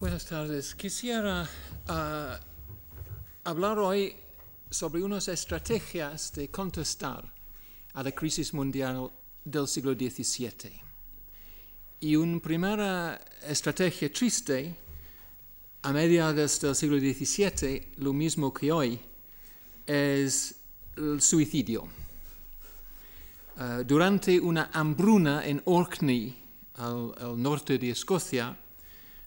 Buenas 0.00 0.26
tardes. 0.26 0.76
Quisiera 0.76 1.44
ah, 1.88 2.38
hablar 3.42 3.80
hoy 3.80 4.14
sobre 4.70 5.02
unas 5.02 5.26
estrategias 5.26 6.32
de 6.34 6.48
contestar 6.52 7.24
a 7.94 8.04
la 8.04 8.12
crisis 8.12 8.54
mundial 8.54 9.10
del 9.44 9.66
siglo 9.66 9.94
XVII. 9.94 10.70
Y 11.98 12.14
una 12.14 12.38
primera 12.38 13.20
estrategia 13.44 14.08
triste, 14.12 14.72
a 15.82 15.92
mediados 15.92 16.60
del 16.60 16.76
siglo 16.76 17.00
XVII, 17.00 17.94
lo 17.96 18.12
mismo 18.12 18.54
que 18.54 18.70
hoy, 18.70 19.00
es 19.84 20.54
el 20.96 21.20
suicidio. 21.20 21.88
Ah, 23.56 23.82
durante 23.84 24.38
una 24.38 24.70
hambruna 24.72 25.44
en 25.44 25.60
Orkney, 25.64 26.40
al, 26.74 27.12
al 27.18 27.42
norte 27.42 27.76
de 27.78 27.90
Escocia, 27.90 28.56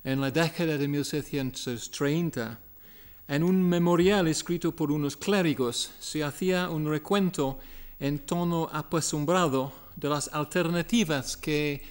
en 0.03 0.21
la 0.21 0.31
década 0.31 0.77
de 0.77 0.87
1730, 0.87 2.59
en 3.27 3.43
un 3.43 3.61
memorial 3.61 4.27
escrito 4.27 4.75
por 4.75 4.91
unos 4.91 5.15
clérigos, 5.15 5.91
se 5.99 6.23
hacía 6.23 6.69
un 6.69 6.87
recuento 6.87 7.59
en 7.99 8.19
tono 8.25 8.67
apesadumbrado 8.71 9.71
de 9.95 10.09
las 10.09 10.27
alternativas 10.33 11.37
que 11.37 11.81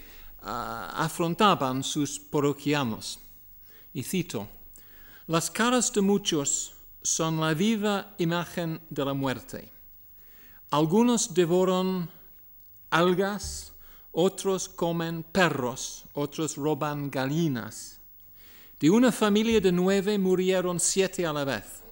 ah, 0.43 0.93
afrontaban 0.97 1.83
sus 1.83 2.19
parroquianos. 2.19 3.19
Y 3.93 4.03
cito, 4.03 4.47
las 5.27 5.49
caras 5.49 5.93
de 5.93 6.01
muchos 6.01 6.73
son 7.01 7.39
la 7.39 7.53
viva 7.53 8.13
imagen 8.17 8.81
de 8.89 9.05
la 9.05 9.13
muerte. 9.13 9.69
Algunos 10.69 11.33
devoran 11.33 12.09
algas, 12.89 13.71
otros 14.11 14.67
comen 14.67 15.23
perros, 15.23 16.03
otros 16.13 16.57
roban 16.57 17.09
gallinas. 17.09 18.00
De 18.81 18.89
una 18.89 19.11
familia 19.11 19.61
de 19.61 19.71
nueve 19.71 20.17
murieron 20.17 20.79
siete 20.79 21.23
a 21.23 21.31
la 21.31 21.45
vez, 21.45 21.83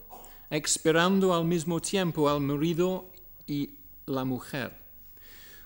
esperando 0.50 1.36
al 1.36 1.46
mismo 1.46 1.80
tiempo 1.80 2.28
al 2.28 2.42
marido 2.42 3.12
y 3.46 3.76
la 4.08 4.26
mujer. 4.26 4.76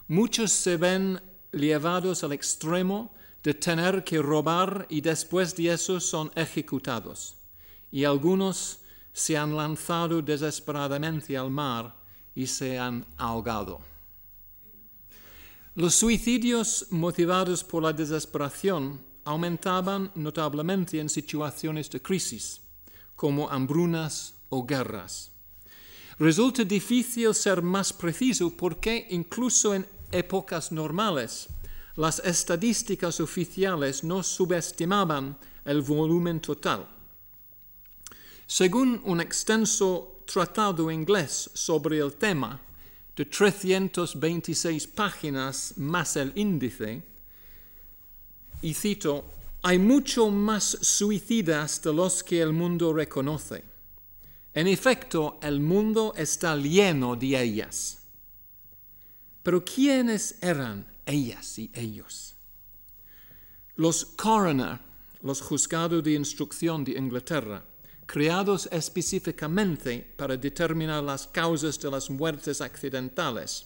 Muchos 0.09 0.51
se 0.51 0.75
ven 0.75 1.21
llevados 1.53 2.25
al 2.25 2.33
extremo 2.33 3.13
de 3.41 3.53
tener 3.53 4.03
que 4.03 4.21
robar 4.21 4.85
y 4.89 4.99
después 4.99 5.55
de 5.55 5.71
eso 5.71 6.01
son 6.01 6.29
ejecutados. 6.35 7.37
Y 7.89 8.03
algunos 8.03 8.79
se 9.13 9.37
han 9.37 9.55
lanzado 9.55 10.21
desesperadamente 10.21 11.37
al 11.37 11.49
mar 11.49 11.95
y 12.35 12.47
se 12.47 12.77
han 12.77 13.05
ahogado. 13.15 13.79
Los 15.75 15.95
suicidios 15.95 16.87
motivados 16.89 17.63
por 17.63 17.81
la 17.81 17.93
desesperación 17.93 19.12
aumentaban 19.25 20.11
notablemente 20.15 20.99
en 20.99 21.09
situaciones 21.09 21.89
de 21.89 22.01
crisis, 22.01 22.61
como 23.15 23.49
hambrunas 23.49 24.33
o 24.49 24.65
guerras. 24.65 25.31
Resulta 26.19 26.63
difícil 26.63 27.33
ser 27.33 27.61
más 27.61 27.91
preciso 27.91 28.55
porque 28.55 29.07
incluso 29.09 29.73
en 29.73 29.85
épocas 30.11 30.71
normales 30.71 31.47
las 31.95 32.19
estadísticas 32.19 33.19
oficiales 33.19 34.03
no 34.03 34.23
subestimaban 34.23 35.37
el 35.65 35.81
volumen 35.81 36.39
total. 36.39 36.87
Según 38.47 39.01
un 39.05 39.21
extenso 39.21 40.21
tratado 40.25 40.91
inglés 40.91 41.49
sobre 41.53 41.99
el 41.99 42.13
tema, 42.13 42.59
de 43.15 43.25
326 43.25 44.87
páginas 44.87 45.73
más 45.77 46.15
el 46.15 46.31
índice, 46.35 47.03
y 48.63 48.73
cito, 48.73 49.25
hay 49.61 49.77
mucho 49.77 50.29
más 50.29 50.63
suicidas 50.81 51.81
de 51.81 51.93
los 51.93 52.23
que 52.23 52.41
el 52.41 52.53
mundo 52.53 52.93
reconoce. 52.93 53.63
En 54.53 54.67
efecto, 54.67 55.37
el 55.41 55.59
mundo 55.59 56.13
está 56.15 56.55
lleno 56.55 57.15
de 57.17 57.41
ellas. 57.41 57.99
Pero 59.43 59.65
¿quiénes 59.65 60.37
eran 60.41 60.85
ellas 61.05 61.59
y 61.59 61.69
ellos? 61.73 62.35
Los 63.75 64.05
coroner, 64.05 64.79
los 65.21 65.41
juzgados 65.41 66.01
de 66.01 66.13
instrucción 66.13 66.85
de 66.85 66.93
Inglaterra, 66.93 67.65
creados 68.05 68.69
específicamente 68.71 70.13
para 70.15 70.37
determinar 70.37 71.03
las 71.03 71.27
causas 71.27 71.77
de 71.79 71.91
las 71.91 72.09
muertes 72.09 72.61
accidentales, 72.61 73.65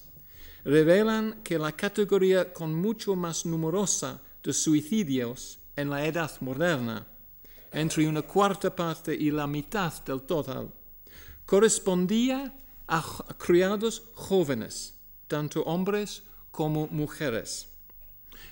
revelan 0.64 1.44
que 1.44 1.60
la 1.60 1.72
categoría 1.72 2.52
con 2.52 2.74
mucho 2.74 3.16
más 3.16 3.46
numerosa 3.46 4.22
de 4.44 4.54
suicidios 4.54 5.60
en 5.76 5.90
la 5.90 6.06
edad 6.06 6.32
moderna, 6.42 7.06
entre 7.72 8.08
una 8.08 8.22
cuarta 8.22 8.76
parte 8.76 9.14
y 9.14 9.32
la 9.32 9.48
mitad 9.48 9.94
del 10.06 10.22
total, 10.22 10.72
correspondía 11.46 12.54
a 12.88 13.04
criados 13.38 14.04
jóvenes, 14.14 14.96
tanto 15.28 15.62
hombres 15.64 16.24
como 16.52 16.88
mujeres. 16.88 17.68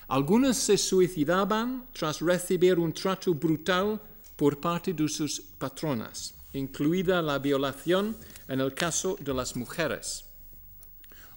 Algunos 0.07 0.57
se 0.57 0.78
suicidaban 0.78 1.88
tras 1.94 2.22
recibir 2.22 2.78
un 2.78 2.94
trato 2.94 3.34
brutal 3.34 4.00
por 4.35 4.59
parte 4.59 4.94
de 4.94 5.07
sus 5.07 5.40
patronas, 5.40 6.34
incluida 6.53 7.22
la 7.22 7.40
violación 7.40 8.16
en 8.47 8.62
el 8.62 8.73
caso 8.73 9.16
de 9.19 9.34
las 9.34 9.56
mujeres. 9.56 10.25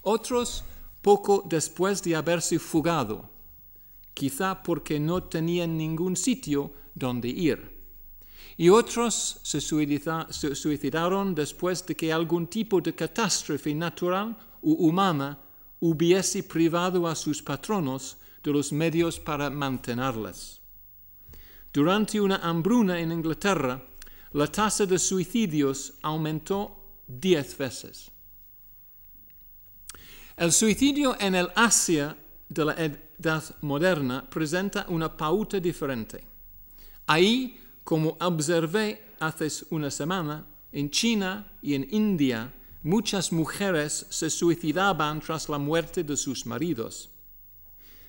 Otros 0.02 0.64
poco 1.00 1.44
después 1.48 2.02
de 2.02 2.14
haberse 2.14 2.58
fugado 2.58 3.30
quizá 4.18 4.60
porque 4.64 4.98
no 4.98 5.22
tenían 5.22 5.78
ningún 5.78 6.16
sitio 6.16 6.72
donde 6.92 7.28
ir. 7.28 7.78
Y 8.56 8.68
otros 8.68 9.38
se 9.44 9.60
suicidaron 9.60 11.34
después 11.34 11.86
de 11.86 11.94
que 11.94 12.12
algún 12.12 12.48
tipo 12.48 12.80
de 12.80 12.92
catástrofe 12.92 13.72
natural 13.72 14.36
u 14.60 14.72
humana 14.88 15.38
hubiese 15.78 16.42
privado 16.42 17.06
a 17.06 17.14
sus 17.14 17.40
patronos 17.40 18.18
de 18.42 18.50
los 18.50 18.72
medios 18.72 19.20
para 19.20 19.48
mantenerles. 19.50 20.60
Durante 21.72 22.20
una 22.20 22.38
hambruna 22.42 22.98
en 22.98 23.12
Inglaterra, 23.12 23.80
la 24.32 24.48
tasa 24.48 24.84
de 24.84 24.98
suicidios 24.98 25.94
aumentó 26.02 26.74
diez 27.06 27.56
veces. 27.56 28.10
El 30.36 30.50
suicidio 30.50 31.16
en 31.20 31.36
el 31.36 31.48
Asia 31.54 32.16
de 32.48 32.64
la 32.64 32.74
moderna 33.62 34.28
presenta 34.28 34.86
una 34.88 35.08
pauta 35.16 35.58
diferente. 35.58 36.24
Ahí, 37.06 37.58
como 37.84 38.16
observé 38.20 39.14
hace 39.20 39.48
una 39.70 39.90
semana, 39.90 40.46
en 40.72 40.90
China 40.90 41.46
y 41.62 41.74
en 41.74 41.86
India, 41.90 42.52
muchas 42.82 43.32
mujeres 43.32 44.06
se 44.10 44.30
suicidaban 44.30 45.20
tras 45.20 45.48
la 45.48 45.58
muerte 45.58 46.04
de 46.04 46.16
sus 46.16 46.46
maridos. 46.46 47.10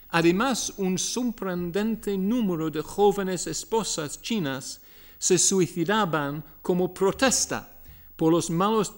Además, 0.09 0.73
un 0.77 0.97
sorprendente 0.97 2.17
número 2.17 2.69
de 2.69 2.81
jóvenes 2.81 3.47
esposas 3.47 4.21
chinas 4.21 4.81
se 5.17 5.37
suicidaban 5.37 6.43
como 6.61 6.93
protesta 6.93 7.77
por 8.15 8.31
los 8.31 8.49
malos 8.49 8.95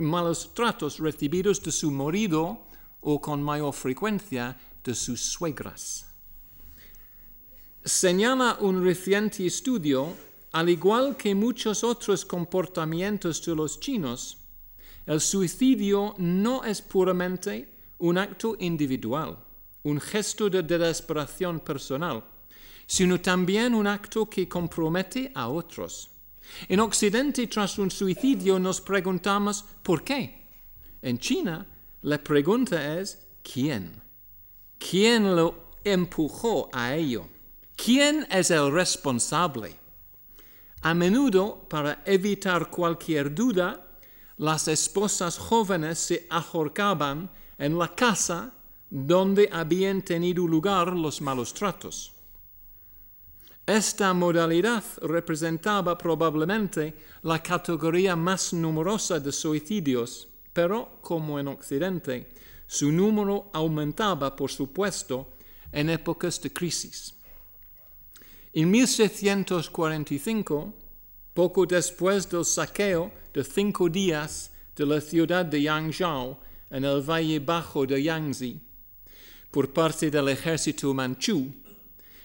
malos 0.00 0.50
tratos 0.52 0.98
recibidos 0.98 1.62
de 1.62 1.70
su 1.70 1.90
marido 1.90 2.66
o 3.00 3.20
con 3.20 3.40
mayor 3.42 3.72
frecuencia 3.72 4.56
de 4.86 4.94
sus 4.94 5.20
suegras. 5.20 6.06
Señala 7.84 8.58
un 8.60 8.84
reciente 8.84 9.44
estudio, 9.46 10.14
al 10.52 10.68
igual 10.68 11.16
que 11.16 11.34
muchos 11.34 11.82
otros 11.82 12.24
comportamientos 12.24 13.44
de 13.44 13.54
los 13.54 13.78
chinos, 13.80 14.38
el 15.06 15.20
suicidio 15.20 16.14
no 16.18 16.64
es 16.64 16.80
puramente 16.82 17.68
un 17.98 18.18
acto 18.18 18.56
individual, 18.60 19.36
un 19.82 20.00
gesto 20.00 20.48
de 20.48 20.62
desesperación 20.62 21.60
personal, 21.60 22.24
sino 22.86 23.20
también 23.20 23.74
un 23.74 23.86
acto 23.86 24.28
que 24.28 24.48
compromete 24.48 25.30
a 25.34 25.48
otros. 25.48 26.10
En 26.68 26.80
Occidente, 26.80 27.46
tras 27.48 27.78
un 27.78 27.90
suicidio, 27.90 28.58
nos 28.58 28.80
preguntamos 28.80 29.64
¿por 29.82 30.02
qué? 30.04 30.46
En 31.02 31.18
China, 31.18 31.66
la 32.02 32.18
pregunta 32.18 32.98
es 32.98 33.26
¿quién? 33.42 34.05
¿Quién 34.78 35.34
lo 35.34 35.72
empujó 35.84 36.68
a 36.72 36.94
ello? 36.94 37.28
¿Quién 37.76 38.26
es 38.30 38.50
el 38.50 38.72
responsable? 38.72 39.76
A 40.82 40.94
menudo, 40.94 41.66
para 41.68 42.02
evitar 42.04 42.70
cualquier 42.70 43.34
duda, 43.34 43.86
las 44.38 44.68
esposas 44.68 45.38
jóvenes 45.38 45.98
se 45.98 46.26
ahorcaban 46.30 47.30
en 47.58 47.78
la 47.78 47.94
casa 47.94 48.52
donde 48.88 49.48
habían 49.52 50.02
tenido 50.02 50.46
lugar 50.46 50.92
los 50.92 51.20
malos 51.20 51.52
tratos. 51.52 52.12
Esta 53.66 54.14
modalidad 54.14 54.84
representaba 55.02 55.98
probablemente 55.98 56.94
la 57.22 57.42
categoría 57.42 58.14
más 58.14 58.52
numerosa 58.52 59.18
de 59.18 59.32
suicidios 59.32 60.28
pero 60.56 60.88
como 61.02 61.38
en 61.38 61.48
Occidente, 61.48 62.32
su 62.66 62.90
número 62.90 63.50
aumentaba, 63.52 64.34
por 64.34 64.50
supuesto, 64.50 65.28
en 65.72 65.90
épocas 65.90 66.40
de 66.40 66.52
crisis. 66.52 67.14
En 68.52 68.70
1645, 68.70 70.74
poco 71.34 71.66
después 71.66 72.28
del 72.30 72.44
saqueo 72.44 73.12
de 73.34 73.44
cinco 73.44 73.88
días 73.88 74.50
de 74.74 74.86
la 74.86 75.00
ciudad 75.00 75.44
de 75.44 75.62
Yangzhou 75.62 76.38
en 76.70 76.84
el 76.84 77.02
valle 77.02 77.38
bajo 77.38 77.86
de 77.86 78.02
Yangtze 78.02 78.56
por 79.50 79.72
parte 79.72 80.10
del 80.10 80.28
ejército 80.28 80.92
manchú, 80.92 81.50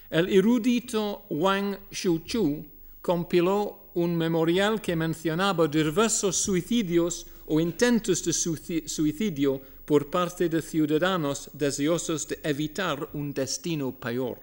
el 0.10 0.28
erudito 0.28 1.24
Wang 1.30 1.78
Shuchu 1.90 2.66
compiló 3.02 3.82
un 3.94 4.16
memorial 4.16 4.82
que 4.82 4.96
mencionaba 4.96 5.68
diversos 5.68 6.36
suicidios 6.36 7.28
o 7.48 7.60
intentos 7.60 8.24
de 8.24 8.34
suicidio 8.34 9.62
por 9.92 10.10
parte 10.10 10.48
de 10.48 10.62
ciudadanos 10.62 11.50
deseosos 11.52 12.26
de 12.26 12.40
evitar 12.46 13.10
un 13.12 13.34
destino 13.34 13.92
peor. 13.92 14.40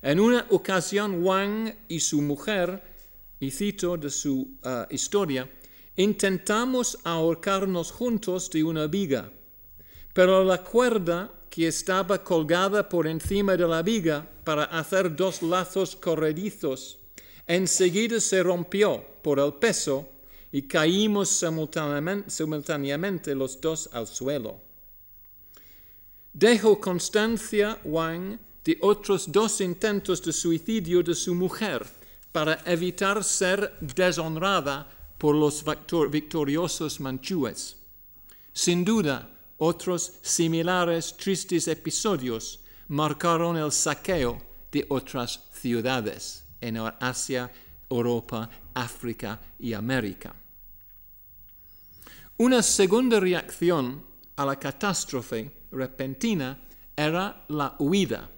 En 0.00 0.18
una 0.18 0.46
ocasión, 0.48 1.22
Wang 1.22 1.70
y 1.88 2.00
su 2.00 2.22
mujer, 2.22 2.82
y 3.38 3.50
cito 3.50 3.98
de 3.98 4.08
su 4.08 4.56
uh, 4.64 4.86
historia, 4.88 5.46
intentamos 5.96 6.96
ahorcarnos 7.04 7.92
juntos 7.92 8.48
de 8.48 8.64
una 8.64 8.86
viga, 8.86 9.30
pero 10.14 10.42
la 10.42 10.56
cuerda 10.56 11.30
que 11.50 11.68
estaba 11.68 12.24
colgada 12.24 12.88
por 12.88 13.06
encima 13.06 13.58
de 13.58 13.68
la 13.68 13.82
viga 13.82 14.26
para 14.42 14.64
hacer 14.64 15.14
dos 15.14 15.42
lazos 15.42 15.94
corredizos, 15.96 16.98
enseguida 17.46 18.18
se 18.20 18.42
rompió 18.42 19.04
por 19.20 19.38
el 19.38 19.52
peso 19.52 20.08
y 20.54 20.62
caímos 20.62 21.30
simultáneamente, 21.30 23.34
los 23.34 23.60
dos 23.60 23.90
al 23.92 24.06
suelo. 24.06 24.60
Dejó 26.32 26.80
constancia 26.80 27.80
Wang 27.82 28.38
de 28.62 28.78
otros 28.80 29.32
dos 29.32 29.60
intentos 29.60 30.22
de 30.22 30.32
suicidio 30.32 31.02
de 31.02 31.16
su 31.16 31.34
mujer 31.34 31.84
para 32.30 32.62
evitar 32.66 33.24
ser 33.24 33.76
deshonrada 33.80 34.88
por 35.18 35.34
los 35.34 35.64
victoriosos 36.08 37.00
manchúes. 37.00 37.76
Sin 38.52 38.84
duda, 38.84 39.28
otros 39.58 40.12
similares 40.22 41.16
tristes 41.16 41.66
episodios 41.66 42.60
marcaron 42.86 43.56
el 43.56 43.72
saqueo 43.72 44.40
de 44.70 44.86
otras 44.88 45.40
ciudades 45.50 46.44
en 46.60 46.76
Asia, 47.00 47.50
Europa, 47.90 48.48
África 48.72 49.40
y 49.58 49.72
América. 49.72 50.32
Una 52.36 52.62
segunda 52.62 53.20
reacción 53.20 54.02
a 54.34 54.44
la 54.44 54.58
catástrofe 54.58 55.52
repentina 55.70 56.58
era 56.96 57.44
la 57.46 57.76
huida. 57.78 58.28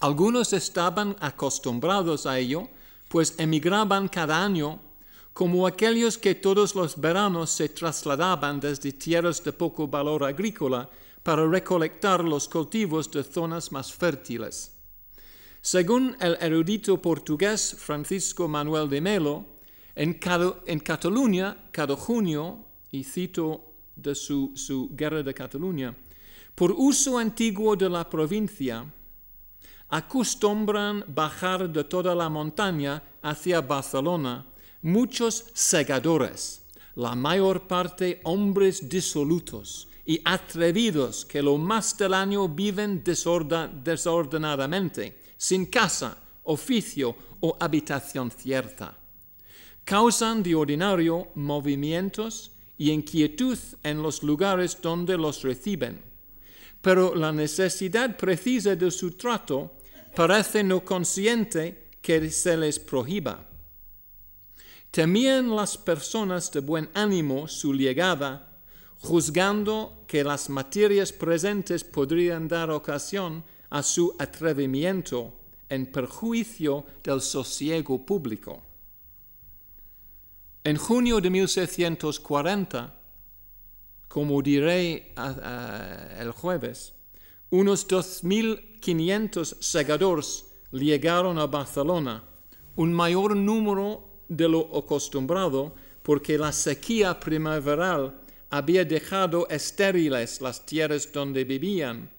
Algunos 0.00 0.52
estaban 0.52 1.14
acostumbrados 1.20 2.26
a 2.26 2.36
ello, 2.40 2.68
pues 3.08 3.34
emigraban 3.38 4.08
cada 4.08 4.42
año 4.42 4.80
como 5.32 5.68
aquellos 5.68 6.18
que 6.18 6.34
todos 6.34 6.74
los 6.74 7.00
veranos 7.00 7.50
se 7.50 7.68
trasladaban 7.68 8.58
desde 8.58 8.92
tierras 8.92 9.44
de 9.44 9.52
poco 9.52 9.86
valor 9.86 10.24
agrícola 10.24 10.90
para 11.22 11.46
recolectar 11.46 12.24
los 12.24 12.48
cultivos 12.48 13.08
de 13.12 13.22
zonas 13.22 13.70
más 13.70 13.92
fértiles. 13.92 14.72
Según 15.60 16.16
el 16.18 16.36
erudito 16.40 17.00
portugués 17.00 17.76
Francisco 17.78 18.48
Manuel 18.48 18.88
de 18.88 19.00
Melo, 19.00 19.46
en, 19.94 20.14
Cataluña, 20.14 21.68
cada 21.70 21.94
junio, 21.94 22.66
y 22.90 23.04
cito 23.04 23.72
de 23.96 24.14
su, 24.14 24.52
su 24.54 24.90
guerra 24.92 25.22
de 25.22 25.34
Cataluña, 25.34 25.94
por 26.54 26.72
uso 26.72 27.18
antiguo 27.18 27.76
de 27.76 27.88
la 27.88 28.08
provincia, 28.08 28.84
acostumbran 29.88 31.04
bajar 31.08 31.68
de 31.68 31.84
toda 31.84 32.14
la 32.14 32.28
montaña 32.28 33.02
hacia 33.22 33.60
Barcelona 33.60 34.46
muchos 34.82 35.46
segadores, 35.52 36.62
la 36.94 37.14
mayor 37.14 37.66
parte 37.66 38.20
hombres 38.24 38.88
disolutos 38.88 39.88
y 40.06 40.20
atrevidos 40.24 41.24
que 41.24 41.42
lo 41.42 41.58
más 41.58 41.96
del 41.96 42.14
año 42.14 42.48
viven 42.48 43.04
desordenadamente, 43.04 45.20
sin 45.36 45.66
casa, 45.66 46.18
oficio 46.44 47.14
o 47.40 47.56
habitación 47.60 48.30
cierta. 48.30 48.96
Causan 49.84 50.42
de 50.42 50.54
ordinario 50.54 51.28
movimientos 51.34 52.52
y 52.80 52.90
inquietud 52.90 53.58
en 53.82 54.02
los 54.02 54.22
lugares 54.22 54.78
donde 54.80 55.18
los 55.18 55.42
reciben, 55.42 56.00
pero 56.80 57.14
la 57.14 57.30
necesidad 57.30 58.16
precisa 58.16 58.74
de 58.74 58.90
su 58.90 59.12
trato 59.12 59.72
parece 60.16 60.64
no 60.64 60.82
consciente 60.82 61.90
que 62.00 62.30
se 62.30 62.56
les 62.56 62.78
prohíba 62.78 63.50
Temían 64.90 65.54
las 65.54 65.78
personas 65.78 66.50
de 66.50 66.58
buen 66.58 66.90
ánimo 66.94 67.46
su 67.46 67.74
llegada, 67.74 68.58
juzgando 68.98 70.02
que 70.08 70.24
las 70.24 70.50
materias 70.50 71.12
presentes 71.12 71.84
podrían 71.84 72.48
dar 72.48 72.72
ocasión 72.72 73.44
a 73.70 73.84
su 73.84 74.16
atrevimiento 74.18 75.32
en 75.68 75.86
perjuicio 75.86 76.84
del 77.04 77.20
sosiego 77.20 78.04
público. 78.04 78.69
En 80.62 80.76
junio 80.76 81.22
de 81.22 81.30
1640, 81.30 82.94
como 84.08 84.42
diré 84.42 85.14
el 86.20 86.32
jueves, 86.32 86.92
unos 87.48 87.88
2.500 87.88 89.56
segadores 89.58 90.44
llegaron 90.70 91.38
a 91.38 91.46
Barcelona, 91.46 92.22
un 92.76 92.92
mayor 92.92 93.34
número 93.36 94.04
de 94.28 94.50
lo 94.50 94.76
acostumbrado 94.76 95.74
porque 96.02 96.36
la 96.36 96.52
sequía 96.52 97.18
primaveral 97.18 98.20
había 98.50 98.84
dejado 98.84 99.48
estériles 99.48 100.42
las 100.42 100.66
tierras 100.66 101.10
donde 101.10 101.44
vivían. 101.44 102.10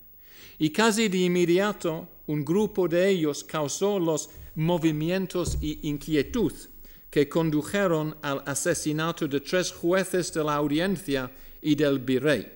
Y 0.57 0.71
casi 0.71 1.09
de 1.09 1.19
inmediato 1.19 2.07
un 2.25 2.43
grupo 2.43 2.87
de 2.87 3.07
ellos 3.07 3.43
causó 3.43 3.99
los 3.99 4.31
movimientos 4.55 5.59
y 5.61 5.87
inquietud 5.87 6.53
que 7.11 7.29
condujeron 7.29 8.17
al 8.23 8.41
asesinato 8.47 9.27
de 9.27 9.41
tres 9.41 9.71
jueces 9.71 10.33
de 10.33 10.43
la 10.43 10.55
audiencia 10.55 11.29
y 11.61 11.75
del 11.75 11.99
virrey. 11.99 12.51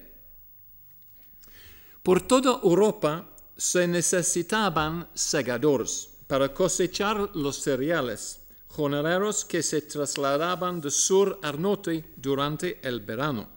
Por 2.02 2.22
toda 2.22 2.62
Europa 2.64 3.30
se 3.58 3.88
necesitaban 3.88 5.08
segadores 5.14 6.10
para 6.28 6.54
cosechar 6.54 7.36
los 7.36 7.58
cereales 7.62 8.42
jornaleros 8.70 9.46
que 9.46 9.64
se 9.64 9.82
trasladaban 9.82 10.82
de 10.82 10.92
sur 10.92 11.40
al 11.44 11.62
norte 11.62 12.14
durante 12.18 12.80
el 12.82 13.00
verano. 13.00 13.48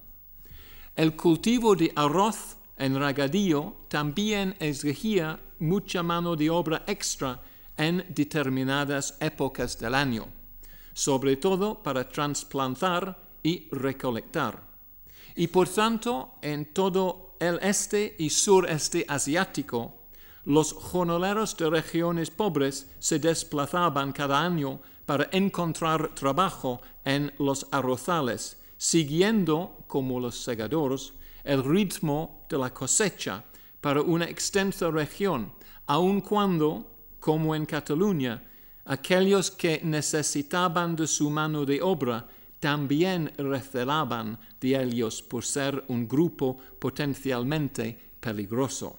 El 0.95 1.17
cultivo 1.17 1.75
de 1.75 1.93
arroz 1.95 2.57
en 2.77 2.99
regadío 2.99 3.87
también 3.89 4.55
exigía 4.61 5.41
mucha 5.59 6.03
mano 6.03 6.37
de 6.37 6.51
obra 6.51 6.85
extra 6.87 7.41
en 7.77 8.05
determinadas 8.09 9.17
épocas 9.21 9.79
del 9.79 9.95
año, 9.95 10.29
sobre 10.99 11.37
todo 11.37 11.81
para 11.81 12.09
trasplantar 12.09 13.17
y 13.45 13.69
recolectar. 13.71 14.61
Y 15.37 15.47
por 15.47 15.69
tanto, 15.69 16.33
en 16.43 16.75
todo 16.75 17.37
el 17.39 17.61
este 17.63 18.17
y 18.19 18.31
sureste 18.31 19.05
asiático, 19.07 19.95
los 20.45 20.73
jornaleros 20.73 21.57
de 21.57 21.71
regiones 21.71 22.31
pobres 22.31 22.91
se 22.99 23.21
desplazaban 23.21 24.11
cada 24.11 24.45
año 24.45 24.81
para 25.07 25.29
encontrar 25.31 26.17
trabajo 26.17 26.81
en 27.05 27.33
los 27.39 27.65
arrozales, 27.71 28.59
siguiendo, 28.77 29.85
como 29.87 30.19
los 30.19 30.43
segadores, 30.43 31.13
el 31.45 31.63
ritmo 31.63 32.45
de 32.51 32.59
la 32.59 32.75
cosecha 32.75 33.45
para 33.81 34.03
una 34.03 34.25
extensa 34.25 34.91
región, 34.91 35.53
aun 35.87 36.21
cuando, 36.23 36.91
como 37.21 37.55
en 37.55 37.67
Cataluña, 37.67 38.43
aquellos 38.89 39.51
que 39.51 39.81
necesitaban 39.85 40.97
de 40.97 41.07
su 41.07 41.29
mano 41.29 41.65
de 41.65 41.81
obra 41.83 42.27
también 42.59 43.31
recelaban 43.37 44.39
de 44.61 44.83
ellos 44.83 45.23
por 45.23 45.45
ser 45.45 45.85
un 45.89 46.09
grupo 46.09 46.57
potencialmente 46.79 47.97
peligroso. 48.19 48.99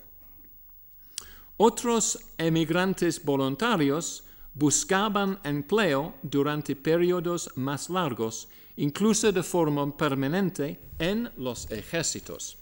Otros 1.58 2.19
emigrantes 2.38 3.24
voluntarios 3.24 4.24
buscaban 4.53 5.39
empleo 5.43 6.13
durante 6.22 6.75
periodos 6.75 7.50
más 7.55 7.89
largos, 7.89 8.48
incluso 8.77 9.31
de 9.31 9.43
forma 9.43 9.98
permanente, 9.98 10.79
en 11.00 11.29
los 11.36 11.69
ejércitos. 11.72 12.58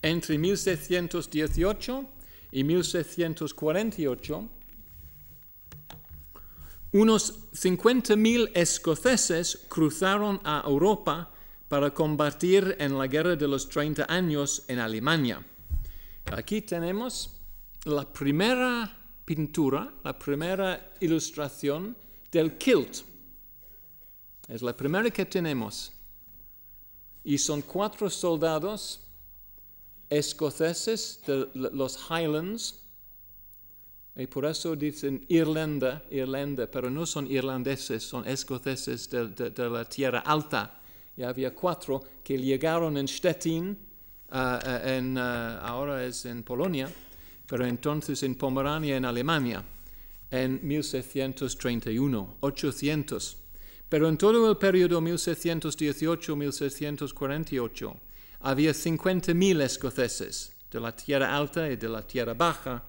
Entre 0.00 0.38
1618 0.38 2.06
y 2.52 2.64
1648, 2.64 4.48
unos 6.92 7.50
50.000 7.52 8.50
escoceses 8.54 9.66
cruzaron 9.68 10.40
a 10.44 10.62
Europa 10.66 11.30
para 11.68 11.92
combatir 11.92 12.76
en 12.78 12.96
la 12.96 13.06
Guerra 13.06 13.36
de 13.36 13.46
los 13.46 13.68
30 13.68 14.06
años 14.08 14.64
en 14.68 14.78
Alemania. 14.78 15.44
Aquí 16.32 16.62
tenemos 16.62 17.30
la 17.84 18.10
primera 18.10 18.96
pintura, 19.24 19.92
la 20.02 20.18
primera 20.18 20.92
ilustración 21.00 21.96
del 22.32 22.56
kilt. 22.56 23.02
Es 24.48 24.62
la 24.62 24.74
primera 24.74 25.10
que 25.10 25.26
tenemos. 25.26 25.92
Y 27.22 27.36
son 27.36 27.60
cuatro 27.60 28.08
soldados 28.08 29.00
escoceses 30.08 31.20
de 31.26 31.50
los 31.54 31.98
Highlands, 32.08 32.80
y 34.16 34.26
por 34.26 34.46
eso 34.46 34.74
dicen 34.74 35.24
Irlanda, 35.28 36.02
Irlanda, 36.10 36.68
pero 36.68 36.90
no 36.90 37.06
son 37.06 37.30
irlandeses, 37.30 38.02
son 38.02 38.26
escoceses 38.26 39.08
de, 39.08 39.70
la 39.70 39.84
Tierra 39.84 40.18
Alta. 40.20 40.80
Y 41.16 41.22
había 41.22 41.54
cuatro 41.54 42.02
que 42.24 42.36
llegaron 42.36 42.96
en 42.96 43.06
Stettin, 43.06 43.78
uh, 44.32 44.58
en, 44.84 45.16
uh, 45.16 45.60
ahora 45.62 46.04
es 46.04 46.26
en 46.26 46.42
Polonia, 46.42 46.90
pero 47.46 47.64
entonces 47.64 48.20
en 48.24 48.34
Pomerania, 48.34 48.96
en 48.96 49.04
Alemania, 49.04 49.64
en 50.30 50.60
1731, 50.62 52.36
800. 52.40 53.36
Pero 53.88 54.08
en 54.08 54.18
todo 54.18 54.50
el 54.50 54.56
periodo 54.56 55.00
1718-1648 55.00 57.94
había 58.40 58.72
50.000 58.72 59.62
escoceses 59.62 60.52
de 60.70 60.80
la 60.80 60.94
Tierra 60.94 61.34
Alta 61.36 61.70
y 61.70 61.76
de 61.76 61.88
la 61.88 62.06
Tierra 62.06 62.34
Baja 62.34 62.84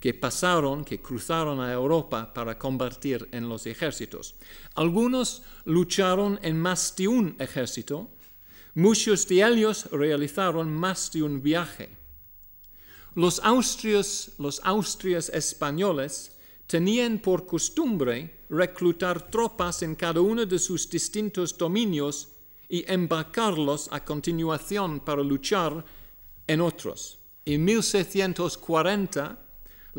que 0.00 0.14
pasaron, 0.14 0.84
que 0.84 1.00
cruzaron 1.00 1.60
a 1.60 1.72
Europa 1.72 2.32
para 2.32 2.58
combatir 2.58 3.28
en 3.32 3.48
los 3.48 3.66
ejércitos. 3.66 4.34
Algunos 4.74 5.42
lucharon 5.66 6.38
en 6.42 6.58
más 6.58 6.96
de 6.96 7.06
un 7.06 7.36
ejército, 7.38 8.08
muchos 8.74 9.28
de 9.28 9.46
ellos 9.46 9.90
realizaron 9.92 10.72
más 10.72 11.12
de 11.12 11.22
un 11.22 11.42
viaje. 11.42 11.90
Los 13.14 13.40
austrios, 13.40 14.32
los 14.38 14.60
austrias 14.64 15.28
españoles 15.28 16.36
tenían 16.66 17.18
por 17.18 17.44
costumbre 17.44 18.44
reclutar 18.48 19.30
tropas 19.30 19.82
en 19.82 19.96
cada 19.96 20.20
uno 20.20 20.46
de 20.46 20.58
sus 20.58 20.88
distintos 20.88 21.58
dominios 21.58 22.28
y 22.68 22.90
embarcarlos 22.90 23.88
a 23.90 24.04
continuación 24.04 25.00
para 25.00 25.22
luchar 25.22 25.84
en 26.46 26.60
otros. 26.60 27.18
En 27.44 27.64
1640, 27.64 29.49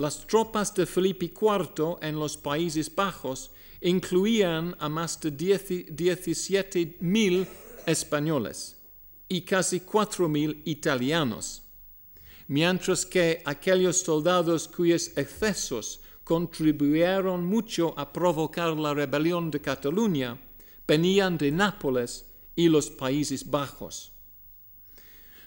las 0.02 0.26
tropas 0.26 0.74
de 0.74 0.88
Felipe 0.88 1.28
IV 1.28 1.98
en 2.02 2.16
los 2.16 2.36
Países 2.36 2.94
Bajos 2.94 3.52
incluían 3.82 4.76
a 4.80 4.90
más 4.90 5.22
de 5.22 5.32
17.000 5.32 7.48
españoles 7.86 8.78
y 9.30 9.42
casi 9.42 9.82
4.000 9.82 10.64
italianos, 10.66 11.62
mientras 12.48 13.06
que 13.06 13.44
aquellos 13.46 13.98
soldados 13.98 14.68
cuyos 14.68 15.16
excesos 15.16 16.02
contribuyeron 16.24 17.46
mucho 17.46 17.94
a 17.96 18.12
provocar 18.12 18.76
la 18.76 18.96
rebelión 18.96 19.52
de 19.52 19.62
Cataluña 19.62 20.42
venían 20.88 21.38
de 21.38 21.52
Nápoles 21.52 22.26
y 22.56 22.70
los 22.70 22.90
Países 22.90 23.48
Bajos. 23.48 24.14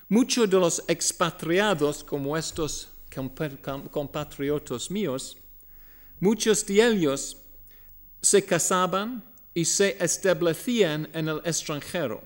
Muchos 0.08 0.48
de 0.48 0.60
los 0.60 0.84
expatriados 0.86 2.04
como 2.04 2.36
estos 2.36 2.93
compatriotas 3.14 4.90
míos, 4.90 5.36
muchos 6.20 6.66
de 6.66 6.86
ellos 6.86 7.36
se 8.20 8.44
casaban 8.44 9.22
y 9.52 9.64
se 9.64 9.96
establecían 10.02 11.08
en 11.12 11.28
el 11.28 11.40
extranjero. 11.44 12.22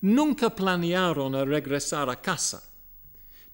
Nunca 0.00 0.48
planearon 0.50 1.34
regresar 1.46 2.08
a 2.08 2.20
casa, 2.20 2.62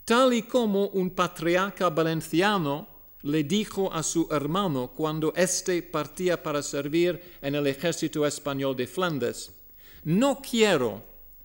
tal 0.04 0.32
y 0.32 0.42
como 0.42 0.88
un 0.88 1.10
patriarca 1.10 1.88
valenciano 1.90 2.88
le 3.22 3.42
dijo 3.42 3.90
a 3.92 4.02
su 4.02 4.28
hermano 4.30 4.92
cuando 4.94 5.32
éste 5.34 5.82
partía 5.82 6.42
para 6.42 6.62
servir 6.62 7.38
en 7.40 7.54
el 7.54 7.66
ejército 7.66 8.26
español 8.26 8.76
de 8.76 8.86
Flandes, 8.86 9.50
no 10.04 10.42
quiero 10.42 11.02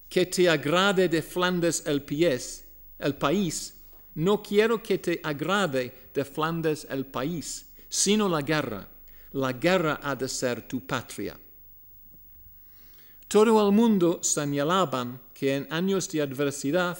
que 0.10 0.26
te 0.26 0.50
agrade 0.50 1.08
de 1.08 1.22
Flandes 1.22 1.84
el, 1.86 2.02
pies, 2.02 2.66
el 2.98 3.16
país, 3.16 3.79
no 4.16 4.42
quiero 4.42 4.82
que 4.82 4.98
te 4.98 5.20
agrade 5.24 6.10
de 6.14 6.26
Flandes 6.26 6.88
el 6.90 7.06
país, 7.06 7.66
sino 7.88 8.28
la 8.28 8.42
guerra. 8.42 8.88
La 9.34 9.54
guerra 9.54 10.00
ha 10.02 10.16
de 10.16 10.28
ser 10.28 10.68
tu 10.68 10.82
patria. 10.82 11.38
Todo 13.28 13.68
el 13.68 13.72
mundo 13.72 14.20
señalaban 14.24 15.22
que 15.34 15.56
en 15.56 15.68
años 15.72 16.10
de 16.10 16.22
adversidad 16.22 16.98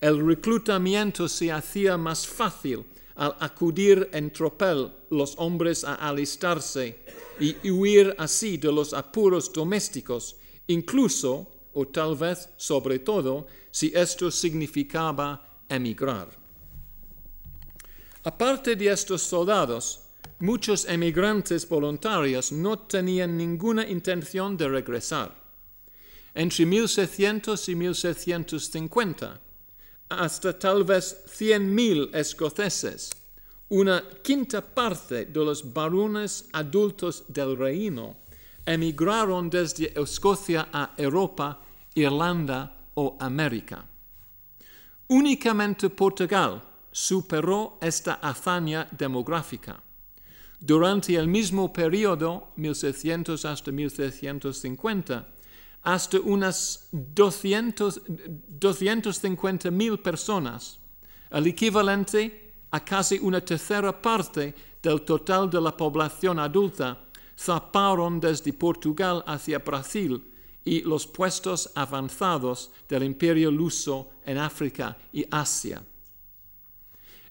el 0.00 0.24
reclutamiento 0.24 1.28
se 1.28 1.50
hacía 1.50 1.96
más 1.96 2.26
fácil 2.26 2.86
al 3.16 3.34
acudir 3.40 4.08
en 4.12 4.32
tropel 4.32 4.92
los 5.10 5.34
hombres 5.36 5.84
a 5.84 5.94
alistarse 5.96 7.04
y 7.38 7.70
huir 7.70 8.14
así 8.16 8.56
de 8.56 8.72
los 8.72 8.94
apuros 8.94 9.52
domésticos, 9.52 10.36
incluso, 10.68 11.50
o 11.74 11.86
tal 11.86 12.16
vez 12.16 12.48
sobre 12.56 13.00
todo, 13.00 13.46
si 13.70 13.92
esto 13.94 14.30
significaba 14.30 15.49
emigrar. 15.70 16.28
Aparte 18.24 18.76
de 18.76 18.92
estos 18.92 19.22
soldados, 19.22 20.02
muchos 20.40 20.84
emigrantes 20.84 21.66
voluntarios 21.66 22.52
no 22.52 22.78
tenían 22.80 23.36
ninguna 23.38 23.86
intención 23.88 24.56
de 24.56 24.68
regresar. 24.68 25.34
Entre 26.34 26.66
1600 26.66 27.68
y 27.68 27.74
1650, 27.74 29.40
hasta 30.10 30.58
tal 30.58 30.84
vez 30.84 31.24
100.000 31.26 32.14
escoceses, 32.14 33.10
una 33.70 34.02
quinta 34.22 34.60
parte 34.60 35.26
de 35.26 35.44
los 35.44 35.72
varones 35.72 36.48
adultos 36.52 37.24
del 37.28 37.56
reino, 37.56 38.16
emigraron 38.66 39.48
desde 39.48 39.92
Escocia 40.00 40.68
a 40.72 40.94
Europa, 40.96 41.62
Irlanda 41.94 42.76
o 42.94 43.16
América. 43.18 43.89
Únicamente 45.10 45.90
Portugal 45.90 46.62
superó 46.92 47.78
esta 47.80 48.20
hazaña 48.22 48.86
demográfica. 48.92 49.82
Durante 50.60 51.16
el 51.16 51.26
mismo 51.26 51.72
periodo, 51.72 52.52
1600 52.54 53.44
hasta 53.44 53.72
1650, 53.72 55.26
hasta 55.82 56.20
unas 56.20 56.88
250 56.92 59.70
mil 59.72 59.98
personas, 59.98 60.78
el 61.32 61.46
equivalente 61.48 62.52
a 62.70 62.84
casi 62.84 63.18
una 63.18 63.40
tercera 63.40 64.00
parte 64.00 64.54
del 64.80 65.02
total 65.02 65.50
de 65.50 65.60
la 65.60 65.76
población 65.76 66.38
adulta, 66.38 67.00
zaparon 67.36 68.20
desde 68.20 68.52
Portugal 68.52 69.24
hacia 69.26 69.58
Brasil 69.58 70.29
y 70.64 70.82
los 70.82 71.06
puestos 71.06 71.70
avanzados 71.74 72.70
del 72.88 73.04
imperio 73.04 73.50
luso 73.50 74.10
en 74.24 74.38
África 74.38 74.96
y 75.12 75.24
Asia. 75.30 75.82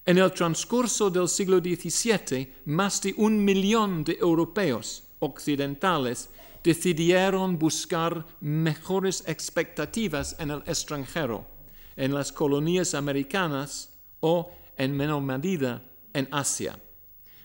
En 0.04 0.18
el 0.18 0.32
transcurso 0.32 1.10
del 1.10 1.28
siglo 1.28 1.58
XVII, 1.58 2.54
más 2.64 3.00
de 3.02 3.14
un 3.16 3.44
millón 3.44 4.02
de 4.02 4.16
europeos 4.20 5.04
occidentales 5.20 6.30
decidieron 6.64 7.58
buscar 7.58 8.26
mejores 8.40 9.22
expectativas 9.26 10.34
en 10.38 10.50
el 10.50 10.62
extranjero, 10.66 11.46
en 11.96 12.12
las 12.12 12.32
colonias 12.32 12.94
americanas 12.94 13.90
o, 14.20 14.50
en 14.76 14.96
menor 14.96 15.22
medida, 15.22 15.82
en 16.12 16.28
Asia. 16.30 16.78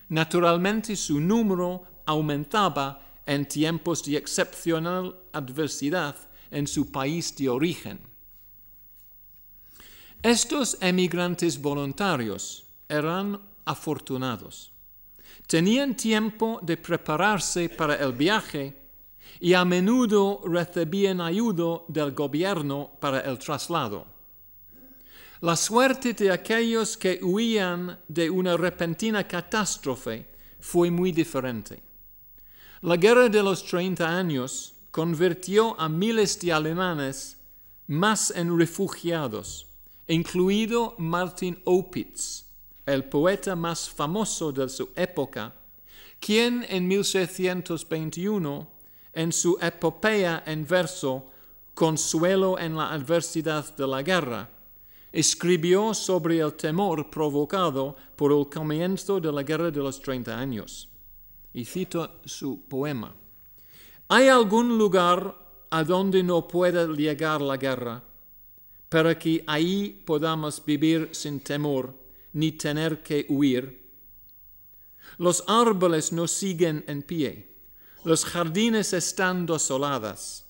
Naturalmente 0.09 0.95
su 0.95 1.19
número 1.19 1.83
aumentaba 2.05 3.04
en 3.25 3.47
tiempos 3.47 4.03
de 4.03 4.17
excepcional 4.17 5.15
adversidad 5.33 6.15
en 6.51 6.67
su 6.67 6.91
país 6.91 7.35
de 7.35 7.49
origen. 7.49 7.99
Estos 10.21 10.77
emigrantes 10.81 11.61
voluntarios 11.61 12.65
eran 12.89 13.39
afortunados. 13.65 14.71
Tenían 15.47 15.95
tiempo 15.95 16.59
de 16.61 16.77
prepararse 16.77 17.69
para 17.69 17.95
el 17.95 18.13
viaje 18.13 18.73
y 19.39 19.53
a 19.53 19.65
menudo 19.65 20.41
recibían 20.45 21.21
ayuda 21.21 21.81
del 21.87 22.11
gobierno 22.13 22.91
para 22.99 23.19
el 23.21 23.37
traslado. 23.37 24.07
La 25.41 25.55
suerte 25.55 26.13
de 26.13 26.31
aquellos 26.31 26.97
que 26.97 27.19
huían 27.21 27.99
de 28.07 28.29
una 28.29 28.57
repentina 28.57 29.27
catástrofe 29.27 30.25
fue 30.59 30.89
muy 30.89 31.11
diferente. 31.11 31.84
La 32.85 32.97
guerra 32.97 33.29
de 33.29 33.41
los 33.41 33.65
30 33.65 34.07
años 34.07 34.75
convirtió 34.91 35.75
a 35.79 35.89
miles 35.89 36.39
de 36.39 36.53
alemanes 36.53 37.35
más 37.87 38.29
en 38.29 38.59
refugiados, 38.59 39.65
incluido 40.07 40.93
Martin 40.99 41.59
Opitz, 41.65 42.45
el 42.85 43.05
poeta 43.05 43.55
más 43.55 43.89
famoso 43.89 44.51
de 44.51 44.69
su 44.69 44.89
época, 44.95 45.51
quien 46.19 46.63
en 46.69 46.87
1621 46.87 48.67
en 49.13 49.31
su 49.31 49.57
epopeya 49.59 50.43
en 50.45 50.63
verso 50.67 51.25
Consuelo 51.73 52.59
en 52.59 52.75
la 52.75 52.91
adversidad 52.93 53.75
de 53.75 53.87
la 53.87 54.03
guerra, 54.03 54.47
escribió 55.11 55.95
sobre 55.95 56.37
el 56.37 56.53
temor 56.53 57.09
provocado 57.09 57.95
por 58.15 58.31
el 58.31 58.47
comienzo 58.47 59.19
de 59.19 59.31
la 59.31 59.41
Guerra 59.41 59.71
de 59.71 59.79
los 59.79 59.99
Treinta 59.99 60.37
Años. 60.37 60.87
Y 61.55 61.63
cito 61.63 62.19
su 62.25 62.67
poema. 62.67 63.15
¿Hay 64.09 64.27
algún 64.27 64.77
lugar 64.77 65.37
a 65.69 65.85
donde 65.85 66.21
no 66.21 66.49
pueda 66.49 66.85
llegar 66.85 67.41
la 67.41 67.55
guerra, 67.55 68.03
para 68.89 69.17
que 69.17 69.41
ahí 69.47 70.03
podamos 70.05 70.61
vivir 70.65 71.11
sin 71.13 71.39
temor 71.39 71.95
ni 72.33 72.51
tener 72.51 73.01
que 73.01 73.25
huir? 73.29 73.89
Los 75.17 75.45
árboles 75.47 76.11
no 76.11 76.27
siguen 76.27 76.83
en 76.87 77.01
pie, 77.03 77.55
los 78.03 78.25
jardines 78.25 78.91
están 78.91 79.45
desoladas, 79.45 80.45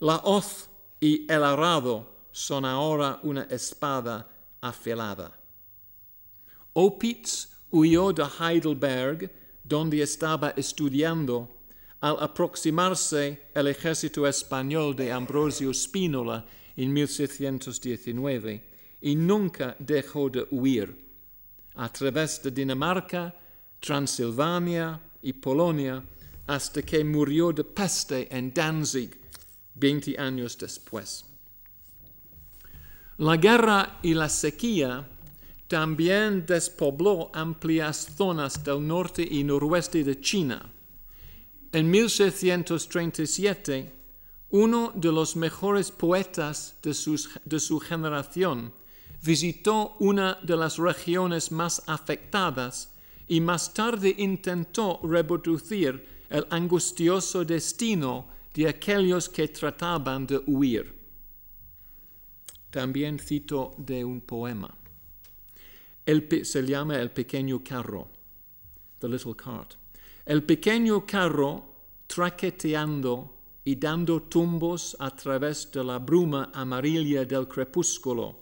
la 0.00 0.16
hoz 0.24 0.70
y 1.00 1.30
el 1.30 1.44
arado 1.44 2.08
son 2.32 2.64
ahora 2.64 3.20
una 3.24 3.42
espada 3.42 4.26
afilada. 4.62 5.38
Opitz 6.72 7.50
huyó 7.70 8.10
de 8.14 8.24
Heidelberg, 8.40 9.43
donde 9.64 10.02
estaba 10.02 10.50
estudiando, 10.50 11.56
al 12.00 12.18
aproximarse 12.20 13.48
el 13.54 13.66
ejército 13.68 14.26
español 14.26 14.94
de 14.94 15.10
Ambrosio 15.10 15.72
Spínola 15.72 16.44
en 16.76 16.92
1719 16.92 18.62
y 19.00 19.16
nunca 19.16 19.74
dejó 19.78 20.28
de 20.28 20.46
huir. 20.50 21.02
A 21.76 21.90
través 21.90 22.42
de 22.42 22.50
Dinamarca, 22.50 23.34
Transilvania 23.80 25.00
y 25.22 25.32
Polonia, 25.32 26.04
hasta 26.46 26.82
que 26.82 27.02
murió 27.02 27.52
de 27.52 27.64
peste 27.64 28.28
en 28.36 28.52
Danzig 28.52 29.18
20 29.74 30.18
años 30.18 30.58
después. 30.58 31.24
La 33.18 33.36
guerra 33.36 33.98
y 34.02 34.12
la 34.12 34.28
sequía 34.28 35.08
también 35.74 36.46
despobló 36.46 37.32
amplias 37.34 38.06
zonas 38.16 38.62
del 38.62 38.86
norte 38.86 39.26
y 39.28 39.42
noroeste 39.42 40.04
de 40.04 40.20
China. 40.20 40.70
En 41.72 41.90
1637, 41.90 43.92
uno 44.50 44.92
de 44.94 45.10
los 45.10 45.34
mejores 45.34 45.90
poetas 45.90 46.76
de, 46.80 46.94
de, 47.44 47.58
su 47.58 47.80
generación 47.80 48.72
visitó 49.20 49.96
una 49.98 50.38
de 50.44 50.56
las 50.56 50.76
regiones 50.76 51.50
más 51.50 51.82
afectadas 51.88 52.94
y 53.26 53.40
más 53.40 53.74
tarde 53.74 54.14
intentó 54.16 55.00
reproducir 55.02 56.06
el 56.30 56.46
angustioso 56.50 57.44
destino 57.44 58.28
de 58.54 58.68
aquellos 58.68 59.28
que 59.28 59.48
trataban 59.48 60.24
de 60.24 60.40
huir. 60.46 60.94
También 62.70 63.18
cito 63.18 63.74
de 63.76 64.04
un 64.04 64.20
poema. 64.20 64.72
El, 66.06 66.44
se 66.44 66.62
llama 66.62 66.98
El 66.98 67.10
pequeño 67.10 67.62
carro, 67.64 68.08
The 68.98 69.08
Little 69.08 69.34
Cart. 69.34 69.74
El 70.26 70.42
pequeño 70.42 71.06
carro 71.06 71.64
traqueteando 72.06 73.34
y 73.64 73.76
dando 73.76 74.22
tumbos 74.22 74.96
a 74.98 75.10
través 75.10 75.70
de 75.72 75.82
la 75.82 75.98
bruma 75.98 76.50
amarilla 76.52 77.24
del 77.24 77.48
crepúsculo. 77.48 78.36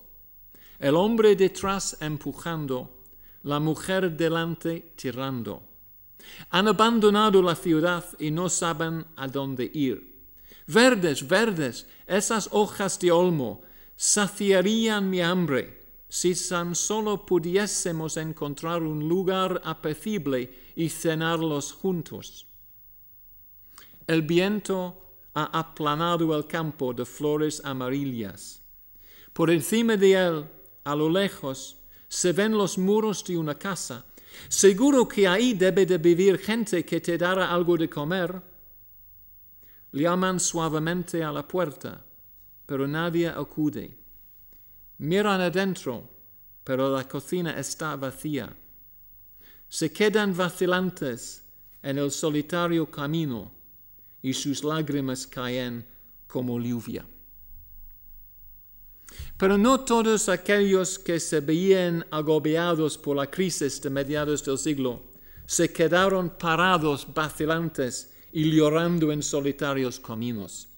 El 0.81 0.97
hombre 0.97 1.37
detrás 1.37 1.97
empujando, 2.01 3.03
la 3.45 3.61
mujer 3.61 4.17
delante 4.17 4.93
tirando. 4.97 5.63
Han 6.51 6.67
abandonado 6.67 7.41
la 7.43 7.55
ciudad 7.55 8.05
y 8.19 8.33
no 8.33 8.49
saben 8.49 9.07
a 9.17 9.29
dónde 9.29 9.71
ir. 9.73 10.13
Verdes, 10.67 11.27
verdes, 11.27 11.87
esas 12.07 12.49
hojas 12.51 12.99
de 12.99 13.13
olmo 13.13 13.63
saciarían 13.97 15.09
mi 15.09 15.21
hambre 15.21 15.82
si 16.13 16.35
tan 16.35 16.75
solo 16.75 17.25
pudiésemos 17.25 18.19
encontrar 18.19 18.83
un 18.83 19.09
lugar 19.09 19.63
apacible 19.65 20.53
y 20.77 20.91
cenarlos 20.91 21.73
juntos. 21.73 22.47
El 24.07 24.21
viento 24.21 24.95
ha 25.33 25.45
aplanado 25.59 26.37
el 26.37 26.47
campo 26.47 26.93
de 26.93 27.07
flores 27.07 27.63
amarillas. 27.65 28.61
Por 29.33 29.51
encima 29.51 29.97
de 29.97 30.13
él, 30.13 30.45
a 30.85 30.95
lo 30.95 31.09
lejos, 31.09 31.79
se 32.09 32.35
ven 32.35 32.59
los 32.59 32.77
muros 32.77 33.25
de 33.25 33.39
una 33.39 33.55
casa. 33.55 34.05
Seguro 34.51 35.09
que 35.09 35.27
ahí 35.27 35.55
debe 35.55 35.87
de 35.87 35.97
vivir 35.97 36.39
gente 36.39 36.85
que 36.85 37.01
te 37.01 37.17
dará 37.17 37.51
algo 37.51 37.79
de 37.79 37.89
comer. 37.89 38.39
Llaman 39.93 40.39
suavemente 40.41 41.25
a 41.25 41.33
la 41.33 41.49
puerta, 41.49 42.05
pero 42.67 42.87
nadie 42.87 43.29
acude. 43.29 44.02
Miran 45.03 45.41
adentro, 45.41 46.09
pero 46.63 46.89
la 46.89 47.03
cocina 47.09 47.59
está 47.59 47.97
vacía. 47.97 48.55
Se 49.69 49.91
quedan 49.91 50.37
vacilantes 50.37 51.43
en 51.83 51.99
el 51.99 52.13
solitario 52.13 52.89
camino 52.89 53.51
y 54.23 54.33
sus 54.33 54.63
lágrimas 54.63 55.27
caen 55.27 55.85
como 56.29 56.61
lluvia. 56.61 57.05
Pero 59.37 59.59
no 59.59 59.81
todos 59.81 60.29
aquellos 60.29 61.01
que 61.01 61.19
se 61.19 61.41
veían 61.41 62.07
agobiados 62.13 62.97
por 62.97 63.17
la 63.17 63.29
crisis 63.29 63.83
de 63.83 63.91
mediados 63.91 64.45
del 64.45 64.57
siglo 64.57 65.03
se 65.47 65.73
quedaron 65.73 66.31
parados, 66.31 67.13
vacilantes 67.13 68.15
y 68.33 68.49
llorando 68.53 69.11
en 69.11 69.21
solitarios 69.21 69.99
caminos. 69.99 70.69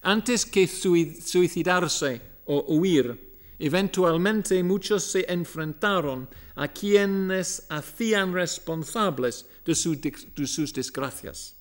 Antes 0.00 0.46
que 0.46 0.68
suicidarse 0.68 2.20
o 2.46 2.64
huir, 2.68 3.33
eventualmente 3.64 4.62
muchos 4.62 5.04
se 5.04 5.24
enfrentaron 5.26 6.28
a 6.56 6.68
quienes 6.68 7.64
hacían 7.70 8.34
responsables 8.34 9.46
de, 9.64 9.74
sus 9.74 10.72
desgracias. 10.74 11.56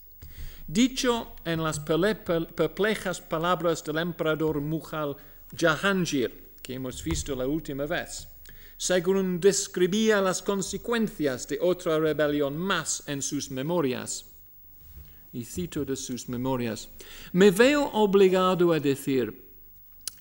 Dicho 0.67 1.33
en 1.45 1.63
las 1.63 1.79
perplejas 1.79 3.21
palabras 3.21 3.81
del 3.85 3.99
emperador 3.99 4.59
Mughal 4.59 5.15
Jahangir, 5.55 6.55
que 6.61 6.73
hemos 6.73 7.01
visto 7.01 7.37
la 7.37 7.47
última 7.47 7.85
vez, 7.85 8.27
según 8.75 9.39
describía 9.39 10.21
las 10.21 10.41
consecuencias 10.41 11.47
de 11.47 11.57
otra 11.61 11.99
rebelión 11.99 12.57
más 12.57 13.03
en 13.07 13.21
sus 13.21 13.49
memorias. 13.49 14.25
Y 15.31 15.45
cito 15.45 15.85
de 15.85 15.95
sus 15.95 16.27
memorias, 16.27 16.89
me 17.31 17.49
veo 17.49 17.89
obligado 17.93 18.73
a 18.73 18.79
decir 18.81 19.42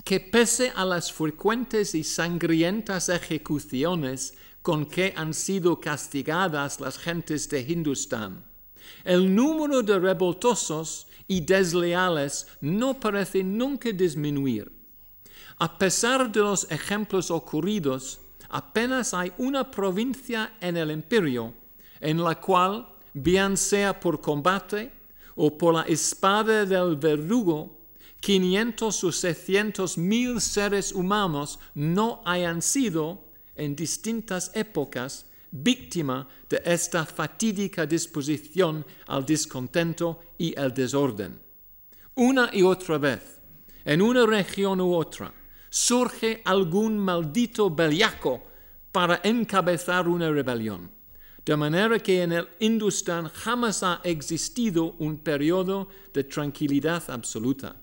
que 0.04 0.20
pese 0.20 0.72
a 0.74 0.84
las 0.84 1.12
frecuentes 1.12 1.94
y 1.94 2.02
sangrientas 2.02 3.08
ejecuciones 3.08 4.34
con 4.60 4.86
que 4.86 5.12
han 5.16 5.34
sido 5.34 5.80
castigadas 5.80 6.80
las 6.80 6.98
gentes 6.98 7.48
de 7.48 7.60
Hindustán, 7.60 8.44
el 9.04 9.34
número 9.34 9.82
de 9.82 9.98
revoltosos 9.98 11.06
y 11.28 11.40
desleales 11.40 12.46
no 12.60 12.98
parece 12.98 13.42
nunca 13.42 13.90
disminuir. 13.90 14.70
A 15.58 15.78
pesar 15.78 16.30
de 16.30 16.40
los 16.40 16.70
ejemplos 16.70 17.30
ocurridos, 17.30 18.20
apenas 18.48 19.14
hay 19.14 19.32
una 19.38 19.70
provincia 19.70 20.54
en 20.60 20.76
el 20.76 20.90
imperio 20.90 21.54
en 22.00 22.22
la 22.22 22.34
cual, 22.34 22.88
bien 23.14 23.56
sea 23.56 23.98
por 23.98 24.20
combate 24.20 24.90
o 25.36 25.56
por 25.56 25.74
la 25.74 25.82
espada 25.82 26.66
del 26.66 26.96
verdugo, 26.96 27.81
500 28.22 29.02
o 29.02 29.11
600 29.11 29.98
mil 29.98 30.40
seres 30.40 30.92
humanos 30.92 31.58
no 31.74 32.22
hayan 32.24 32.62
sido, 32.62 33.24
en 33.56 33.74
distintas 33.74 34.52
épocas, 34.54 35.26
víctima 35.50 36.28
de 36.48 36.62
esta 36.64 37.04
fatídica 37.04 37.85
disposición 37.85 38.87
al 39.08 39.26
descontento 39.26 40.20
y 40.38 40.54
el 40.56 40.72
desorden. 40.72 41.40
Una 42.14 42.48
y 42.52 42.62
otra 42.62 42.96
vez, 42.96 43.40
en 43.85 44.00
una 44.00 44.24
región 44.24 44.80
u 44.80 44.94
otra, 44.94 45.35
surge 45.68 46.42
algún 46.44 46.98
maldito 46.98 47.70
bellaco 47.70 48.40
para 48.92 49.20
encabezar 49.24 50.06
una 50.06 50.30
rebelión. 50.30 50.90
De 51.44 51.56
manera 51.56 51.98
que 51.98 52.22
en 52.22 52.30
el 52.30 52.48
Hindustán 52.61 53.28
jamás 53.28 53.82
ha 53.82 54.00
existido 54.04 54.94
un 55.00 55.16
periodo 55.18 55.88
de 56.14 56.22
tranquilidad 56.22 57.02
absoluta. 57.11 57.81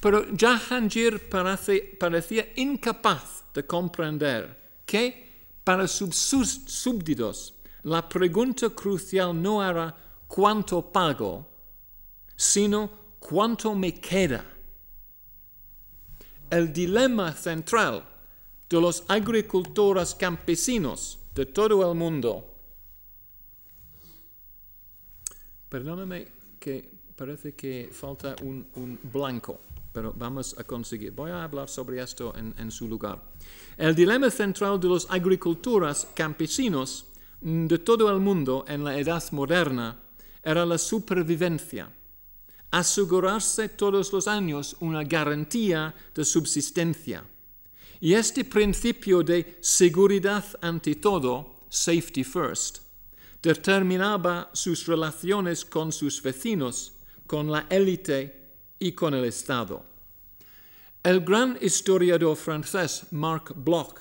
Pero 0.00 0.24
Jahangir 0.36 1.28
parecía 1.28 2.48
incapaz 2.56 3.44
de 3.52 3.66
comprender 3.66 4.82
que 4.86 5.28
para 5.62 5.86
sus 5.86 6.16
súbditos 6.16 7.54
la 7.82 8.08
pregunta 8.08 8.70
crucial 8.70 9.40
no 9.40 9.62
era 9.62 9.94
cuánto 10.26 10.90
pago, 10.90 11.46
sino 12.34 12.90
cuánto 13.18 13.74
me 13.74 13.94
queda 13.94 14.44
el 16.50 16.72
dilema 16.72 17.32
central 17.32 18.02
de 18.68 18.80
los 18.80 19.04
agricultores 19.08 20.14
campesinos 20.14 21.18
de 21.34 21.46
todo 21.46 21.88
el 21.88 21.96
mundo. 21.96 22.46
Perdóname 25.68 26.26
que 26.58 26.90
parece 27.14 27.54
que 27.54 27.90
falta 27.92 28.34
un, 28.42 28.98
blanco. 29.02 29.60
Pero 29.92 30.12
vamos 30.16 30.54
a 30.58 30.64
conseguir. 30.64 31.12
Voy 31.12 31.30
a 31.30 31.44
hablar 31.44 31.68
sobre 31.68 32.00
esto 32.00 32.32
en, 32.36 32.70
su 32.70 32.88
lugar. 32.88 33.22
El 33.76 33.94
dilema 33.94 34.30
central 34.30 34.78
de 34.78 34.88
los 34.88 35.06
agricultores 35.10 36.06
campesinos 36.14 37.06
de 37.40 37.78
todo 37.78 38.10
el 38.10 38.20
mundo 38.20 38.64
en 38.68 38.84
la 38.84 38.98
edad 38.98 39.22
moderna 39.32 39.98
era 40.42 40.64
la 40.64 40.78
supervivencia, 40.78 41.90
asegurarse 42.70 43.68
todos 43.70 44.12
los 44.12 44.28
años 44.28 44.76
una 44.80 45.02
garantía 45.02 45.94
de 46.14 46.24
subsistencia. 46.24 47.24
Y 48.00 48.14
este 48.14 48.44
principio 48.44 49.22
de 49.22 49.58
seguridad 49.60 50.44
ante 50.62 50.94
todo, 50.94 51.64
safety 51.68 52.24
first, 52.24 52.78
determinaba 53.42 54.50
sus 54.52 54.86
relaciones 54.86 55.64
con 55.64 55.92
sus 55.92 56.22
vecinos, 56.22 56.92
con 57.26 57.50
la 57.50 57.66
élite 57.68 58.39
y 58.80 58.92
con 58.92 59.14
el 59.14 59.24
Estado. 59.24 59.84
El 61.04 61.20
gran 61.20 61.56
historiador 61.60 62.36
francés 62.36 63.06
Marc 63.12 63.52
Bloch 63.54 64.00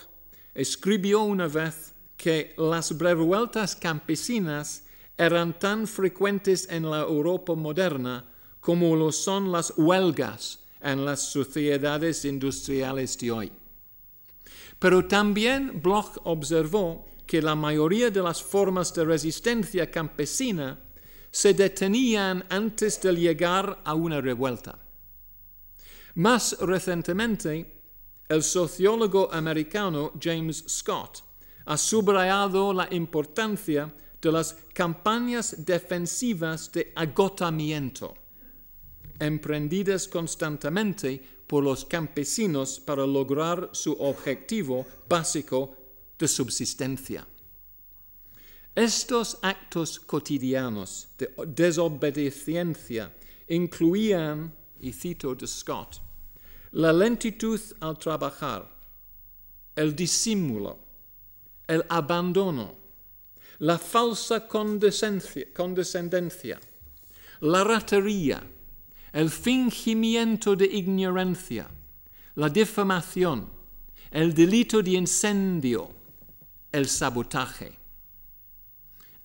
escribió 0.56 1.22
una 1.22 1.48
vez 1.48 1.94
que 2.18 2.54
las 2.58 2.98
revueltas 2.98 3.76
campesinas 3.76 4.84
eran 5.18 5.58
tan 5.60 5.86
frecuentes 5.86 6.68
en 6.72 6.90
la 6.90 7.02
Europa 7.02 7.56
moderna 7.56 8.26
como 8.60 8.96
lo 8.96 9.12
son 9.12 9.52
las 9.52 9.74
huelgas 9.78 10.60
en 10.82 11.06
las 11.06 11.22
sociedades 11.22 12.26
industriales 12.26 13.18
de 13.18 13.32
hoy. 13.32 13.52
Pero 14.80 15.06
también 15.06 15.82
Bloch 15.82 16.18
observó 16.24 17.06
que 17.26 17.42
la 17.42 17.56
mayoría 17.56 18.10
de 18.10 18.22
las 18.22 18.42
formas 18.42 18.94
de 18.94 19.06
resistencia 19.06 19.92
campesina 19.92 20.80
se 21.32 21.54
detenían 21.54 22.46
antes 22.50 23.02
de 23.02 23.14
llegar 23.14 23.82
a 23.84 23.94
una 23.94 24.22
revuelta. 24.22 24.80
Más 26.16 26.58
recientemente, 26.60 27.80
el 28.28 28.44
sociólogo 28.44 29.32
americano 29.32 30.12
James 30.20 30.64
Scott 30.68 31.24
ha 31.66 31.78
subrayado 31.78 32.74
la 32.74 32.88
importancia 32.92 33.94
de 34.22 34.32
las 34.32 34.56
campañas 34.74 35.56
defensivas 35.66 36.72
de 36.72 36.92
agotamiento, 36.96 38.16
emprendidas 39.20 40.08
constantemente 40.08 41.22
por 41.48 41.64
los 41.64 41.86
campesinos 41.86 42.80
para 42.80 43.06
lograr 43.06 43.70
su 43.72 43.94
objetivo 43.94 44.86
básico 45.08 45.76
de 46.18 46.28
subsistencia. 46.28 47.26
Estos 48.80 49.38
actos 49.42 50.00
cotidianos 50.00 51.10
de 51.18 51.30
desobediencia 51.48 53.12
incluían, 53.50 54.56
y 54.80 54.94
cito 54.94 55.36
de 55.36 55.46
Scott, 55.46 56.00
la 56.72 56.94
lentitud 56.94 57.60
al 57.82 58.00
trabajar, 58.00 58.74
el 59.76 59.94
disimulo, 59.94 60.80
el 61.68 61.84
abandono, 61.90 62.74
la 63.58 63.78
falsa 63.78 64.48
condescendencia, 64.48 66.58
la 67.42 67.66
ratería, 67.66 68.42
el 69.12 69.30
fingimiento 69.30 70.56
de 70.56 70.68
ignorancia, 70.68 71.70
la 72.36 72.48
difamación, 72.48 73.50
el 74.10 74.34
delito 74.34 74.82
de 74.82 74.92
incendio, 74.92 75.90
el 76.72 76.88
sabotaje. 76.88 77.79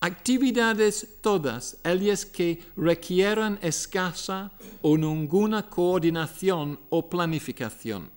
Actividades 0.05 1.17
todas 1.23 1.79
ellas 1.83 2.27
que 2.27 2.61
requieran 2.77 3.59
escasa 3.63 4.53
o 4.83 4.99
ninguna 4.99 5.71
coordinación 5.71 6.79
o 6.91 7.09
planificación 7.09 8.11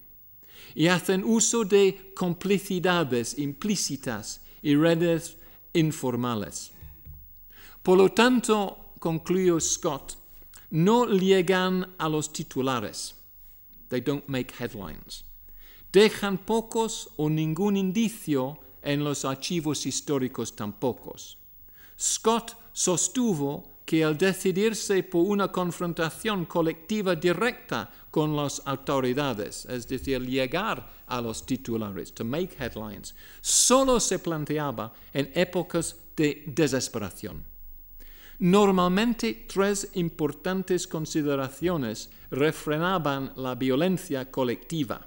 y 0.76 0.88
hacen 0.90 1.24
uso 1.24 1.64
de 1.64 2.12
complicidades 2.14 3.40
implícitas 3.40 4.42
y 4.62 4.76
redes 4.76 5.38
informales. 5.72 6.72
Por 7.82 7.98
lo 7.98 8.10
tanto, 8.10 8.92
concluyó 9.00 9.58
Scott, 9.62 10.18
no 10.72 11.06
llegan 11.06 11.96
a 11.98 12.10
los 12.10 12.34
titulares. 12.34 13.16
They 13.88 14.02
don't 14.02 14.28
make 14.28 14.54
headlines. 14.60 15.24
Dejan 15.94 16.38
pocos 16.40 17.08
o 17.16 17.30
ningún 17.30 17.78
indicio 17.78 18.60
en 18.82 19.06
los 19.06 19.24
archivos 19.24 19.86
históricos 19.86 20.54
tampoco. 20.54 21.16
Scott 22.00 22.56
sostuvo 22.74 23.78
que 23.88 24.04
al 24.04 24.18
decidirse 24.18 25.02
por 25.04 25.26
una 25.26 25.48
confrontación 25.48 26.46
colectiva 26.46 27.16
directa 27.16 27.90
con 28.12 28.36
las 28.36 28.62
autoridades, 28.66 29.66
es 29.66 29.88
decir, 29.88 30.22
llegar 30.22 30.86
a 31.08 31.22
los 31.22 31.46
titulares, 31.46 32.14
to 32.14 32.26
make 32.26 32.54
headlines, 32.60 33.16
solo 33.40 34.00
se 34.02 34.20
planteaba 34.20 34.92
en 35.14 35.32
épocas 35.34 35.96
de 36.18 36.44
desesperación. 36.48 37.46
Normalmente 38.40 39.46
tres 39.48 39.90
importantes 39.94 40.86
consideraciones 40.86 42.10
refrenaban 42.30 43.32
la 43.38 43.56
violencia 43.56 44.30
colectiva. 44.30 45.00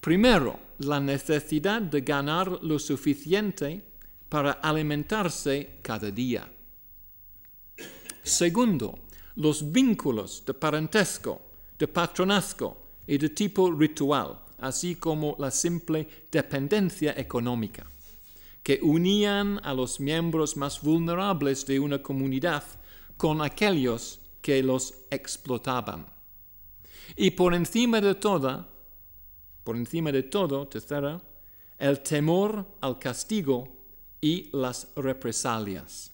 Primero, 0.00 0.58
la 0.78 1.00
necesidad 1.00 1.80
de 1.82 2.00
ganar 2.00 2.62
lo 2.62 2.78
suficiente 2.78 3.87
para 4.28 4.52
alimentarse 4.52 5.78
cada 5.82 6.10
día. 6.10 6.48
Segundo, 8.22 8.98
los 9.36 9.72
vínculos 9.72 10.44
de 10.44 10.52
parentesco, 10.52 11.40
de 11.78 11.88
patronazgo 11.88 12.76
y 13.06 13.16
de 13.16 13.30
tipo 13.30 13.70
ritual, 13.70 14.38
así 14.58 14.96
como 14.96 15.36
la 15.38 15.50
simple 15.50 16.26
dependencia 16.30 17.14
económica, 17.16 17.86
que 18.62 18.80
unían 18.82 19.60
a 19.64 19.72
los 19.72 20.00
miembros 20.00 20.56
más 20.56 20.82
vulnerables 20.82 21.64
de 21.64 21.80
una 21.80 22.02
comunidad 22.02 22.64
con 23.16 23.40
aquellos 23.40 24.20
que 24.42 24.62
los 24.62 24.94
explotaban. 25.10 26.06
Y 27.16 27.30
por 27.30 27.54
encima 27.54 28.00
de 28.00 28.14
todo, 28.16 28.66
por 29.64 29.76
encima 29.76 30.12
de 30.12 30.24
todo, 30.24 30.66
tercera, 30.68 31.20
el 31.78 32.00
temor 32.00 32.66
al 32.80 32.98
castigo 32.98 33.77
y 34.20 34.48
las 34.52 34.88
represalias. 34.96 36.12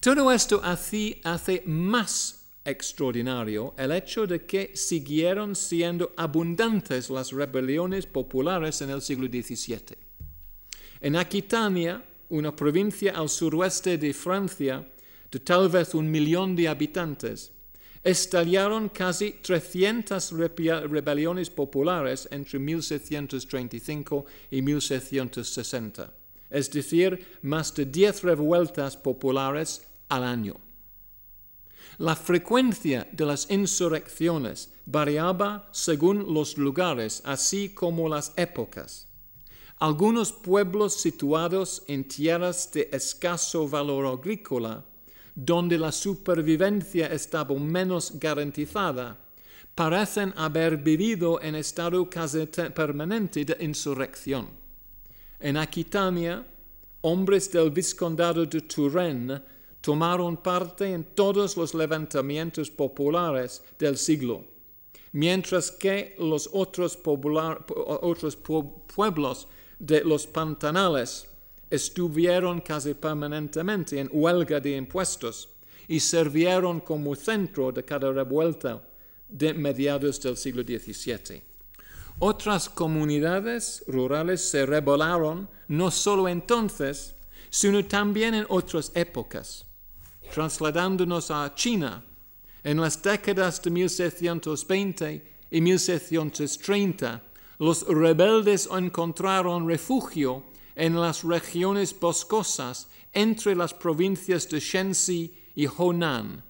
Todo 0.00 0.32
esto 0.32 0.60
hace, 0.64 1.62
más 1.66 2.46
extraordinario 2.64 3.74
el 3.76 3.92
hecho 3.92 4.26
de 4.26 4.46
que 4.46 4.74
siguieron 4.74 5.54
siendo 5.54 6.12
abundantes 6.16 7.10
las 7.10 7.32
rebeliones 7.32 8.06
populares 8.06 8.80
en 8.80 8.90
el 8.90 9.02
siglo 9.02 9.26
XVII. 9.26 9.98
En 11.00 11.16
Aquitania, 11.16 12.02
una 12.30 12.54
provincia 12.54 13.12
al 13.12 13.28
suroeste 13.28 13.98
de 13.98 14.14
Francia, 14.14 14.86
de 15.30 15.40
tal 15.40 15.68
vez 15.68 15.94
un 15.94 16.10
millón 16.10 16.56
de 16.56 16.68
habitantes, 16.68 17.52
estallaron 18.02 18.88
casi 18.88 19.32
300 19.42 20.32
rebeliones 20.88 21.50
populares 21.50 22.26
entre 22.30 22.58
1735 22.58 24.24
y 24.50 24.62
1760 24.62 26.19
es 26.50 26.70
decir, 26.70 27.38
más 27.42 27.74
de 27.74 27.86
10 27.86 28.22
revueltas 28.22 28.96
populares 28.96 29.86
al 30.08 30.24
año. 30.24 30.56
La 31.98 32.16
frecuencia 32.16 33.06
de 33.12 33.26
las 33.26 33.50
insurrecciones 33.50 34.72
variaba 34.86 35.68
según 35.72 36.32
los 36.32 36.56
lugares, 36.56 37.22
así 37.24 37.68
como 37.70 38.08
las 38.08 38.32
épocas. 38.36 39.06
Algunos 39.78 40.32
pueblos 40.32 40.94
situados 40.94 41.82
en 41.86 42.04
tierras 42.06 42.70
de 42.72 42.88
escaso 42.92 43.68
valor 43.68 44.06
agrícola, 44.06 44.84
donde 45.34 45.78
la 45.78 45.92
supervivencia 45.92 47.06
estaba 47.06 47.54
menos 47.54 48.18
garantizada, 48.18 49.16
parecen 49.74 50.34
haber 50.36 50.76
vivido 50.76 51.40
en 51.40 51.54
estado 51.54 52.08
casi 52.10 52.46
permanente 52.46 53.44
de 53.44 53.56
insurrección. 53.60 54.59
En 55.40 55.56
Aquitania, 55.56 56.46
hombres 57.00 57.50
del 57.50 57.70
vizcondado 57.70 58.44
de 58.44 58.60
Turenne 58.60 59.40
tomaron 59.80 60.36
parte 60.36 60.92
en 60.92 61.02
todos 61.14 61.56
los 61.56 61.72
levantamientos 61.74 62.70
populares 62.70 63.62
del 63.78 63.96
siglo, 63.96 64.44
mientras 65.12 65.70
que 65.70 66.14
los 66.18 66.50
otros, 66.52 66.98
pueblos 68.94 69.48
de 69.78 70.04
los 70.04 70.26
pantanales 70.26 71.26
estuvieron 71.70 72.60
casi 72.60 72.92
permanentemente 72.92 73.98
en 73.98 74.10
huelga 74.12 74.60
de 74.60 74.76
impuestos 74.76 75.48
y 75.88 76.00
sirvieron 76.00 76.80
como 76.80 77.14
centro 77.14 77.72
de 77.72 77.82
cada 77.82 78.12
revuelta 78.12 78.82
de 79.26 79.54
mediados 79.54 80.20
del 80.20 80.36
siglo 80.36 80.62
XVII. 80.62 81.49
Otras 82.22 82.68
comunidades 82.68 83.82
rurales 83.86 84.42
se 84.42 84.66
rebelaron 84.66 85.48
no 85.68 85.90
solo 85.90 86.28
entonces, 86.28 87.14
sino 87.48 87.82
también 87.86 88.34
en 88.34 88.44
otras 88.50 88.92
épocas. 88.94 89.64
Trasladándonos 90.30 91.30
a 91.30 91.54
China, 91.54 92.04
en 92.62 92.78
las 92.78 93.02
décadas 93.02 93.62
de 93.62 93.70
1720 93.70 95.34
y 95.50 95.60
1730, 95.62 97.22
los 97.58 97.88
rebeldes 97.88 98.68
encontraron 98.70 99.66
refugio 99.66 100.44
en 100.76 101.00
las 101.00 101.24
regiones 101.24 101.98
boscosas 101.98 102.90
entre 103.14 103.56
las 103.56 103.72
provincias 103.72 104.46
de 104.46 104.60
Shenxi 104.60 105.34
y 105.54 105.66
Honan, 105.66 106.44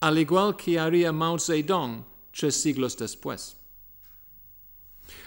al 0.00 0.18
igual 0.18 0.54
que 0.54 0.78
haría 0.78 1.12
Mao 1.12 1.38
Zedong 1.38 2.04
tres 2.30 2.56
siglos 2.56 2.94
después. 2.98 3.56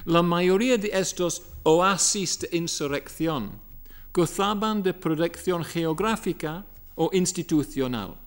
La 0.09 0.23
mayoría 0.23 0.75
de 0.75 0.89
estos 0.91 1.43
oasis 1.61 2.39
de 2.39 2.57
insurrección 2.57 3.61
gozaban 4.11 4.81
de 4.81 4.91
protección 4.91 5.63
geográfica 5.63 6.65
o 6.95 7.11
institucional. 7.13 8.17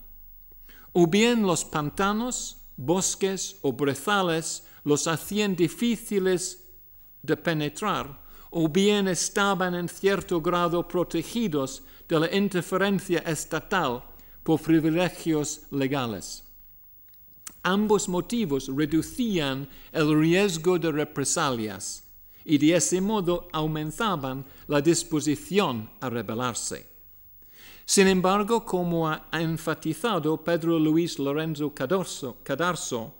O 0.93 1.05
bien 1.07 1.41
los 1.41 1.65
pantanos, 1.65 2.55
bosques 2.77 3.57
o 3.63 3.73
brezales 3.73 4.63
los 4.85 5.07
hacían 5.07 5.57
difíciles 5.57 6.63
de 7.21 7.35
penetrar, 7.35 8.17
o 8.49 8.69
bien 8.69 9.09
estaban 9.09 9.75
en 9.75 9.89
cierto 9.89 10.39
grado 10.39 10.87
protegidos 10.87 11.83
de 12.07 12.17
la 12.17 12.33
interferencia 12.33 13.19
estatal 13.27 14.05
por 14.41 14.61
privilegios 14.61 15.63
legales. 15.69 16.45
Ambos 17.63 18.09
motivos 18.09 18.67
reducían 18.67 19.67
el 19.91 20.19
riesgo 20.19 20.77
de 20.77 20.91
represalias 20.91 22.03
y 22.43 22.57
de 22.57 22.75
ese 22.75 22.99
modo 22.99 23.47
aumentaban 23.53 24.45
la 24.67 24.81
disposición 24.81 25.89
a 26.01 26.09
rebelarse. 26.09 26.85
Sin 27.85 28.07
embargo, 28.07 28.65
como 28.65 29.07
ha 29.07 29.29
enfatizado 29.31 30.43
Pedro 30.43 30.77
Luis 30.77 31.19
Lorenzo 31.19 31.73
Cadarso, 31.73 33.13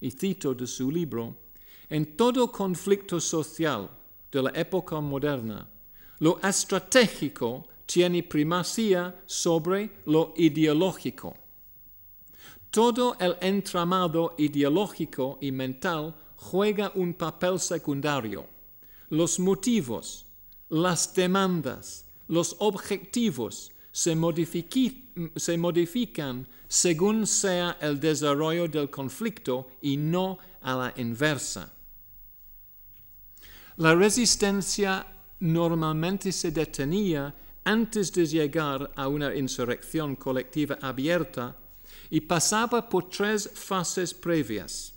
y 0.00 0.10
cito 0.10 0.54
de 0.54 0.66
su 0.66 0.90
libro, 0.90 1.36
en 1.88 2.16
todo 2.16 2.50
conflicto 2.50 3.20
social 3.20 3.88
de 4.30 4.42
la 4.42 4.50
época 4.50 5.00
moderna, 5.00 5.68
lo 6.18 6.40
estratégico 6.42 7.68
tiene 7.86 8.22
primacía 8.22 9.22
sobre 9.26 10.02
lo 10.06 10.34
ideológico. 10.36 11.45
Todo 12.70 13.16
el 13.18 13.36
entramado 13.40 14.34
ideológico 14.38 15.38
y 15.40 15.50
mental 15.52 16.14
juega 16.36 16.92
un 16.94 17.14
papel 17.14 17.58
secundario. 17.58 18.46
Los 19.10 19.38
motivos, 19.38 20.26
las 20.68 21.14
demandas, 21.14 22.06
los 22.28 22.56
objetivos 22.58 23.72
se, 23.92 24.14
modifican 25.56 26.46
según 26.68 27.26
sea 27.26 27.78
el 27.80 27.98
desarrollo 27.98 28.68
del 28.68 28.90
conflicto 28.90 29.68
y 29.80 29.96
no 29.96 30.38
a 30.60 30.74
la 30.74 30.92
inversa. 30.96 31.72
La 33.78 33.94
resistencia 33.94 35.06
normalmente 35.40 36.32
se 36.32 36.50
detenía 36.50 37.34
antes 37.64 38.12
de 38.12 38.26
llegar 38.26 38.92
a 38.96 39.08
una 39.08 39.34
insurrección 39.34 40.16
colectiva 40.16 40.78
abierta 40.80 41.56
y 42.10 42.20
pasaba 42.20 42.88
por 42.88 43.08
tres 43.08 43.50
fases 43.54 44.14
previas. 44.14 44.94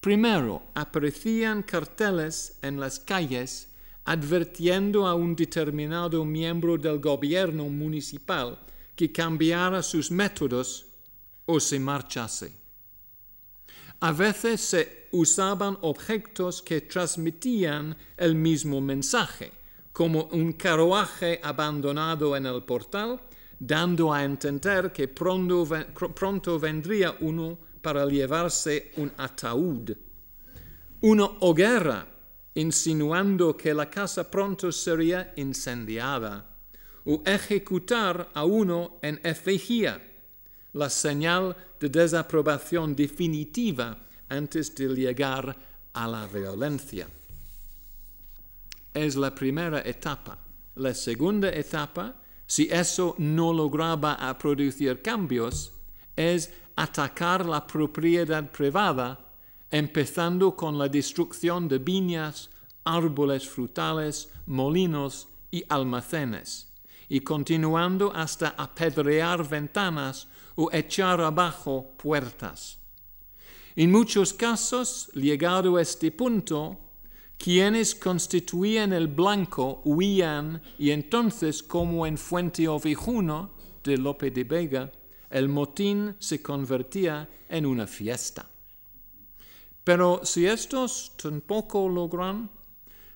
Primero, 0.00 0.62
aparecían 0.74 1.62
carteles 1.62 2.58
en 2.62 2.78
las 2.78 3.00
calles 3.00 3.68
advirtiendo 4.04 5.06
a 5.06 5.14
un 5.14 5.36
determinado 5.36 6.24
miembro 6.24 6.78
del 6.78 6.98
gobierno 6.98 7.68
municipal 7.68 8.58
que 8.96 9.12
cambiara 9.12 9.82
sus 9.82 10.10
métodos 10.10 10.86
o 11.44 11.60
se 11.60 11.78
marchase. 11.78 12.52
A 14.00 14.12
veces 14.12 14.60
se 14.60 15.08
usaban 15.10 15.76
objetos 15.82 16.62
que 16.62 16.80
transmitían 16.82 17.96
el 18.16 18.34
mismo 18.34 18.80
mensaje, 18.80 19.52
como 19.92 20.24
un 20.32 20.52
carruaje 20.52 21.40
abandonado 21.42 22.36
en 22.36 22.46
el 22.46 22.62
portal, 22.62 23.20
dando 23.58 24.12
a 24.12 24.22
entender 24.24 24.92
que 24.92 25.08
pronto, 25.08 26.58
vendría 26.58 27.16
uno 27.20 27.58
para 27.82 28.06
llevarse 28.06 28.92
un 28.96 29.12
ataúd. 29.16 29.96
Una 31.00 31.24
hoguera, 31.40 32.06
insinuando 32.54 33.56
que 33.56 33.72
la 33.72 33.88
casa 33.88 34.28
pronto 34.30 34.72
sería 34.72 35.32
incendiada. 35.36 36.44
O 37.04 37.22
ejecutar 37.24 38.28
a 38.34 38.44
uno 38.44 38.98
en 39.00 39.18
efigia, 39.24 40.00
la 40.74 40.90
señal 40.90 41.56
de 41.80 41.88
desaprobación 41.88 42.94
definitiva 42.94 43.96
antes 44.28 44.74
de 44.74 44.88
llegar 44.88 45.56
a 45.94 46.06
la 46.06 46.26
violencia 46.26 47.08
es 49.04 49.16
la 49.16 49.34
primera 49.34 49.80
etapa. 49.80 50.38
La 50.76 50.94
segunda 50.94 51.50
etapa, 51.50 52.14
si 52.48 52.66
eso 52.70 53.14
no 53.18 53.52
lograba 53.52 54.16
producir 54.38 55.02
cambios, 55.02 55.70
es 56.16 56.50
atacar 56.76 57.44
la 57.44 57.66
propiedad 57.66 58.50
privada, 58.50 59.20
empezando 59.70 60.56
con 60.56 60.78
la 60.78 60.88
destrucción 60.88 61.68
de 61.68 61.78
viñas, 61.78 62.48
árboles 62.84 63.46
frutales, 63.46 64.30
molinos 64.46 65.28
y 65.50 65.62
almacenes, 65.68 66.72
y 67.10 67.20
continuando 67.20 68.10
hasta 68.14 68.54
apedrear 68.56 69.46
ventanas 69.46 70.26
o 70.56 70.70
echar 70.72 71.20
abajo 71.20 71.92
puertas. 71.98 72.78
En 73.76 73.92
muchos 73.92 74.32
casos, 74.32 75.10
llegado 75.12 75.76
a 75.76 75.82
este 75.82 76.10
punto, 76.10 76.78
quienes 77.38 77.94
constituían 77.94 78.92
el 78.92 79.06
blanco 79.06 79.80
huían 79.84 80.60
y 80.78 80.90
entonces 80.90 81.62
como 81.62 82.04
en 82.04 82.18
Fuente 82.18 82.66
Ovejuno 82.66 83.52
de 83.84 83.96
Lope 83.96 84.30
de 84.32 84.44
Vega, 84.44 84.92
el 85.30 85.48
motín 85.48 86.16
se 86.18 86.42
convertía 86.42 87.28
en 87.48 87.64
una 87.64 87.86
fiesta. 87.86 88.46
Pero 89.84 90.20
si 90.24 90.46
estos 90.46 91.12
tampoco 91.16 91.88
logran, 91.88 92.50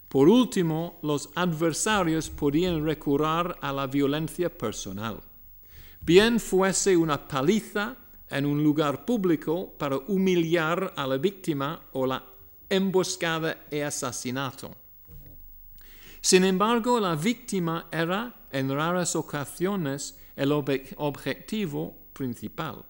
por 0.09 0.29
último, 0.29 0.99
los 1.03 1.31
adversarios 1.35 2.31
podían 2.31 2.85
recurrir 2.85 3.57
a 3.61 3.73
la 3.73 3.87
violencia 3.87 4.57
personal. 4.57 5.21
Bien 6.01 6.39
fuese 6.39 6.97
una 6.97 7.27
paliza 7.27 7.97
en 8.29 8.47
un 8.47 8.63
lugar 8.63 9.05
público 9.05 9.75
para 9.79 9.97
humillar 9.97 10.93
a 10.97 11.07
la 11.07 11.19
víctima 11.19 11.81
o 11.93 12.07
la 12.07 12.32
emboscada 12.73 13.67
y 13.71 13.81
asesinato. 13.81 14.75
Sin 16.23 16.45
embargo, 16.45 16.99
la 16.99 17.15
víctima 17.15 17.89
era 17.93 18.47
en 18.51 18.71
raras 18.71 19.15
ocasiones 19.15 20.19
el 20.35 20.53
objetivo 20.53 21.95
principal, 22.15 22.85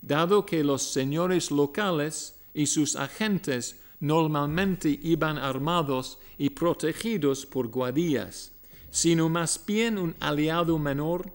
dado 0.00 0.46
que 0.46 0.62
los 0.62 0.82
señores 0.82 1.50
locales 1.50 2.38
y 2.54 2.66
sus 2.66 2.94
agentes 2.94 3.80
normalmente 3.98 5.00
iban 5.02 5.38
armados 5.38 6.20
y 6.38 6.50
protegidos 6.50 7.46
por 7.46 7.66
guardias, 7.68 8.52
sino 8.90 9.28
más 9.28 9.60
bien 9.66 9.98
un 9.98 10.14
aliado 10.20 10.78
menor, 10.78 11.32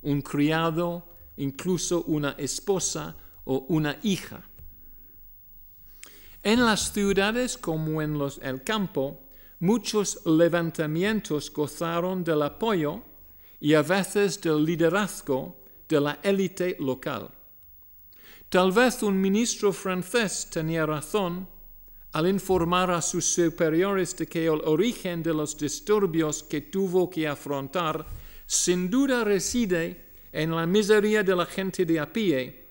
un 0.00 0.22
criado, 0.22 1.06
incluso 1.36 2.04
una 2.06 2.30
esposa 2.38 3.16
o 3.44 3.66
una 3.68 3.98
hija. 4.02 4.48
En 6.44 6.62
las 6.62 6.92
ciudades 6.92 7.56
como 7.56 8.02
en 8.02 8.18
los, 8.18 8.38
el 8.42 8.62
campo, 8.62 9.18
muchos 9.60 10.26
levantamientos 10.26 11.50
gozaron 11.50 12.22
del 12.22 12.42
apoyo 12.42 13.00
y 13.60 13.72
a 13.72 13.80
veces 13.80 14.38
del 14.42 14.62
liderazgo 14.62 15.56
de 15.88 16.00
la 16.02 16.18
élite 16.22 16.76
local. 16.80 17.30
Tal 18.50 18.72
vez 18.72 19.02
un 19.02 19.18
ministro 19.18 19.72
francés 19.72 20.46
tenía 20.50 20.84
razón 20.84 21.48
al 22.12 22.28
informar 22.28 22.90
a 22.90 23.00
sus 23.00 23.24
superiores 23.24 24.14
de 24.14 24.26
que 24.26 24.44
el 24.44 24.60
origen 24.66 25.22
de 25.22 25.32
los 25.32 25.56
disturbios 25.56 26.42
que 26.42 26.60
tuvo 26.60 27.08
que 27.08 27.26
afrontar 27.26 28.04
sin 28.46 28.90
duda 28.90 29.24
reside 29.24 30.04
en 30.30 30.54
la 30.54 30.66
miseria 30.66 31.22
de 31.22 31.34
la 31.34 31.46
gente 31.46 31.86
de 31.86 31.98
a 31.98 32.12
pie 32.12 32.63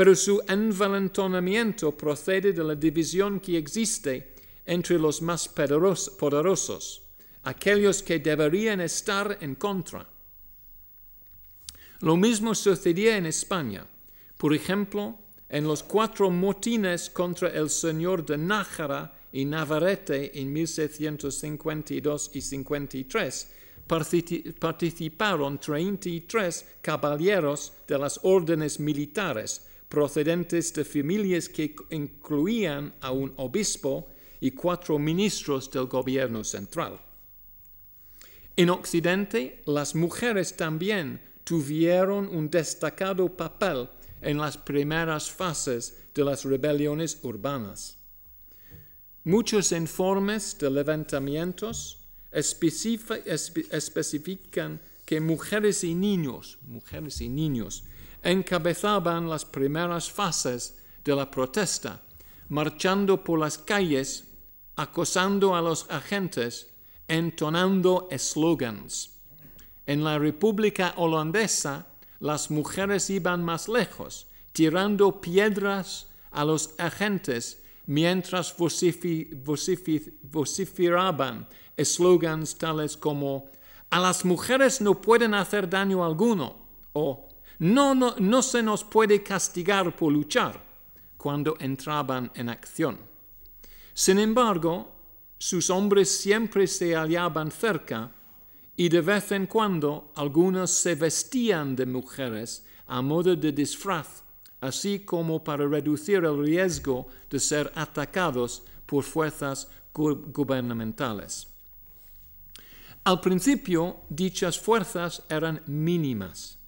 pero 0.00 0.16
su 0.16 0.42
envalentonamiento 0.48 1.94
procede 1.94 2.54
de 2.54 2.64
la 2.64 2.74
división 2.74 3.38
que 3.38 3.58
existe 3.58 4.32
entre 4.64 4.98
los 4.98 5.20
más 5.20 5.46
poderosos, 5.46 7.02
aquellos 7.42 8.02
que 8.02 8.18
deberían 8.18 8.80
estar 8.80 9.36
en 9.42 9.56
contra. 9.56 10.08
Lo 12.00 12.16
mismo 12.16 12.54
sucedía 12.54 13.18
en 13.18 13.26
España. 13.26 13.86
Por 14.38 14.54
ejemplo, 14.54 15.18
en 15.50 15.64
los 15.64 15.82
cuatro 15.82 16.30
motines 16.30 17.10
contra 17.10 17.50
el 17.50 17.68
señor 17.68 18.24
de 18.24 18.38
Nájara 18.38 19.12
y 19.30 19.44
Navarrete 19.44 20.40
en 20.40 20.50
1752 20.50 22.30
y 22.32 22.40
53, 22.40 23.48
participaron 24.58 25.60
33 25.60 26.64
caballeros 26.80 27.74
de 27.86 27.98
las 27.98 28.18
órdenes 28.22 28.80
militares, 28.80 29.66
procedentes 29.90 30.72
de 30.72 30.84
familias 30.84 31.48
que 31.48 31.74
incluían 31.90 32.94
a 33.00 33.10
un 33.10 33.34
obispo 33.36 34.06
y 34.40 34.52
cuatro 34.52 34.96
ministros 34.98 35.70
del 35.70 35.86
gobierno 35.86 36.44
central. 36.44 37.00
En 38.56 38.70
Occidente, 38.70 39.62
las 39.66 39.96
mujeres 39.96 40.56
también 40.56 41.20
tuvieron 41.42 42.28
un 42.28 42.48
destacado 42.48 43.36
papel 43.36 43.88
en 44.22 44.38
las 44.38 44.56
primeras 44.56 45.28
fases 45.28 45.98
de 46.14 46.24
las 46.24 46.44
rebeliones 46.44 47.18
urbanas. 47.22 47.98
Muchos 49.24 49.72
informes 49.72 50.56
de 50.58 50.70
levantamientos 50.70 51.98
especifican 52.30 54.80
que 55.04 55.20
mujeres 55.20 55.82
y 55.82 55.96
niños, 55.96 56.58
mujeres 56.62 57.20
y 57.20 57.28
niños, 57.28 57.82
encabezaban 58.22 59.28
las 59.28 59.44
primeras 59.44 60.10
fases 60.10 60.78
de 61.04 61.14
la 61.14 61.30
protesta, 61.30 62.02
marchando 62.48 63.22
por 63.24 63.38
las 63.38 63.58
calles, 63.58 64.24
acosando 64.76 65.54
a 65.54 65.62
los 65.62 65.88
agentes, 65.90 66.70
entonando 67.08 68.08
eslogans. 68.10 69.18
En 69.86 70.04
la 70.04 70.18
República 70.18 70.94
Holandesa, 70.96 71.86
las 72.20 72.50
mujeres 72.50 73.10
iban 73.10 73.42
más 73.44 73.68
lejos, 73.68 74.26
tirando 74.52 75.20
piedras 75.20 76.08
a 76.30 76.44
los 76.44 76.74
agentes 76.78 77.60
mientras 77.86 78.54
vociferaban 80.22 81.48
eslogans 81.76 82.56
tales 82.56 82.96
como 82.96 83.50
a 83.90 83.98
las 83.98 84.24
mujeres 84.24 84.80
no 84.80 85.00
pueden 85.00 85.34
hacer 85.34 85.68
daño 85.68 86.04
alguno 86.04 86.68
o 86.92 87.29
no, 87.60 88.42
se 88.42 88.62
nos 88.62 88.84
puede 88.84 89.22
castigar 89.22 89.94
por 89.94 90.12
luchar 90.12 90.64
cuando 91.16 91.56
entraban 91.60 92.30
en 92.34 92.48
acción. 92.48 92.98
Sin 93.92 94.18
embargo, 94.18 94.90
sus 95.36 95.68
hombres 95.68 96.10
siempre 96.10 96.66
se 96.66 96.94
hallaban 96.94 97.50
cerca 97.50 98.12
y 98.76 98.88
de 98.88 99.02
vez 99.02 99.32
en 99.32 99.46
cuando 99.46 100.10
algunos 100.16 100.70
se 100.70 100.94
vestían 100.94 101.76
de 101.76 101.84
mujeres 101.84 102.64
a 102.86 103.02
modo 103.02 103.36
de 103.36 103.52
disfraz, 103.52 104.22
así 104.62 105.00
como 105.00 105.44
para 105.44 105.66
reducir 105.68 106.24
el 106.24 106.42
riesgo 106.42 107.08
de 107.28 107.38
ser 107.38 107.70
atacados 107.74 108.62
por 108.86 109.04
fuerzas 109.04 109.68
gubernamentales. 109.92 111.46
Al 113.04 113.20
principio, 113.20 114.00
dichas 114.08 114.58
fuerzas 114.58 115.22
eran 115.28 115.62
mínimas. 115.66 116.59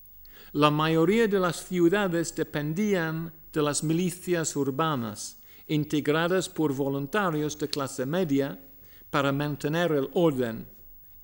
La 0.55 0.71
mayoría 0.71 1.27
de 1.29 1.41
las 1.41 1.65
ciudades 1.65 2.35
dependían 2.35 3.33
de 3.51 3.63
las 3.63 3.83
milicias 3.83 4.55
urbanas, 4.55 5.39
integradas 5.67 6.47
por 6.51 6.75
voluntarios 6.75 7.59
de 7.59 7.69
clase 7.69 8.05
media 8.05 8.61
para 9.09 9.33
mantener 9.33 9.93
el 9.93 10.11
orden 10.13 10.67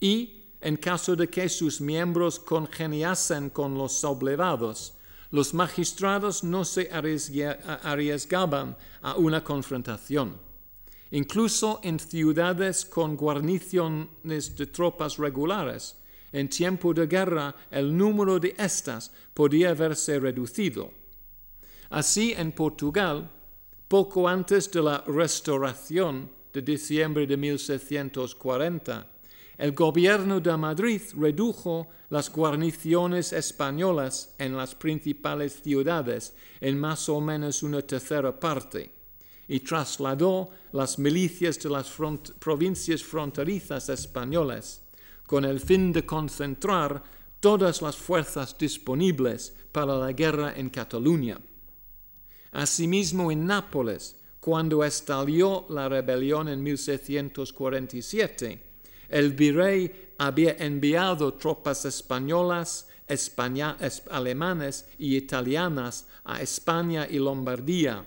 y 0.01 0.55
en 0.63 0.79
caso 0.79 1.15
de 1.15 1.29
que 1.29 1.47
sus 1.51 1.79
miembros 1.79 2.39
congeniasen 2.39 3.51
con 3.51 3.77
los 3.77 4.01
sublevados, 4.01 4.95
los 5.31 5.53
magistrados 5.53 6.43
no 6.43 6.65
se 6.65 6.89
arriesgaban 6.91 8.79
a 9.03 9.15
una 9.17 9.45
confrontación. 9.45 10.41
Incluso 11.11 11.81
en 11.83 12.01
ciudades 12.01 12.87
con 12.87 13.15
guarniciones 13.15 14.57
de 14.57 14.67
tropas 14.67 15.19
regulares, 15.19 15.98
en 16.33 16.49
tiempo 16.49 16.93
de 16.93 17.07
guerra 17.07 17.55
el 17.71 17.97
número 17.97 18.39
de 18.39 18.55
estas 18.59 19.13
podía 19.35 19.75
verse 19.75 20.19
reducido. 20.19 20.91
Así 21.91 22.35
en 22.37 22.53
Portugal, 22.53 23.31
poco 23.89 24.29
antes 24.29 24.71
de 24.71 24.83
la 24.83 25.03
restauración 25.07 26.31
de 26.53 26.63
diciembre 26.63 27.27
de 27.27 27.37
1640, 27.37 29.07
el 29.57 29.73
gobierno 29.73 30.39
de 30.41 30.57
Madrid 30.57 31.03
redujo 31.17 31.89
las 32.11 32.31
guarniciones 32.31 33.33
españolas 33.33 34.35
en 34.39 34.57
las 34.57 34.75
principales 34.75 35.61
ciudades 35.63 36.35
en 36.61 36.79
más 36.79 37.09
o 37.09 37.21
menos 37.21 37.63
una 37.63 37.83
tercera 37.83 38.39
parte 38.39 38.91
y 39.49 39.61
trasladó 39.61 40.51
las 40.73 40.99
milicias 40.99 41.59
de 41.59 41.71
las 41.71 41.91
provincias 42.39 43.03
fronterizas 43.03 43.89
españolas 43.89 44.83
con 45.29 45.45
el 45.45 45.61
fin 45.61 45.93
de 45.93 46.05
concentrar 46.07 47.03
todas 47.39 47.83
las 47.83 47.97
fuerzas 47.97 48.57
disponibles 48.57 49.55
para 49.71 49.95
la 49.95 50.13
guerra 50.13 50.55
en 50.57 50.71
Cataluña. 50.71 51.39
Asimismo, 52.53 53.31
en 53.31 53.47
Nápoles, 53.47 54.17
cuando 54.41 54.83
estalló 54.83 55.67
la 55.69 55.87
rebelión 55.87 56.49
en 56.49 56.63
1647, 56.63 58.63
el 59.11 59.35
virrey 59.35 60.15
había 60.17 60.53
enviado 60.53 61.35
tropas 61.35 61.85
españolas, 61.85 62.89
alemanes 64.11 64.89
y 64.99 65.15
italianas 65.15 66.07
a 66.25 66.41
España 66.41 67.07
y 67.07 67.19
Lombardía, 67.19 68.07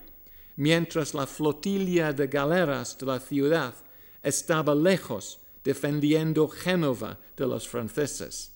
mientras 0.56 1.14
la 1.14 1.28
flotilla 1.28 2.14
de 2.14 2.26
galeras 2.26 2.98
de 2.98 3.06
la 3.06 3.20
ciudad 3.20 3.76
estaba 4.24 4.74
lejos 4.74 5.41
defendiendo 5.64 6.48
Génova 6.48 7.18
de 7.36 7.48
los 7.48 7.68
franceses. 7.68 8.52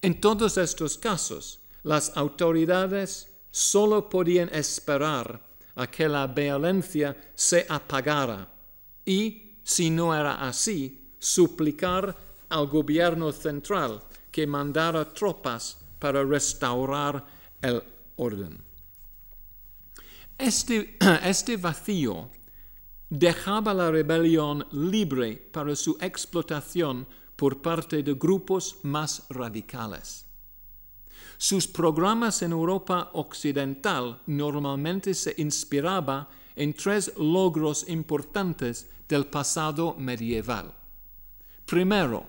En 0.00 0.20
todos 0.20 0.56
estos 0.56 0.98
casos, 0.98 1.60
las 1.82 2.16
autoridades 2.16 3.28
solo 3.50 4.08
podían 4.08 4.48
esperar 4.52 5.40
a 5.74 5.86
que 5.86 6.08
la 6.08 6.26
violencia 6.26 7.16
se 7.34 7.66
apagara 7.68 8.48
y, 9.04 9.58
si 9.62 9.90
no 9.90 10.14
era 10.14 10.46
así, 10.46 11.12
suplicar 11.18 12.16
al 12.48 12.66
gobierno 12.66 13.32
central 13.32 14.02
que 14.30 14.46
mandara 14.46 15.04
tropas 15.12 15.78
para 15.98 16.24
restaurar 16.24 17.24
el 17.60 17.82
orden. 18.16 18.58
Este, 20.38 20.96
este, 21.24 21.56
vacío 21.56 22.28
dejaba 23.12 23.74
la 23.74 23.90
rebelión 23.90 24.66
libre 24.72 25.36
para 25.36 25.76
su 25.76 25.98
explotación 26.00 27.06
por 27.36 27.60
parte 27.60 28.02
de 28.02 28.14
grupos 28.14 28.76
más 28.84 29.26
radicales. 29.28 30.24
Sus 31.36 31.68
programas 31.68 32.40
en 32.40 32.52
Europa 32.52 33.10
Occidental 33.12 34.18
normalmente 34.26 35.12
se 35.12 35.34
inspiraba 35.36 36.30
en 36.56 36.72
tres 36.72 37.12
logros 37.18 37.86
importantes 37.86 38.88
del 39.06 39.26
pasado 39.26 39.94
medieval. 39.98 40.72
Primero, 41.66 42.24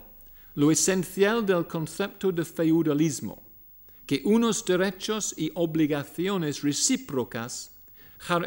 lo 0.56 0.70
esencial 0.70 1.46
del 1.46 1.66
concepto 1.66 2.30
de 2.30 2.44
feudalismo, 2.44 3.42
que 4.06 4.22
unos 4.26 4.66
derechos 4.66 5.34
y 5.38 5.50
obligaciones 5.56 6.62
recíprocas 6.62 7.72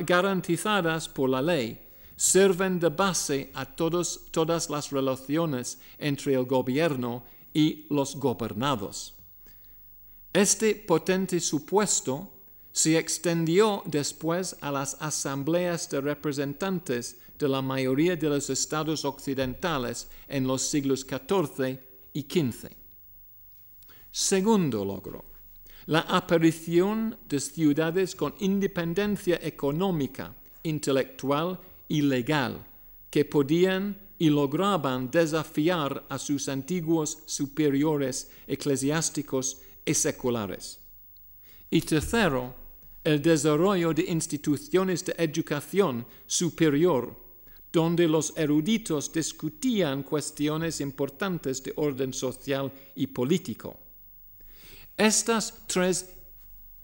garantizadas 0.04 1.08
por 1.08 1.30
la 1.30 1.40
ley 1.40 1.85
sirven 2.16 2.80
de 2.80 2.88
base 2.88 3.50
a 3.54 3.66
todas 3.66 4.70
las 4.70 4.90
relaciones 4.90 5.78
entre 5.98 6.34
el 6.34 6.44
gobierno 6.44 7.24
y 7.52 7.86
los 7.90 8.16
gobernados. 8.16 9.14
Este 10.32 10.74
potente 10.74 11.40
supuesto 11.40 12.30
se 12.72 12.98
extendió 12.98 13.82
después 13.86 14.56
a 14.60 14.70
las 14.70 14.96
asambleas 15.00 15.88
de 15.88 16.00
representantes 16.02 17.16
de 17.38 17.48
la 17.48 17.62
mayoría 17.62 18.16
de 18.16 18.28
los 18.28 18.50
estados 18.50 19.04
occidentales 19.04 20.08
en 20.28 20.46
los 20.46 20.62
siglos 20.62 21.06
XIV 21.08 21.80
y 22.12 22.22
XV. 22.22 22.68
Segundo 24.10 24.84
logro, 24.84 25.24
la 25.86 26.00
aparición 26.00 27.18
de 27.28 27.40
ciudades 27.40 28.14
con 28.14 28.34
independencia 28.40 29.38
económica, 29.42 30.34
intelectual 30.62 31.58
y 31.88 32.02
legal, 32.02 32.66
que 33.10 33.24
podían 33.24 33.98
y 34.18 34.30
lograban 34.30 35.10
desafiar 35.10 36.06
a 36.08 36.18
sus 36.18 36.48
antiguos 36.48 37.18
superiores 37.26 38.30
eclesiásticos 38.46 39.60
y 39.84 39.94
seculares. 39.94 40.80
Y 41.70 41.80
tercero, 41.82 42.54
el 43.04 43.20
desarrollo 43.22 43.92
de 43.92 44.04
instituciones 44.08 45.04
de 45.04 45.14
educación 45.18 46.06
superior 46.26 47.26
donde 47.72 48.08
los 48.08 48.32
eruditos 48.36 49.12
discutían 49.12 50.02
cuestiones 50.02 50.80
importantes 50.80 51.62
de 51.62 51.74
orden 51.76 52.12
social 52.12 52.72
y 52.94 53.06
político. 53.06 53.78
Estas 54.96 55.52
tres 55.66 56.08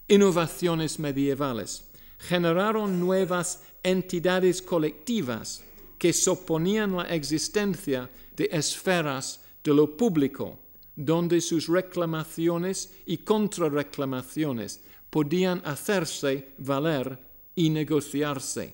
innovaciones 0.07 0.99
medievales 0.99 1.85
generaron 2.19 2.99
nuevas 2.99 3.63
entidades 3.83 4.61
colectivas 4.61 5.63
que 5.97 6.13
suponían 6.13 6.95
la 6.95 7.03
existencia 7.03 8.09
de 8.35 8.49
esferas 8.51 9.41
de 9.63 9.73
lo 9.73 9.95
público, 9.95 10.59
donde 10.95 11.41
sus 11.41 11.67
reclamaciones 11.67 12.93
y 13.05 13.17
contrarreclamaciones 13.17 14.81
podían 15.09 15.61
hacerse 15.65 16.49
valer 16.57 17.19
y 17.55 17.69
negociarse, 17.69 18.73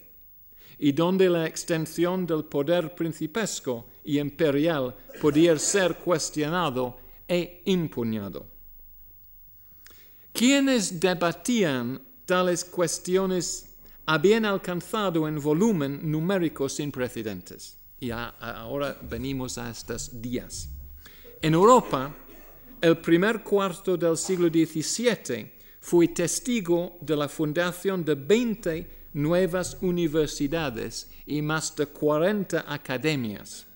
y 0.78 0.92
donde 0.92 1.30
la 1.30 1.46
extensión 1.46 2.26
del 2.26 2.46
poder 2.46 2.96
principesco 2.96 3.88
y 4.04 4.20
imperial 4.20 4.96
podía 5.22 5.58
ser 5.60 5.98
cuestionado 5.98 6.98
e 7.28 7.62
impugnado. 7.66 8.48
Quienes 10.34 11.00
debatían 11.00 12.02
tales 12.26 12.64
cuestiones 12.64 13.69
habían 14.12 14.44
alcanzado 14.44 15.28
en 15.28 15.40
volumen 15.40 16.00
numérico 16.02 16.68
sin 16.68 16.92
precedentes. 16.92 17.78
Y 18.00 18.10
ahora 18.10 18.98
venimos 19.04 19.60
a 19.60 19.70
estos 19.70 20.20
días. 20.20 20.68
En 21.40 21.54
Europa, 21.54 22.16
el 22.82 22.98
primer 22.98 23.44
cuarto 23.44 23.98
del 23.98 24.18
siglo 24.18 24.48
XVII 24.48 25.52
fue 25.80 26.08
testigo 26.08 26.98
de 27.02 27.16
la 27.16 27.30
fundación 27.30 28.04
de 28.04 28.16
20 28.16 28.90
nuevas 29.14 29.78
universidades 29.80 31.12
y 31.28 31.44
más 31.44 31.76
de 31.76 31.86
40 31.86 32.66
academias, 32.68 33.68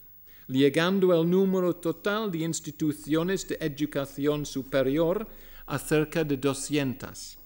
llegando 0.48 1.14
el 1.14 1.30
número 1.30 1.76
total 1.76 2.32
de 2.32 2.40
instituciones 2.40 3.48
de 3.48 3.58
educación 3.62 4.48
superior 4.48 5.28
a 5.68 5.78
cerca 5.78 6.24
de 6.24 6.38
200. 6.38 7.43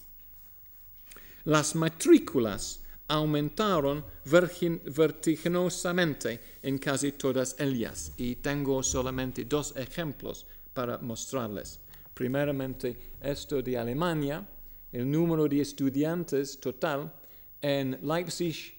Las 1.48 1.76
matrículas 1.76 2.84
aumentaron 3.08 4.04
vertiginosamente 4.26 6.42
en 6.62 6.78
casi 6.78 7.14
todas 7.14 7.56
ellas 7.58 8.12
y 8.18 8.36
tengo 8.36 8.84
solamente 8.84 9.46
dos 9.46 9.74
ejemplos 9.78 10.46
para 10.74 10.98
mostrarles. 10.98 11.80
Primeramente, 12.14 13.14
esto 13.22 13.62
de 13.62 13.78
Alemania, 13.78 14.46
el 14.92 15.10
número 15.10 15.48
de 15.48 15.62
estudiantes 15.62 16.60
total 16.60 17.14
en 17.62 17.98
Leipzig, 18.02 18.76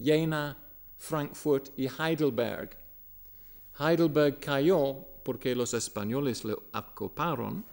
Jena, 0.00 0.56
Frankfurt 0.98 1.76
y 1.76 1.88
Heidelberg. 1.88 2.70
Heidelberg 3.80 4.38
cayó 4.38 4.94
porque 5.24 5.56
los 5.56 5.74
españoles 5.74 6.44
lo 6.44 6.62
acoparon 6.72 7.64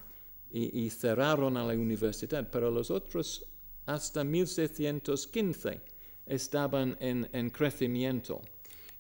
y, 0.52 0.86
y 0.86 0.90
cerraron 0.90 1.56
a 1.56 1.64
la 1.64 1.74
universidad, 1.74 2.50
pero 2.50 2.72
los 2.72 2.90
otros 2.90 3.46
hasta 3.90 4.24
1615 4.24 5.82
estaban 6.28 6.96
en, 7.00 7.50
crecimiento. 7.50 8.42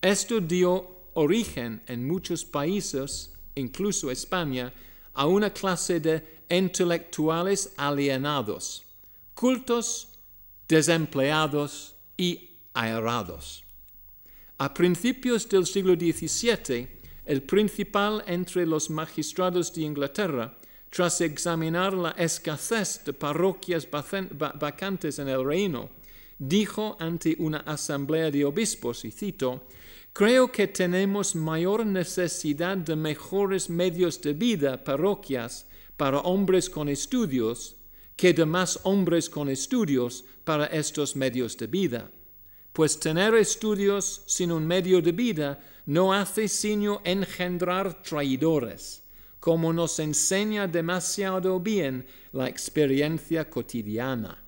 Esto 0.00 0.40
dio 0.40 0.96
origen 1.14 1.82
en 1.86 2.06
muchos 2.06 2.44
países, 2.44 3.32
incluso 3.54 4.10
España, 4.10 4.72
a 5.14 5.26
una 5.26 5.50
clase 5.50 6.00
de 6.00 6.42
intelectuales 6.48 7.72
alienados, 7.76 8.84
cultos, 9.34 10.08
desempleados 10.68 11.94
y 12.16 12.50
aerados. 12.74 13.65
A 14.58 14.72
principios 14.72 15.46
del 15.50 15.66
siglo 15.66 15.96
XVII, 15.96 16.88
el 17.26 17.42
principal 17.42 18.24
entre 18.26 18.64
los 18.64 18.88
magistrados 18.88 19.70
de 19.74 19.82
Inglaterra, 19.82 20.56
tras 20.88 21.20
examinar 21.20 21.92
la 21.92 22.12
escasez 22.12 23.04
de 23.04 23.12
parroquias 23.12 23.86
vacantes 23.90 25.18
en 25.18 25.28
el 25.28 25.44
reino, 25.44 25.90
dijo 26.38 26.96
ante 26.98 27.36
una 27.38 27.58
asamblea 27.58 28.30
de 28.30 28.46
obispos, 28.46 29.04
y 29.04 29.10
cito, 29.10 29.66
Creo 30.14 30.50
que 30.50 30.68
tenemos 30.68 31.36
mayor 31.36 31.84
necesidad 31.84 32.78
de 32.78 32.96
mejores 32.96 33.68
medios 33.68 34.22
de 34.22 34.32
vida, 34.32 34.82
parroquias, 34.82 35.66
para 35.98 36.20
hombres 36.20 36.70
con 36.70 36.88
estudios, 36.88 37.76
que 38.16 38.32
de 38.32 38.46
más 38.46 38.80
hombres 38.84 39.28
con 39.28 39.50
estudios 39.50 40.24
para 40.44 40.64
estos 40.64 41.14
medios 41.14 41.58
de 41.58 41.66
vida 41.66 42.10
pues 42.76 43.00
tener 43.00 43.34
estudios 43.36 44.20
sin 44.26 44.52
un 44.52 44.66
medio 44.66 45.00
de 45.00 45.12
vida 45.12 45.58
no 45.86 46.12
hace 46.12 46.46
sino 46.46 47.00
engendrar 47.04 48.02
traidores, 48.02 49.02
como 49.40 49.72
nos 49.72 49.98
enseña 49.98 50.66
demasiado 50.66 51.58
bien 51.58 52.06
la 52.32 52.50
experiencia 52.50 53.48
cotidiana. 53.48 54.42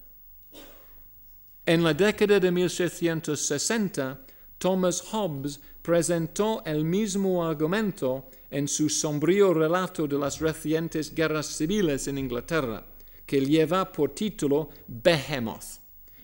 En 1.65 1.83
la 1.83 1.95
década 1.95 2.39
de 2.39 2.51
1660, 2.51 4.21
Thomas 4.59 5.01
Hobbes 5.11 5.59
presentó 5.81 6.63
el 6.67 6.85
mismo 6.85 7.49
argumento 7.49 8.29
en 8.51 8.69
su 8.69 8.91
sombrío 8.91 9.55
relato 9.55 10.07
de 10.07 10.19
las 10.19 10.39
recientes 10.39 11.15
guerras 11.15 11.47
civiles 11.47 12.07
en 12.09 12.19
Inglaterra, 12.19 12.85
que 13.25 13.41
lleva 13.41 13.91
por 13.91 14.11
título 14.11 14.69
Behemoth. 14.87 15.81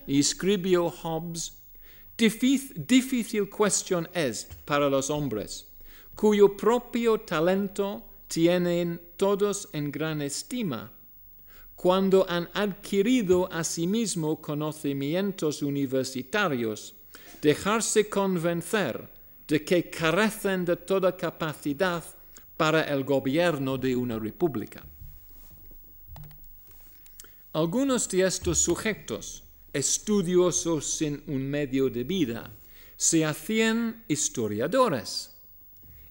Y 0.07 0.21
escribió 0.21 0.91
Hobbes 0.91 1.64
Difícil, 2.17 3.51
cuestión 3.51 4.09
es 4.15 4.49
para 4.65 4.89
los 4.89 5.11
hombres, 5.11 5.67
cuyo 6.15 6.57
propio 6.57 7.21
talento 7.21 8.07
tienen 8.29 9.01
todos 9.17 9.69
en 9.73 9.91
gran 9.91 10.23
estima, 10.23 10.93
cuando 11.75 12.25
han 12.29 12.49
adquirido 12.55 13.53
asimismo 13.53 14.41
conocimientos 14.41 15.61
universitarios, 15.61 16.95
dejarse 17.43 18.09
convencer 18.09 19.09
de 19.49 19.65
que 19.65 19.91
carecen 19.91 20.65
de 20.65 20.77
toda 20.77 21.17
capacidad 21.17 22.03
para 22.57 22.83
el 22.83 23.03
gobierno 23.05 23.77
de 23.77 23.97
una 23.97 24.19
república. 24.19 24.85
Algunos 27.53 28.09
de 28.09 28.23
estos 28.23 28.59
sujetos 28.59 29.44
estudiosos 29.75 30.87
sin 30.87 31.23
un 31.27 31.51
medio 31.51 31.91
de 31.91 32.05
vida, 32.05 32.51
se 32.97 33.25
hacían 33.25 34.05
historiadores 34.09 35.35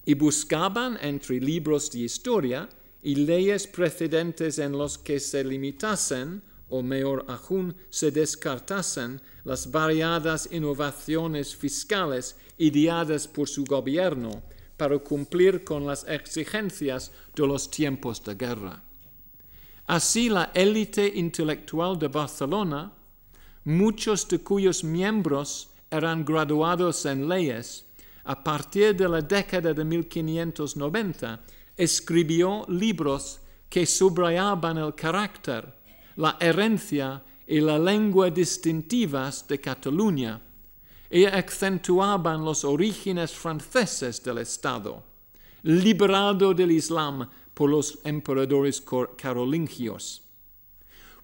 y 0.04 0.14
buscaban 0.14 0.98
entre 1.02 1.40
libros 1.40 1.90
de 1.90 2.00
historia 2.00 2.68
y 3.02 3.16
leyes 3.16 3.66
precedentes 3.66 4.58
en 4.58 4.72
los 4.72 4.98
que 4.98 5.18
se 5.18 5.42
limitasen 5.42 6.42
o 6.68 6.82
mejor 6.82 7.24
aún 7.28 7.74
se 7.90 8.10
descartasen 8.10 9.20
las 9.44 9.70
variadas 9.70 10.48
innovaciones 10.50 11.54
fiscales 11.54 12.36
ideadas 12.58 13.28
por 13.28 13.48
su 13.48 13.64
gobierno 13.64 14.42
para 14.76 14.98
cumplir 14.98 15.64
con 15.64 15.86
las 15.86 16.04
exigencias 16.08 17.12
de 17.34 17.46
los 17.46 17.70
tiempos 17.70 18.22
de 18.24 18.34
guerra. 18.34 18.82
Así 19.86 20.28
la 20.28 20.50
élite 20.54 21.06
intelectual 21.06 21.98
de 21.98 22.08
Barcelona, 22.08 22.92
muchos 23.64 24.28
de 24.28 24.38
cuyos 24.38 24.84
miembros 24.84 25.70
eran 25.90 26.24
graduados 26.24 27.06
en 27.06 27.28
leyes, 27.28 27.86
a 28.24 28.42
partir 28.42 28.96
de 28.96 29.08
la 29.08 29.20
década 29.20 29.72
de 29.74 29.84
1590, 29.84 31.40
escribió 31.76 32.64
libros 32.68 33.40
que 33.68 33.86
subrayaban 33.86 34.78
el 34.78 34.94
carácter, 34.94 35.74
la 36.16 36.36
herencia 36.40 37.22
y 37.46 37.60
la 37.60 37.78
lengua 37.78 38.30
distintivas 38.30 39.46
de 39.46 39.60
Cataluña 39.60 40.40
y 41.10 41.26
acentuaban 41.26 42.44
los 42.44 42.64
orígenes 42.64 43.32
franceses 43.32 44.22
del 44.22 44.38
Estado, 44.38 45.04
liberado 45.62 46.54
del 46.54 46.72
Islam 46.72 47.28
por 47.52 47.70
los 47.70 47.98
emperadores 48.04 48.82
carolingios. 49.16 50.23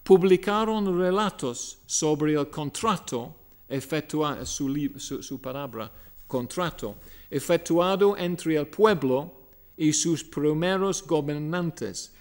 Publicaron 0.03 0.99
relatos 0.99 1.79
sobre 1.87 2.35
el 2.35 2.49
contrato, 2.49 3.35
efectuado, 3.69 4.45
su 4.45 5.41
palabra, 5.41 5.93
contrato, 6.27 6.97
efectuado 7.31 8.17
entre 8.17 8.57
el 8.57 8.67
pueblo 8.67 9.33
y 9.77 9.93
sus 9.93 10.25
primeros 10.25 11.07
gobernantes, 11.07 12.13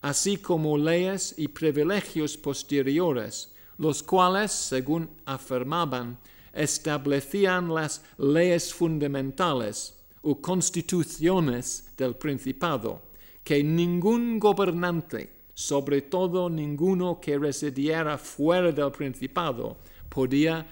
así 0.00 0.36
como 0.36 0.78
leyes 0.78 1.34
y 1.36 1.48
privilegios 1.48 2.36
posteriores, 2.36 3.52
los 3.78 4.02
cuales, 4.02 4.52
según 4.52 5.08
afirmaban, 5.24 6.18
establecían 6.52 7.72
las 7.72 8.02
leyes 8.18 8.72
fundamentales 8.72 9.94
o 10.22 10.40
constituciones 10.40 11.92
del 11.96 12.14
Principado, 12.16 13.02
que 13.42 13.64
ningún 13.64 14.38
gobernante, 14.38 15.39
sobre 15.60 16.00
todo 16.00 16.48
ninguno 16.48 17.20
que 17.20 17.36
residiera 17.38 18.16
fuera 18.16 18.72
del 18.72 18.90
Principado, 18.90 19.76
podía 20.08 20.66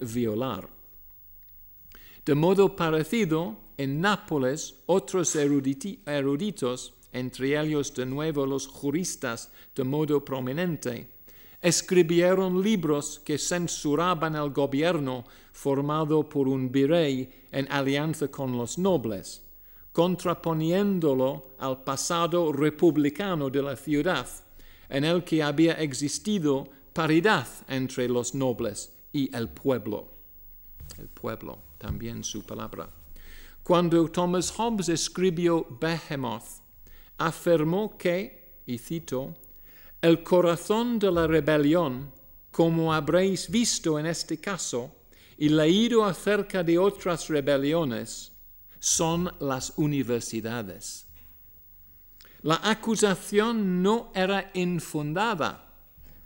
violar. 0.00 0.68
De 2.24 2.34
modo 2.36 2.76
parecido, 2.76 3.56
en 3.76 4.00
Nápoles 4.00 4.76
otros 4.86 5.34
eruditos, 5.34 6.94
entre 7.12 7.60
ellos 7.60 7.92
de 7.92 8.06
nuevo 8.06 8.46
los 8.46 8.68
juristas 8.68 9.50
de 9.74 9.82
modo 9.82 10.24
prominente, 10.24 11.08
escribieron 11.60 12.62
libros 12.62 13.18
que 13.24 13.38
censuraban 13.38 14.36
el 14.36 14.50
gobierno 14.50 15.24
formado 15.50 16.28
por 16.28 16.46
un 16.46 16.70
virrey 16.70 17.28
en 17.50 17.66
alianza 17.72 18.28
con 18.28 18.56
los 18.56 18.78
nobles, 18.78 19.42
contraponiéndolo 19.98 21.56
al 21.58 21.82
pasado 21.82 22.52
republicano 22.52 23.50
de 23.50 23.60
la 23.60 23.74
ciudad, 23.74 24.28
en 24.88 25.02
el 25.02 25.24
que 25.24 25.42
había 25.42 25.72
existido 25.72 26.68
paridad 26.92 27.48
entre 27.66 28.06
los 28.06 28.32
nobles 28.32 28.92
y 29.12 29.28
el 29.34 29.48
pueblo. 29.48 30.12
El 30.98 31.08
pueblo, 31.08 31.58
también 31.78 32.22
su 32.22 32.44
palabra. 32.44 32.88
Cuando 33.64 34.08
Thomas 34.08 34.52
Hobbes 34.52 34.88
escribió 34.88 35.66
Behemoth, 35.80 36.62
afirmó 37.16 37.98
que, 37.98 38.60
y 38.66 38.78
cito, 38.78 39.34
el 40.00 40.22
corazón 40.22 41.00
de 41.00 41.10
la 41.10 41.26
rebelión, 41.26 42.12
como 42.52 42.94
habréis 42.94 43.50
visto 43.50 43.98
en 43.98 44.06
este 44.06 44.38
caso, 44.38 44.92
y 45.36 45.48
leído 45.48 46.04
acerca 46.04 46.62
de 46.62 46.78
otras 46.78 47.26
rebeliones, 47.26 48.37
son 48.78 49.30
las 49.40 49.72
universidades. 49.76 51.06
La 52.42 52.60
acusación 52.62 53.82
no 53.82 54.12
era 54.14 54.50
infundada. 54.54 55.64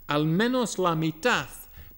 Al 0.07 0.25
menos 0.25 0.77
la 0.77 0.95
mitad 0.95 1.47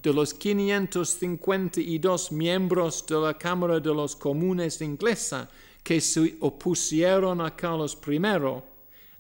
de 0.01 0.13
los 0.13 0.33
552 0.33 2.31
miembros 2.31 3.05
de 3.07 3.15
la 3.15 3.37
Cámara 3.37 3.79
de 3.79 3.93
los 3.93 4.15
Comunes 4.15 4.81
inglesa 4.81 5.49
que 5.83 5.99
se 5.99 6.37
opusieron 6.39 7.41
a 7.41 7.55
Carlos 7.55 7.97
I 8.07 8.19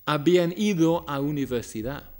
habían 0.05 0.53
ido 0.55 1.03
a 1.07 1.19
universidad 1.19 2.15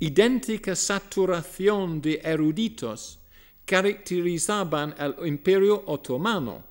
idéntica 0.00 0.74
saturación 0.74 2.00
de 2.00 2.20
eruditos 2.24 3.18
caracterizaban 3.66 4.94
el 4.98 5.14
imperio 5.28 5.84
otomano, 5.86 6.64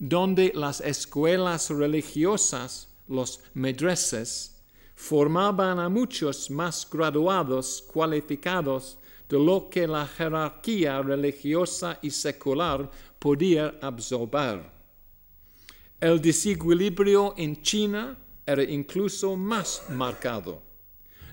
donde 0.00 0.50
las 0.56 0.80
escuelas 0.80 1.70
religiosas, 1.70 2.88
los 3.06 3.40
medreses, 3.54 4.56
formaban 4.96 5.78
a 5.78 5.88
muchos 5.88 6.50
más 6.50 6.88
graduados 6.90 7.84
cualificados 7.92 8.98
de 9.28 9.38
lo 9.38 9.70
que 9.70 9.86
la 9.86 10.06
jerarquía 10.08 11.00
religiosa 11.02 12.00
y 12.02 12.10
secular 12.10 12.90
podía 13.20 13.78
absorber. 13.80 14.68
El 16.00 16.20
desequilibrio 16.20 17.34
en 17.36 17.62
China 17.62 18.18
era 18.44 18.64
incluso 18.64 19.36
más 19.36 19.84
marcado 19.90 20.70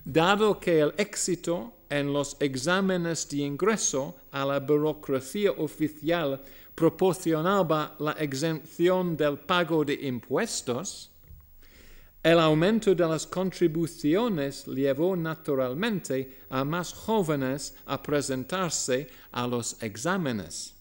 dado 0.07 0.57
que 0.57 0.80
el 0.80 0.93
éxito 0.97 1.74
en 1.89 2.13
los 2.13 2.38
exámenes 2.39 3.28
de 3.28 3.43
ingreso 3.43 4.15
a 4.32 4.45
la 4.45 4.59
burocracia 4.61 5.51
oficial 5.51 6.41
proporcionaba 6.78 7.95
la 7.97 8.11
exención 8.11 9.17
del 9.17 9.39
pago 9.39 9.84
de 9.84 9.95
impuestos, 9.95 11.09
el 12.21 12.38
aumento 12.38 12.93
de 12.93 13.03
las 13.03 13.25
contribuciones 13.25 14.63
llevó 14.67 15.15
naturalmente 15.15 16.38
a 16.51 16.63
más 16.63 16.93
jóvenes 16.93 17.75
a 17.88 17.99
presentarse 17.99 19.07
a 19.32 19.47
los 19.47 19.82
exámenes. 19.82 20.75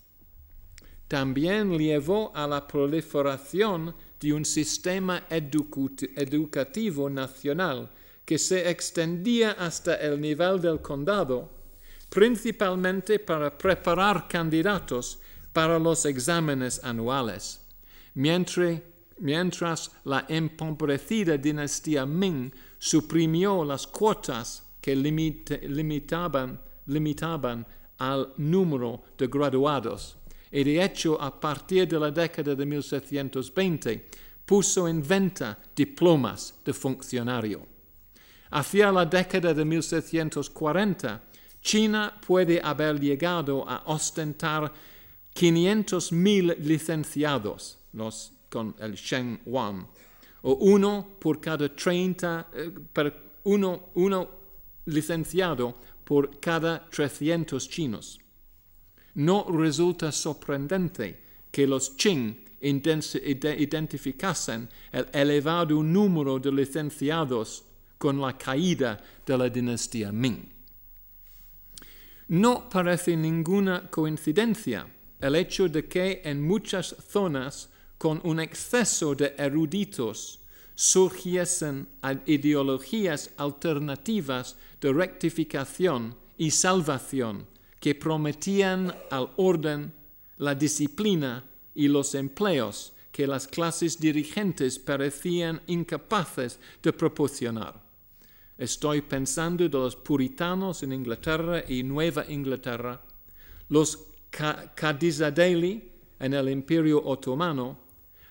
También 1.08 1.78
llevó 1.78 2.30
a 2.34 2.46
la 2.46 2.66
proliferación 2.66 3.94
de 4.20 4.34
un 4.34 4.44
sistema 4.44 5.24
educativo 5.30 7.08
nacional 7.08 7.90
que 8.26 8.36
se 8.36 8.68
extendía 8.68 9.52
hasta 9.52 9.94
el 9.94 10.20
nivel 10.20 10.60
del 10.60 10.82
condado, 10.82 11.48
principalmente 12.10 13.18
para 13.18 13.56
preparar 13.56 14.28
candidatos 14.28 15.20
para 15.56 15.78
los 15.78 16.04
exámenes 16.04 16.84
anuales, 16.84 17.62
mientras, 18.12 19.90
la 20.04 20.26
empobrecida 20.28 21.38
dinastía 21.38 22.04
Ming 22.04 22.52
suprimió 22.78 23.64
las 23.64 23.86
cuotas 23.86 24.62
que 24.82 24.94
limitaban, 24.94 26.60
limitaban 26.84 27.66
al 27.96 28.34
número 28.36 29.02
de 29.16 29.28
graduados 29.28 30.18
y 30.52 30.62
de 30.62 30.84
hecho 30.84 31.18
a 31.18 31.40
partir 31.40 31.88
de 31.88 32.00
la 32.00 32.10
década 32.10 32.54
de 32.54 32.66
1720 32.66 34.10
puso 34.44 34.86
en 34.86 35.02
venta 35.02 35.58
diplomas 35.74 36.52
de 36.62 36.74
funcionario. 36.74 37.66
Hacia 38.50 38.92
la 38.92 39.06
década 39.06 39.54
de 39.54 39.64
1740, 39.64 41.22
China 41.62 42.12
puede 42.26 42.60
haber 42.62 43.00
llegado 43.00 43.66
a 43.66 43.84
ostentar 43.86 44.70
500.000 45.36 46.56
licenciados, 46.58 47.78
los 47.92 48.32
con 48.48 48.74
el 48.80 48.94
Sheng 48.94 49.40
Wan, 49.44 49.86
o 50.42 50.54
uno 50.54 51.06
por 51.20 51.40
cada 51.40 51.68
30, 51.68 52.48
eh, 52.54 52.72
uno, 53.44 53.90
uno 53.94 54.30
licenciado 54.86 55.74
por 56.04 56.40
cada 56.40 56.88
300 56.88 57.68
chinos. 57.68 58.18
No 59.14 59.46
resulta 59.50 60.10
sorprendente 60.10 61.22
que 61.50 61.66
los 61.66 61.90
Qing 61.90 62.46
identificasen 62.60 64.68
el 64.92 65.06
elevado 65.12 65.82
número 65.82 66.38
de 66.38 66.52
licenciados 66.52 67.64
con 67.98 68.18
la 68.20 68.38
caída 68.38 69.02
de 69.24 69.36
la 69.36 69.50
dinastía 69.50 70.12
Ming. 70.12 70.48
No 72.28 72.68
parece 72.68 73.16
ninguna 73.16 73.90
coincidencia 73.90 74.86
el 75.20 75.34
hecho 75.36 75.68
de 75.68 75.86
que 75.86 76.22
en 76.24 76.42
muchas 76.42 76.94
zonas 77.08 77.70
con 77.98 78.20
un 78.24 78.40
exceso 78.40 79.14
de 79.14 79.34
eruditos 79.38 80.40
surgiesen 80.74 81.88
ideologías 82.26 83.30
alternativas 83.38 84.56
de 84.80 84.92
rectificación 84.92 86.14
y 86.36 86.50
salvación 86.50 87.46
que 87.80 87.94
prometían 87.94 88.94
al 89.10 89.30
orden, 89.36 89.92
la 90.36 90.54
disciplina 90.54 91.44
y 91.74 91.88
los 91.88 92.14
empleos 92.14 92.92
que 93.10 93.26
las 93.26 93.48
clases 93.48 93.98
dirigentes 93.98 94.78
parecían 94.78 95.62
incapaces 95.66 96.58
de 96.82 96.92
proporcionar. 96.92 97.82
estoy 98.58 99.02
pensando 99.02 99.64
de 99.68 99.78
los 99.78 99.96
puritanos 99.96 100.82
en 100.82 100.92
Inglaterra 100.92 101.62
y 101.66 101.82
Nueva 101.82 102.24
Inglaterra, 102.28 103.00
los 103.68 103.98
Cadizadeli 104.74 105.92
en 106.20 106.34
el 106.34 106.48
Imperio 106.50 107.02
Otomano, 107.02 107.78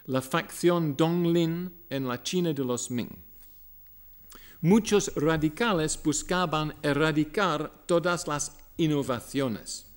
la 0.06 0.22
facción 0.22 0.96
Donglin 0.96 1.72
en 1.90 2.08
la 2.08 2.22
China 2.22 2.54
de 2.54 2.64
los 2.64 2.92
Ming. 2.92 3.10
Muchos 4.62 5.12
radicales 5.16 6.00
buscaban 6.02 6.76
erradicar 6.84 7.86
todas 7.88 8.28
las 8.28 8.58
innovaciones. 8.78 9.88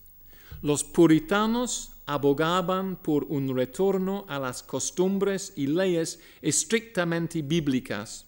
Los 0.62 0.82
puritanos 0.82 1.92
abogaban 2.06 2.96
por 2.96 3.24
un 3.24 3.54
retorno 3.54 4.24
a 4.28 4.38
las 4.38 4.62
costumbres 4.62 5.52
y 5.56 5.66
leyes 5.66 6.20
estrictamente 6.40 7.42
bíblicas 7.42 8.26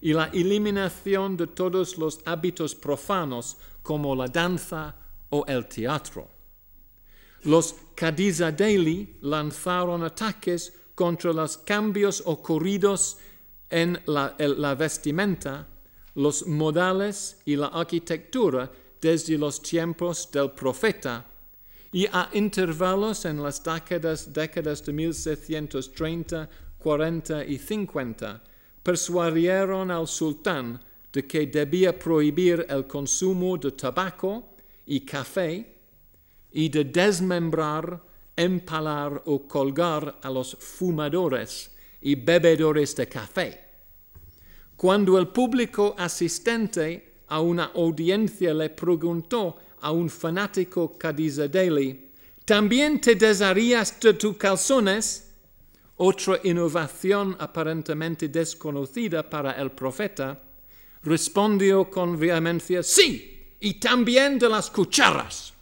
y 0.00 0.12
la 0.12 0.26
eliminación 0.32 1.36
de 1.36 1.46
todos 1.46 1.96
los 1.96 2.20
hábitos 2.24 2.74
profanos 2.74 3.56
como 3.82 4.16
la 4.16 4.26
danza 4.26 4.96
o 5.28 5.44
el 5.46 5.66
teatro. 5.66 6.39
Los 7.44 7.74
Cadizadeli 7.94 9.16
lanzaron 9.22 10.02
ataques 10.02 10.72
contra 10.94 11.32
los 11.32 11.56
cambios 11.56 12.22
ocurridos 12.26 13.16
en 13.70 13.98
la, 14.06 14.74
vestimenta, 14.74 15.66
los 16.14 16.46
modales 16.46 17.40
y 17.46 17.56
la 17.56 17.68
arquitectura 17.68 18.70
desde 19.00 19.38
los 19.38 19.62
tiempos 19.62 20.30
del 20.30 20.50
profeta. 20.50 21.24
Y 21.92 22.06
a 22.06 22.28
intervalos 22.34 23.24
en 23.24 23.42
las 23.42 23.62
décadas, 23.62 24.32
décadas 24.32 24.84
de 24.84 24.92
1730, 24.92 26.48
40 26.78 27.44
y 27.46 27.58
50, 27.58 28.42
persuadieron 28.82 29.90
al 29.90 30.06
sultán 30.06 30.80
de 31.12 31.26
que 31.26 31.46
debía 31.46 31.98
prohibir 31.98 32.66
el 32.68 32.86
consumo 32.86 33.56
de 33.56 33.72
tabaco 33.72 34.54
y 34.86 35.00
café 35.00 35.79
y 36.52 36.68
de 36.68 36.84
desmembrar, 36.84 38.02
empalar 38.36 39.22
o 39.26 39.46
colgar 39.46 40.18
a 40.22 40.30
los 40.30 40.56
fumadores 40.58 41.70
y 42.00 42.14
bebedores 42.14 42.96
de 42.96 43.08
café. 43.08 43.60
Cuando 44.76 45.18
el 45.18 45.28
público 45.28 45.94
asistente 45.98 47.22
a 47.28 47.40
una 47.40 47.72
audiencia 47.74 48.54
le 48.54 48.70
preguntó 48.70 49.56
a 49.82 49.92
un 49.92 50.08
fanático 50.08 50.96
Cadizadeli, 50.96 52.10
¿también 52.44 53.00
te 53.00 53.14
desharías 53.14 54.00
de 54.00 54.14
tus 54.14 54.36
calzones? 54.36 55.32
Otra 55.96 56.40
innovación 56.44 57.36
aparentemente 57.38 58.28
desconocida 58.28 59.28
para 59.28 59.52
el 59.52 59.70
profeta, 59.72 60.40
respondió 61.02 61.90
con 61.90 62.18
vehemencia, 62.18 62.82
sí, 62.82 63.54
y 63.60 63.74
también 63.74 64.38
de 64.38 64.48
las 64.48 64.70
cucharas. 64.70 65.52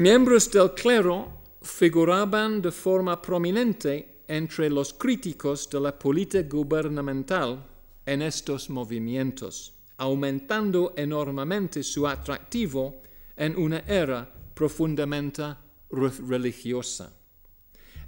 Miembros 0.00 0.50
del 0.50 0.72
clero 0.72 1.28
figuraban 1.60 2.62
de 2.62 2.70
forma 2.72 3.20
prominente 3.20 4.22
entre 4.26 4.70
los 4.70 4.94
críticos 4.94 5.68
de 5.68 5.78
la 5.78 5.92
política 5.92 6.48
gubernamental 6.48 7.62
en 8.06 8.22
estos 8.22 8.70
movimientos, 8.70 9.74
aumentando 9.98 10.94
enormemente 10.96 11.82
su 11.82 12.08
atractivo 12.08 13.02
en 13.36 13.54
una 13.58 13.80
era 13.80 14.26
profundamente 14.54 15.54
religiosa. 15.90 17.12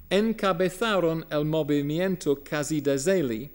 Encabezaron 0.08 1.26
el 1.28 1.44
movimiento 1.44 2.42
Kazidazeli, 2.42 3.50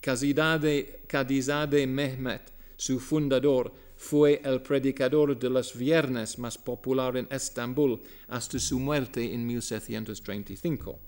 Kazizade 0.00 1.86
Mehmet, 1.86 2.54
su 2.74 2.98
fundador, 2.98 3.70
fue 4.06 4.40
el 4.44 4.62
predicador 4.62 5.36
de 5.36 5.50
los 5.50 5.76
viernes 5.76 6.38
más 6.38 6.56
popular 6.56 7.16
en 7.16 7.26
Estambul 7.28 8.00
hasta 8.28 8.56
su 8.60 8.78
muerte 8.78 9.34
en 9.34 9.44
1735. 9.44 10.98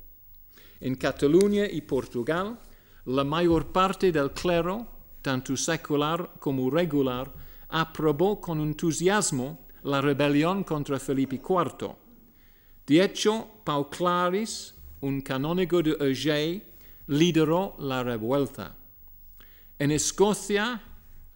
En 0.80 0.96
Cataluña 0.96 1.66
y 1.70 1.80
Portugal, 1.82 2.59
la 3.05 3.22
mayor 3.22 3.66
parte 3.68 4.11
del 4.11 4.32
clero, 4.32 4.84
tanto 5.22 5.57
secular 5.57 6.32
como 6.40 6.68
regular, 6.70 7.32
aprobó 7.68 8.40
con 8.40 8.61
entusiasmo 8.61 9.68
la 9.84 10.01
rebelión 10.01 10.64
contra 10.64 10.99
Felipe 10.99 11.36
IV. 11.36 11.94
De 12.84 13.01
hecho, 13.01 13.49
Pau 13.62 13.88
Claris, 13.88 14.74
un 15.03 15.20
canónigo 15.20 15.82
de 15.82 15.92
Urgell, 15.92 16.64
lideró 17.07 17.76
la 17.78 18.03
revuelta. 18.03 18.74
En 19.78 19.92
Escocia, 19.92 20.82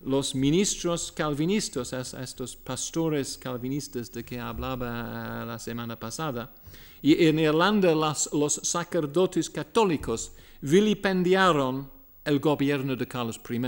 los 0.04 0.34
ministros 0.34 1.12
calvinistas, 1.12 1.92
estos 1.92 2.56
pastores 2.56 3.38
calvinistas 3.38 4.10
de 4.10 4.24
que 4.24 4.40
hablaba 4.40 5.44
la 5.44 5.58
semana 5.58 5.98
pasada, 5.98 6.52
y 7.00 7.26
en 7.26 7.38
Irlanda 7.38 7.94
los 7.94 8.60
sacerdotes 8.62 9.50
católicos 9.50 10.32
vilipendiaron 10.60 11.90
el 12.24 12.40
gobierno 12.40 12.96
de 12.96 13.06
Carlos 13.06 13.40
I. 13.48 13.60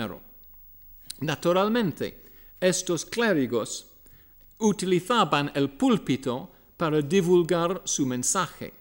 Naturalmente, 1.21 2.23
estos 2.61 3.05
clérigos 3.05 3.87
utilizaban 4.59 5.51
el 5.55 5.71
púlpito 5.71 6.51
para 6.77 7.01
divulgar 7.01 7.83
su 7.85 8.07
mensaje. 8.07 8.73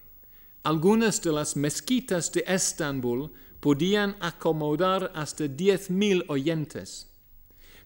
Algunas 0.63 1.21
de 1.21 1.31
las 1.31 1.55
mezquitas 1.55 2.31
de 2.31 2.43
Estambul 2.47 3.31
podían 3.59 4.15
acomodar 4.19 5.11
hasta 5.15 5.45
10.000 5.45 6.25
oyentes 6.27 7.12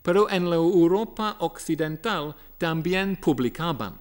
pero 0.08 0.30
en 0.30 0.49
la 0.49 0.55
Europa 0.55 1.36
occidental 1.39 2.34
también 2.58 3.18
publicaban. 3.18 3.99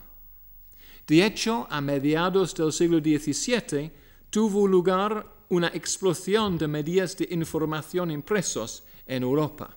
De 1.04 1.26
hecho, 1.26 1.66
a 1.68 1.80
mediados 1.80 2.54
del 2.54 2.72
siglo 2.72 3.00
XVII 3.00 3.90
tuvo 4.30 4.68
lugar 4.68 5.26
una 5.48 5.66
explosión 5.74 6.58
de 6.58 6.68
medios 6.68 7.16
de 7.16 7.26
información 7.32 8.12
impresos 8.12 8.84
en 9.04 9.24
Europa. 9.24 9.76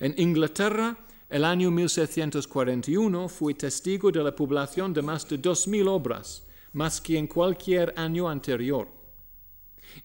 En 0.00 0.14
Inglaterra, 0.16 0.96
el 1.28 1.44
año 1.44 1.70
1741 1.70 3.28
fue 3.28 3.52
testigo 3.52 4.10
de 4.10 4.24
la 4.24 4.34
publicación 4.34 4.94
de 4.94 5.02
más 5.02 5.28
de 5.28 5.38
2.000 5.38 5.88
obras, 5.90 6.42
más 6.72 7.02
que 7.02 7.18
en 7.18 7.26
cualquier 7.26 7.92
año 7.98 8.30
anterior. 8.30 8.88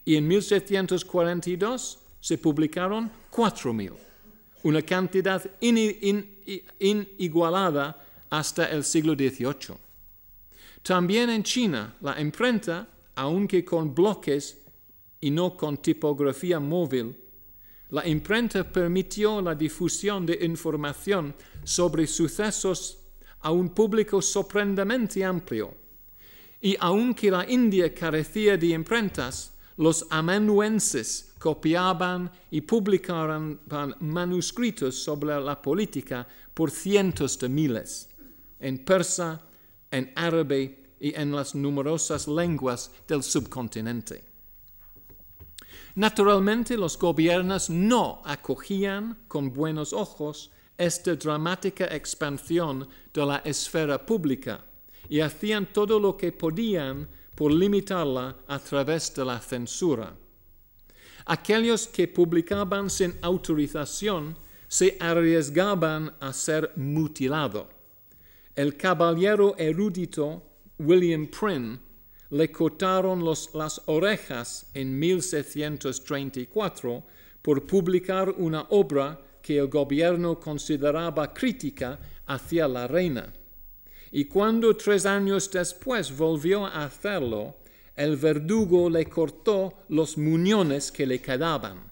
Y 0.04 0.18
en 0.18 0.28
1742 0.28 1.98
se 2.20 2.38
publicaron 2.38 3.10
4.000 3.32 4.11
una 4.64 4.82
cantidad 4.82 5.44
inigualada 6.80 8.06
hasta 8.30 8.66
el 8.70 8.84
siglo 8.84 9.14
XVIII. 9.14 9.76
También 10.84 11.30
en 11.30 11.44
China, 11.44 11.96
la 12.02 12.20
imprenta, 12.20 12.88
aunque 13.16 13.64
con 13.64 13.94
bloques 13.94 14.58
y 15.20 15.30
no 15.30 15.56
con 15.56 15.78
tipografía 15.78 16.60
móvil, 16.60 17.16
la 17.90 18.08
imprenta 18.08 18.64
permitió 18.64 19.42
la 19.42 19.54
difusión 19.54 20.26
de 20.26 20.40
información 20.42 21.36
sobre 21.64 22.08
sucesos 22.08 22.98
a 23.42 23.52
un 23.52 23.70
público 23.70 24.22
sorprendentemente 24.22 25.24
amplio. 25.26 25.76
Y 26.62 26.78
aunque 26.80 27.30
la 27.30 27.50
India 27.50 27.94
carecía 27.94 28.56
de 28.56 28.68
imprentas, 28.68 29.54
los 29.82 30.06
amanuenses 30.12 31.34
copiaban 31.40 32.32
y 32.52 32.62
publicaban 32.62 33.60
manuscritos 34.00 34.94
sobre 34.94 35.42
la 35.42 35.60
política 35.60 36.28
por 36.54 36.70
cientos 36.70 37.40
de 37.40 37.50
miles, 37.50 38.08
en 38.60 38.86
persa, 38.86 39.42
en 39.90 40.12
árabe 40.16 40.94
y 41.00 41.16
en 41.16 41.32
las 41.32 41.56
numerosas 41.56 42.28
lenguas 42.28 42.92
del 43.08 43.24
subcontinente. 43.24 44.24
Naturalmente 45.96 46.78
los 46.78 46.96
gobiernos 46.96 47.72
no 47.72 48.22
acogían 48.24 49.18
con 49.28 49.52
buenos 49.52 49.94
ojos 49.94 50.52
esta 50.78 51.16
dramática 51.16 51.86
expansión 51.86 52.88
de 53.12 53.26
la 53.26 53.38
esfera 53.38 54.06
pública 54.06 54.64
y 55.10 55.22
hacían 55.22 55.74
todo 55.74 56.00
lo 56.00 56.16
que 56.16 56.32
podían 56.32 57.10
por 57.36 57.52
limitarla 57.52 58.38
a 58.48 58.60
través 58.60 59.14
de 59.14 59.26
la 59.26 59.40
censura. 59.40 60.16
Aquellos 61.26 61.88
que 61.88 62.08
publicaban 62.08 62.90
sin 62.90 63.14
autorización 63.22 64.38
se 64.68 64.98
arriesgaban 65.00 66.16
a 66.20 66.34
ser 66.34 66.72
mutilados. 66.76 67.68
El 68.56 68.78
caballero 68.78 69.56
erudito 69.58 70.44
William 70.80 71.28
Prynne 71.28 71.80
le 72.32 72.52
cortaron 72.52 73.24
las 73.26 73.82
orejas 73.86 74.66
en 74.74 74.98
1634 74.98 77.04
por 77.42 77.68
publicar 77.68 78.34
una 78.38 78.66
obra 78.70 79.20
que 79.42 79.58
el 79.58 79.68
gobierno 79.68 80.40
consideraba 80.40 81.34
crítica 81.34 82.00
hacia 82.28 82.68
la 82.68 82.88
reina. 82.88 83.34
Y 84.12 84.26
cuando 84.26 84.76
tres 84.76 85.06
años 85.06 85.50
después 85.50 86.16
volvió 86.16 86.66
a 86.66 86.84
hacerlo, 86.84 87.56
el 87.96 88.18
verdugo 88.18 88.90
le 88.90 89.06
cortó 89.06 89.86
los 89.90 90.18
muñones 90.18 90.92
que 90.92 91.06
le 91.06 91.22
quedaban. 91.22 91.90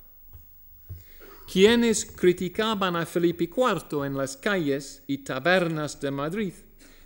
quienes 1.51 2.05
criticaban 2.05 2.95
a 2.95 3.07
Felipe 3.07 3.45
IV 3.45 4.05
en 4.05 4.15
las 4.15 4.37
calles 4.37 5.03
y 5.07 5.19
tabernas 5.19 5.99
de 5.99 6.11
Madrid 6.11 6.53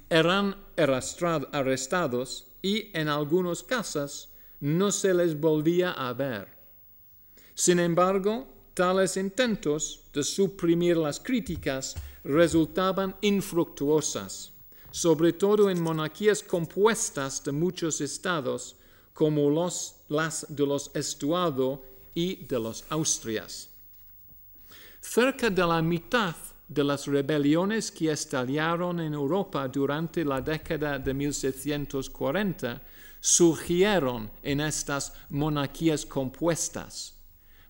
eran 0.09 0.57
arrestados 0.75 2.47
y 2.61 2.91
en 2.93 3.07
algunos 3.07 3.63
casos 3.63 4.33
no 4.59 4.91
se 4.91 5.13
les 5.13 5.39
volvía 5.39 5.91
a 5.91 6.13
ver. 6.13 6.47
Sin 7.53 7.79
embargo, 7.79 8.47
tales 8.73 9.17
intentos 9.17 10.01
de 10.13 10.23
suprimir 10.23 10.97
las 10.97 11.19
críticas 11.19 11.95
resultaban 12.23 13.15
infructuosas, 13.21 14.52
sobre 14.93 15.33
todo 15.33 15.71
en 15.71 15.81
monarquías 15.81 16.43
compuestas 16.43 17.43
de 17.43 17.51
muchos 17.51 17.99
estados, 17.99 18.75
como 19.11 19.49
los, 19.49 19.95
las 20.07 20.45
de 20.47 20.67
los 20.67 20.91
Estuado 20.93 21.81
y 22.13 22.45
de 22.45 22.59
los 22.59 22.85
Austrias. 22.89 23.71
Cerca 25.01 25.49
de 25.49 25.65
la 25.65 25.81
mitad 25.81 26.35
de 26.67 26.83
las 26.83 27.07
rebeliones 27.07 27.91
que 27.91 28.11
estallaron 28.11 28.99
en 28.99 29.15
Europa 29.15 29.67
durante 29.67 30.23
la 30.23 30.39
década 30.39 30.99
de 30.99 31.11
1740 31.11 32.79
surgieron 33.19 34.29
en 34.43 34.61
estas 34.61 35.11
monarquías 35.31 36.05
compuestas, 36.05 37.15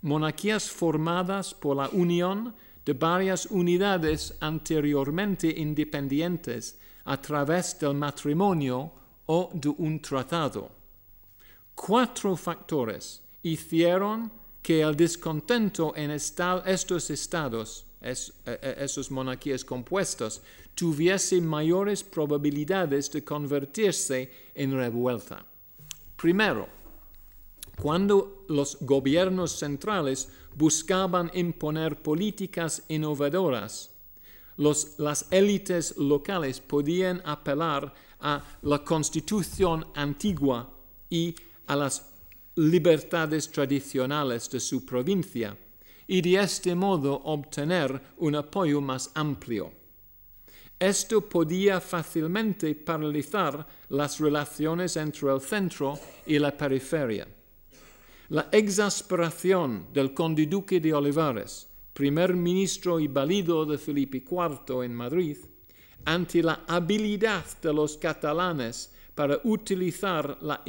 monarquías 0.01 0.69
formadas 0.69 1.53
por 1.53 1.78
la 1.78 1.88
unión 1.88 2.53
de 2.84 2.91
varias 2.91 3.45
unidades 3.45 4.36
anteriormente 4.41 5.47
independientes 5.57 6.80
a 7.06 7.18
través 7.18 7.78
del 7.80 7.93
matrimonio 7.93 8.91
o 9.26 9.49
de 9.54 9.70
un 9.70 9.99
tratado. 9.99 10.70
Cuatro 11.76 12.36
factores 12.36 13.22
hicieron 13.43 14.32
que 14.62 14.82
el 14.82 14.95
descontento 14.95 15.93
en 15.95 16.12
estos 16.12 17.10
estados, 17.10 17.86
es, 17.99 18.32
e, 18.45 18.60
e, 18.62 18.84
esos 18.84 19.12
monarquías 19.12 19.66
compuestos, 19.66 20.41
tuviese 20.76 21.41
mayores 21.41 22.04
probabilidades 22.04 23.12
de 23.12 23.24
convertirse 23.24 24.32
en 24.56 24.72
revuelta. 24.74 25.45
Primero, 26.16 26.68
cuando 27.82 28.45
los 28.47 28.78
gobiernos 28.82 29.60
centrales 29.60 30.30
buscaban 30.56 31.32
imponer 31.34 32.01
políticas 32.01 32.84
innovadoras, 32.88 33.92
las 34.58 35.26
élites 35.32 35.97
locales 35.97 36.60
podían 36.60 37.22
apelar 37.26 37.93
a 38.20 38.43
la 38.62 38.84
constitución 38.84 39.86
antigua 39.95 40.70
y 41.10 41.36
a 41.68 41.76
las 41.76 42.10
libertades 42.56 43.49
tradicionales 43.49 44.49
de 44.49 44.60
su 44.60 44.86
provincia 44.86 45.58
y 46.08 46.22
de 46.22 46.36
este 46.41 46.76
modo 46.76 47.16
obtener 47.24 48.01
un 48.18 48.36
apoyo 48.36 48.82
más 48.82 49.10
amplio. 49.16 49.72
Esto 50.80 51.22
podía 51.22 51.80
fácilmente 51.80 52.76
paralizar 52.76 53.66
las 53.89 54.20
relaciones 54.20 54.97
entre 54.97 55.32
el 55.32 55.39
centro 55.39 55.97
y 56.26 56.38
la 56.39 56.56
periferia. 56.56 57.28
La 58.30 58.49
exasperación 58.51 59.88
del 59.93 60.14
conde 60.14 60.45
duque 60.45 60.80
de 60.80 60.93
Olivares, 60.93 61.68
primer 61.93 62.33
ministro 62.33 62.99
y 62.99 63.07
valido 63.07 63.65
de 63.65 63.77
Felipe 63.77 64.17
IV 64.17 64.83
en 64.83 64.93
Madrid, 64.93 65.37
ante 66.05 66.43
la 66.43 66.63
habilidad 66.67 67.45
de 67.61 67.73
los 67.73 67.97
catalanes 67.97 68.91
para 69.15 69.39
utilizar 69.43 70.37
la 70.41 70.63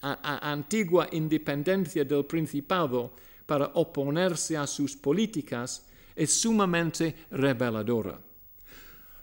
antigua 0.00 1.08
independencia 1.12 2.04
del 2.04 2.24
Principado 2.24 3.12
para 3.44 3.66
oponerse 3.74 4.56
a 4.56 4.66
sus 4.66 4.96
políticas, 4.96 5.86
es 6.14 6.32
sumamente 6.40 7.14
reveladora. 7.30 8.20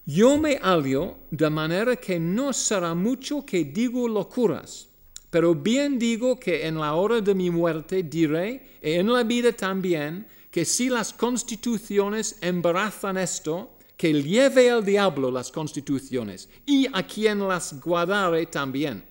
Yo 0.06 0.38
me 0.38 0.58
hallo 0.58 1.18
de 1.32 1.50
manera 1.50 1.96
que 1.96 2.20
no 2.20 2.54
será 2.54 2.94
mucho 2.94 3.46
que 3.46 3.66
digo 3.66 4.08
locuras, 4.08 4.88
pero 5.30 5.54
bien 5.56 6.00
digo 6.00 6.40
que 6.40 6.66
en 6.66 6.78
la 6.78 6.94
hora 6.94 7.20
de 7.20 7.36
mi 7.36 7.50
muerte 7.50 8.04
diré, 8.04 8.78
y 8.82 8.94
en 8.94 9.12
la 9.12 9.24
vida 9.24 9.52
también, 9.52 10.26
que 10.52 10.66
si 10.66 10.90
las 10.90 11.14
constituciones 11.14 12.38
embarazan 12.42 13.18
esto, 13.18 13.78
que 13.98 14.14
lleve 14.14 14.68
el 14.68 14.86
diablo 14.86 15.32
las 15.32 15.52
constituciones 15.52 16.50
y 16.66 16.88
a 16.94 17.04
quien 17.06 17.48
las 17.48 17.80
guardare 17.82 18.46
también. 18.46 19.04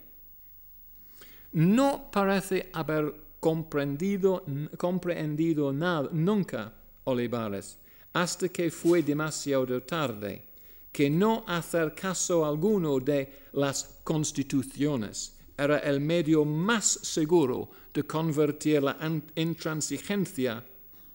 No 1.52 2.08
parece 2.10 2.70
haber 2.72 3.14
comprendido, 3.40 4.44
comprendido 4.76 5.72
nada, 5.72 6.08
nunca 6.12 6.72
Olivares, 7.04 7.78
hasta 8.12 8.48
que 8.48 8.70
fue 8.70 9.02
demasiado 9.02 9.82
tarde 9.82 10.46
que 10.92 11.10
no 11.10 11.44
hacer 11.46 11.94
caso 11.94 12.46
alguno 12.46 12.98
de 13.00 13.48
las 13.52 13.98
constituciones 14.02 15.36
era 15.58 15.78
el 15.78 16.00
medio 16.00 16.44
más 16.44 16.84
seguro 17.02 17.70
de 17.92 18.02
convertir 18.02 18.82
la 18.82 18.96
intransigencia 19.34 20.64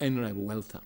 en 0.02 0.18
revuelta. 0.18 0.82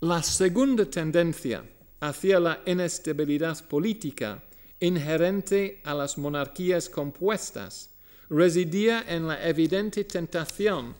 La 0.00 0.22
segunda 0.22 0.84
tendencia 0.84 1.64
hacia 2.00 2.38
la 2.38 2.60
inestabilidad 2.66 3.64
política 3.66 4.42
inherente 4.80 5.80
a 5.84 5.94
las 5.94 6.18
monarquías 6.18 6.90
compuestas 6.90 7.90
residía 8.28 9.04
en 9.08 9.28
la 9.28 9.42
evidente 9.48 10.04
tentación 10.04 10.94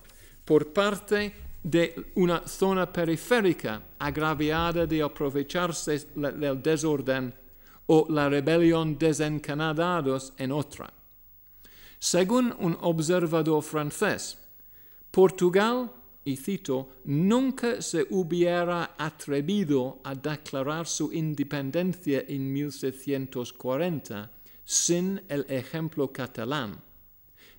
por 0.45 0.73
parte 0.73 1.35
de 1.63 2.13
una 2.15 2.47
zona 2.47 2.91
periférica 2.91 3.83
agraviada 3.99 4.87
de 4.87 5.03
aprovecharse 5.03 6.07
del 6.15 6.63
desorden 6.63 7.35
o 7.87 8.07
la 8.09 8.29
rebelión 8.29 8.97
desencanadados 8.99 10.33
en 10.39 10.53
otra. 10.53 10.91
Según 11.99 12.55
un 12.59 12.77
observador 12.81 13.63
francés, 13.63 14.39
Portugal, 15.11 15.91
y 16.25 16.37
cito, 16.37 16.89
nunca 17.05 17.83
se 17.83 18.07
hubiera 18.11 18.95
atrevido 18.97 20.01
a 20.05 20.15
declarar 20.15 20.87
su 20.87 21.13
independencia 21.13 22.25
en 22.27 22.51
1740 22.51 24.31
sin 24.65 25.21
el 25.29 25.45
ejemplo 25.51 26.11
catalán, 26.11 26.81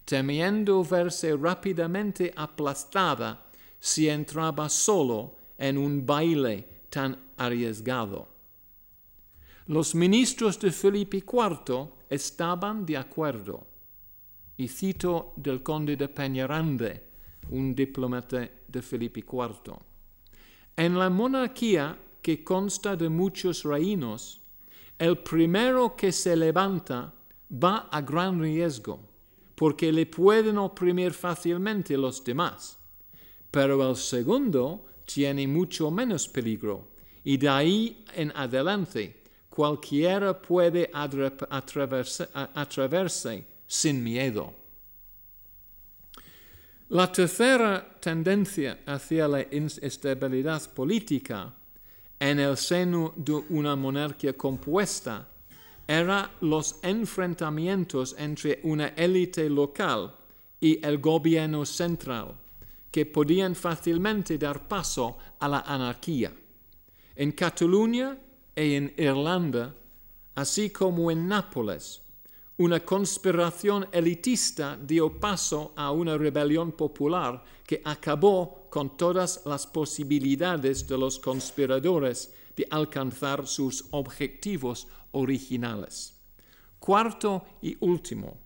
temiendo 0.04 0.84
verse 0.84 1.38
rápidamente 1.38 2.34
aplastada 2.36 3.46
si 3.80 4.10
entraba 4.10 4.68
solo 4.68 5.36
en 5.60 5.78
un 5.78 6.04
baile 6.04 6.68
tan 6.90 7.34
arriesgado. 7.38 8.28
Los 9.68 9.94
ministros 9.94 10.60
de 10.60 10.72
Felipe 10.72 11.18
IV 11.18 11.90
estaban 12.10 12.86
de 12.86 12.98
acuerdo, 12.98 13.68
y 14.58 14.68
cito 14.68 15.34
del 15.36 15.62
conde 15.62 15.98
de 15.98 16.08
Peñarande, 16.08 17.15
un 17.52 17.76
diplomata 17.76 18.50
de 18.68 18.82
Felipe 18.82 19.20
IV. 19.22 19.78
En 20.78 20.98
la 20.98 21.10
monarquía 21.10 21.98
que 22.22 22.44
consta 22.44 22.96
de 22.96 23.10
muchos 23.10 23.64
reinos, 23.64 24.42
el 24.98 25.18
primero 25.18 25.96
que 25.96 26.12
se 26.12 26.36
levanta 26.36 27.14
va 27.52 27.88
a 27.92 28.02
gran 28.02 28.42
riesgo, 28.42 29.00
porque 29.56 29.92
le 29.92 30.06
pueden 30.06 30.58
oprimir 30.58 31.14
fácilmente 31.14 31.98
los 31.98 32.24
demás 32.24 32.80
pero 33.56 33.90
el 33.90 33.96
segundo 33.96 34.84
tiene 35.06 35.48
mucho 35.48 35.90
menos 35.90 36.28
peligro 36.28 36.90
y 37.24 37.38
de 37.38 37.48
ahí 37.48 38.04
en 38.14 38.34
adelante 38.36 39.24
cualquiera 39.50 40.42
puede 40.42 40.92
atreverse 42.54 43.46
sin 43.66 44.04
miedo. 44.04 44.54
La 46.90 47.12
tercera 47.12 47.84
tendencia 48.00 48.82
hacia 48.86 49.28
la 49.28 49.42
inestabilidad 49.42 50.62
política 50.72 51.52
en 52.20 52.40
el 52.40 52.56
seno 52.58 53.12
de 53.16 53.34
una 53.50 53.76
monarquía 53.76 54.34
compuesta 54.34 55.28
era 55.88 56.30
los 56.42 56.78
enfrentamientos 56.84 58.16
entre 58.20 58.60
una 58.62 58.90
élite 58.90 59.50
local 59.50 60.14
y 60.62 60.86
el 60.86 61.00
gobierno 61.00 61.66
central 61.66 62.36
que 62.92 63.08
podían 63.08 63.56
fácilmente 63.56 64.38
dar 64.38 64.68
paso 64.68 65.18
a 65.40 65.48
la 65.48 65.62
anarquía. 65.62 66.32
En 67.16 67.32
Cataluña 67.32 68.16
y 68.56 68.76
en 68.76 68.94
Irlanda, 68.96 69.74
así 70.36 70.70
como 70.70 71.10
en 71.10 71.28
Nápoles, 71.28 72.05
una 72.58 72.80
conspiración 72.80 73.88
elitista 73.92 74.78
dio 74.78 75.20
paso 75.20 75.74
a 75.76 75.92
una 75.92 76.18
rebelión 76.18 76.72
popular 76.72 77.44
que 77.66 77.82
acabó 77.84 78.68
con 78.70 78.96
todas 78.96 79.42
las 79.46 79.68
posibilidades 79.68 80.88
de 80.88 80.98
los 80.98 81.20
conspiradores 81.20 82.34
de 82.56 82.66
alcanzar 82.70 83.46
sus 83.46 83.86
objetivos 83.92 84.88
originales. 85.12 86.14
Cuarto 86.80 87.46
y 87.62 87.76
último, 87.82 88.38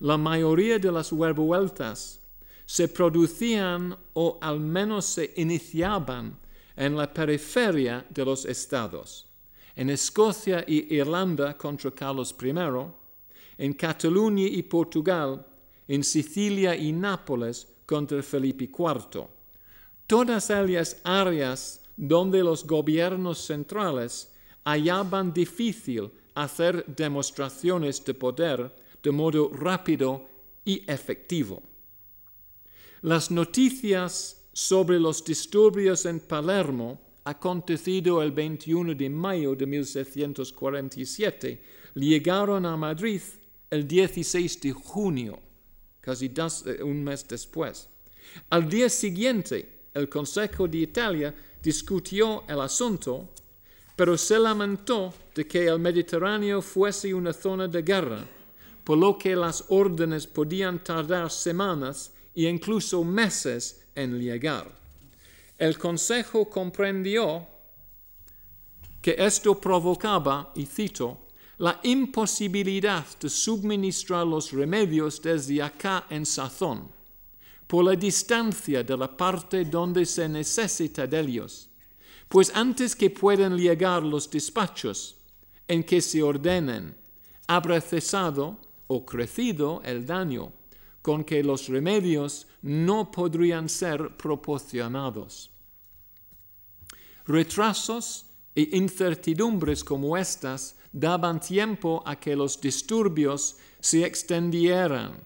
la 0.00 0.16
mayoría 0.16 0.78
de 0.78 0.90
las 0.90 1.12
revueltas 1.12 2.20
se 2.64 2.88
producían 2.88 3.94
o 4.14 4.38
al 4.40 4.58
menos 4.58 5.04
se 5.04 5.34
iniciaban 5.36 6.38
en 6.76 6.96
la 6.96 7.12
periferia 7.12 8.06
de 8.08 8.24
los 8.24 8.46
estados, 8.46 9.26
en 9.76 9.90
Escocia 9.90 10.64
y 10.66 10.94
Irlanda 10.94 11.58
contra 11.58 11.90
Carlos 11.90 12.34
I, 12.42 13.03
en 13.58 13.72
Cataluña 13.74 14.46
y 14.46 14.62
Portugal, 14.62 15.44
en 15.86 16.02
Sicilia 16.02 16.74
y 16.74 16.92
Nápoles 16.92 17.66
contra 17.86 18.22
Felipe 18.22 18.64
IV. 18.64 19.26
Todas 20.06 20.50
ellas 20.50 21.00
áreas 21.04 21.82
donde 21.96 22.42
los 22.42 22.66
gobiernos 22.66 23.38
centrales 23.38 24.32
hallaban 24.64 25.32
difícil 25.32 26.10
hacer 26.34 26.84
demostraciones 26.86 28.04
de 28.04 28.14
poder 28.14 28.74
de 29.02 29.10
modo 29.10 29.50
rápido 29.50 30.26
y 30.64 30.82
efectivo. 30.90 31.62
Las 33.02 33.30
noticias 33.30 34.48
sobre 34.52 34.98
los 34.98 35.22
disturbios 35.24 36.06
en 36.06 36.20
Palermo, 36.20 37.00
acontecido 37.24 38.22
el 38.22 38.32
21 38.32 38.94
de 38.94 39.10
mayo 39.10 39.54
de 39.54 39.66
1747, 39.66 41.62
llegaron 41.94 42.64
a 42.64 42.76
Madrid 42.76 43.20
el 43.70 43.86
16 43.86 44.60
de 44.60 44.72
junio, 44.72 45.38
casi 46.00 46.26
eh, 46.26 46.82
un 46.82 47.02
mes 47.02 47.26
después. 47.26 47.88
Al 48.50 48.68
día 48.68 48.88
siguiente, 48.88 49.88
el 49.94 50.08
Consejo 50.08 50.66
de 50.68 50.78
Italia 50.78 51.34
discutió 51.62 52.44
el 52.48 52.60
asunto, 52.60 53.30
pero 53.96 54.18
se 54.18 54.38
lamentó 54.38 55.14
de 55.34 55.46
que 55.46 55.66
el 55.66 55.78
Mediterráneo 55.78 56.60
fuese 56.60 57.14
una 57.14 57.32
zona 57.32 57.68
de 57.68 57.82
guerra, 57.82 58.24
por 58.82 58.98
lo 58.98 59.16
que 59.16 59.34
las 59.34 59.64
órdenes 59.68 60.26
podían 60.26 60.82
tardar 60.82 61.30
semanas 61.30 62.12
e 62.34 62.42
incluso 62.42 63.02
meses 63.04 63.80
en 63.94 64.18
llegar. 64.18 64.70
El 65.56 65.78
Consejo 65.78 66.50
comprendió 66.50 67.46
que 69.00 69.14
esto 69.18 69.60
provocaba, 69.60 70.52
y 70.56 70.66
cito, 70.66 71.23
la 71.64 71.80
imposibilidad 71.82 73.06
de 73.18 73.30
suministrar 73.30 74.26
los 74.26 74.52
remedios 74.52 75.22
desde 75.22 75.62
acá 75.62 76.04
en 76.10 76.26
Sazón, 76.26 76.90
por 77.66 77.86
la 77.86 77.96
distancia 77.96 78.82
de 78.84 78.94
la 78.94 79.08
parte 79.08 79.64
donde 79.64 80.04
se 80.04 80.28
necesita 80.28 81.06
de 81.06 81.20
ellos, 81.20 81.70
pues 82.28 82.54
antes 82.54 82.94
que 82.94 83.08
puedan 83.08 83.56
llegar 83.56 84.02
los 84.02 84.30
despachos 84.30 85.16
en 85.66 85.82
que 85.82 86.02
se 86.02 86.22
ordenen, 86.22 86.94
habrá 87.46 87.80
cesado 87.80 88.58
o 88.86 89.06
crecido 89.06 89.80
el 89.86 90.04
daño 90.04 90.52
con 91.00 91.24
que 91.24 91.42
los 91.42 91.68
remedios 91.68 92.46
no 92.60 93.10
podrían 93.10 93.70
ser 93.70 94.14
proporcionados. 94.18 95.50
Retrasos 97.24 98.26
e 98.54 98.68
incertidumbres 98.76 99.82
como 99.82 100.14
estas 100.14 100.76
daban 100.94 101.40
tiempo 101.40 102.02
a 102.06 102.14
que 102.14 102.36
los 102.36 102.60
disturbios 102.60 103.56
se 103.80 104.06
extendieran 104.06 105.18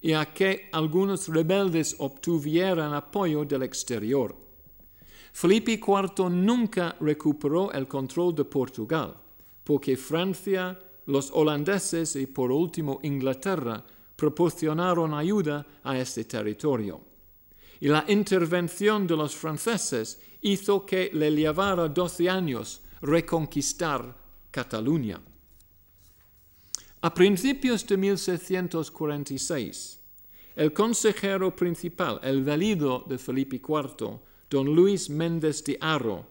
y 0.00 0.12
a 0.12 0.32
que 0.32 0.70
algunos 0.72 1.26
rebeldes 1.26 1.96
obtuvieran 1.98 2.94
apoyo 2.94 3.44
del 3.44 3.64
exterior. 3.64 4.34
Felipe 5.32 5.72
IV 5.72 6.30
nunca 6.30 6.96
recuperó 7.00 7.72
el 7.72 7.88
control 7.88 8.34
de 8.34 8.44
Portugal, 8.44 9.16
porque 9.64 9.96
Francia, 9.96 10.78
los 11.06 11.32
holandeses 11.32 12.14
y 12.14 12.26
por 12.26 12.52
último 12.52 13.00
Inglaterra 13.02 13.84
proporcionaron 14.14 15.14
ayuda 15.14 15.66
a 15.82 15.98
este 15.98 16.24
territorio. 16.24 17.00
Y 17.80 17.88
la 17.88 18.04
intervención 18.06 19.06
de 19.06 19.16
los 19.16 19.34
franceses 19.34 20.20
hizo 20.42 20.86
que 20.86 21.10
le 21.12 21.30
llevara 21.30 21.88
12 21.88 22.30
años 22.30 22.82
reconquistar 23.02 24.16
Cataluña. 24.50 25.20
A 27.00 27.14
principios 27.14 27.86
de 27.86 27.96
1646, 27.96 30.00
el 30.56 30.72
consejero 30.72 31.54
principal, 31.54 32.18
el 32.22 32.42
valido 32.42 33.04
de 33.06 33.18
Felipe 33.18 33.54
IV, 33.56 34.18
don 34.50 34.74
Luis 34.74 35.08
Méndez 35.08 35.62
de 35.62 35.78
Haro, 35.80 36.26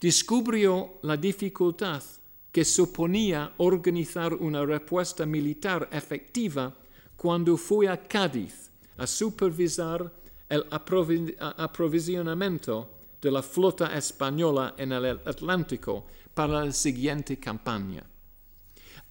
descubrió 0.00 0.94
la 1.02 1.16
dificultad 1.16 2.02
que 2.50 2.64
suponía 2.64 3.54
organizar 3.58 4.34
una 4.34 4.66
respuesta 4.66 5.24
militar 5.24 5.88
efectiva 5.92 6.74
cuando 7.14 7.56
fue 7.56 7.88
a 7.88 8.02
Cádiz 8.02 8.72
a 8.96 9.06
supervisar 9.06 10.12
el 10.48 10.66
aprovisionamiento 10.70 12.90
de 13.22 13.30
la 13.30 13.42
flota 13.42 13.96
española 13.96 14.74
en 14.76 14.90
el 14.92 15.20
Atlántico 15.24 16.06
para 16.34 16.64
la 16.64 16.72
siguiente 16.72 17.38
campaña. 17.38 18.04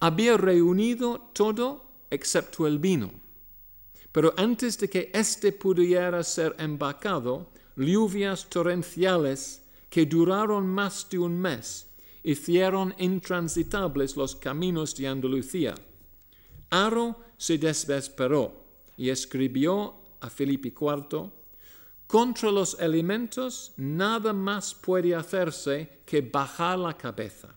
Había 0.00 0.36
reunido 0.36 1.30
todo 1.32 1.84
excepto 2.10 2.66
el 2.66 2.78
vino, 2.78 3.12
pero 4.12 4.34
antes 4.36 4.78
de 4.78 4.88
que 4.88 5.10
éste 5.12 5.52
pudiera 5.52 6.22
ser 6.24 6.56
embarcado, 6.58 7.50
lluvias 7.76 8.48
torrenciales 8.48 9.62
que 9.88 10.06
duraron 10.06 10.66
más 10.66 11.08
de 11.10 11.18
un 11.18 11.38
mes 11.38 11.86
hicieron 12.22 12.94
intransitables 12.98 14.16
los 14.16 14.36
caminos 14.36 14.94
de 14.96 15.08
Andalucía. 15.08 15.74
Aro 16.70 17.18
se 17.36 17.58
desesperó 17.58 18.64
y 18.96 19.08
escribió 19.08 19.94
a 20.20 20.28
Felipe 20.28 20.68
IV 20.68 21.30
contra 22.10 22.50
los 22.50 22.76
elementos 22.80 23.70
nada 23.76 24.32
más 24.32 24.74
puede 24.74 25.14
hacerse 25.14 26.00
que 26.04 26.20
bajar 26.20 26.76
la 26.76 26.96
cabeza. 26.96 27.54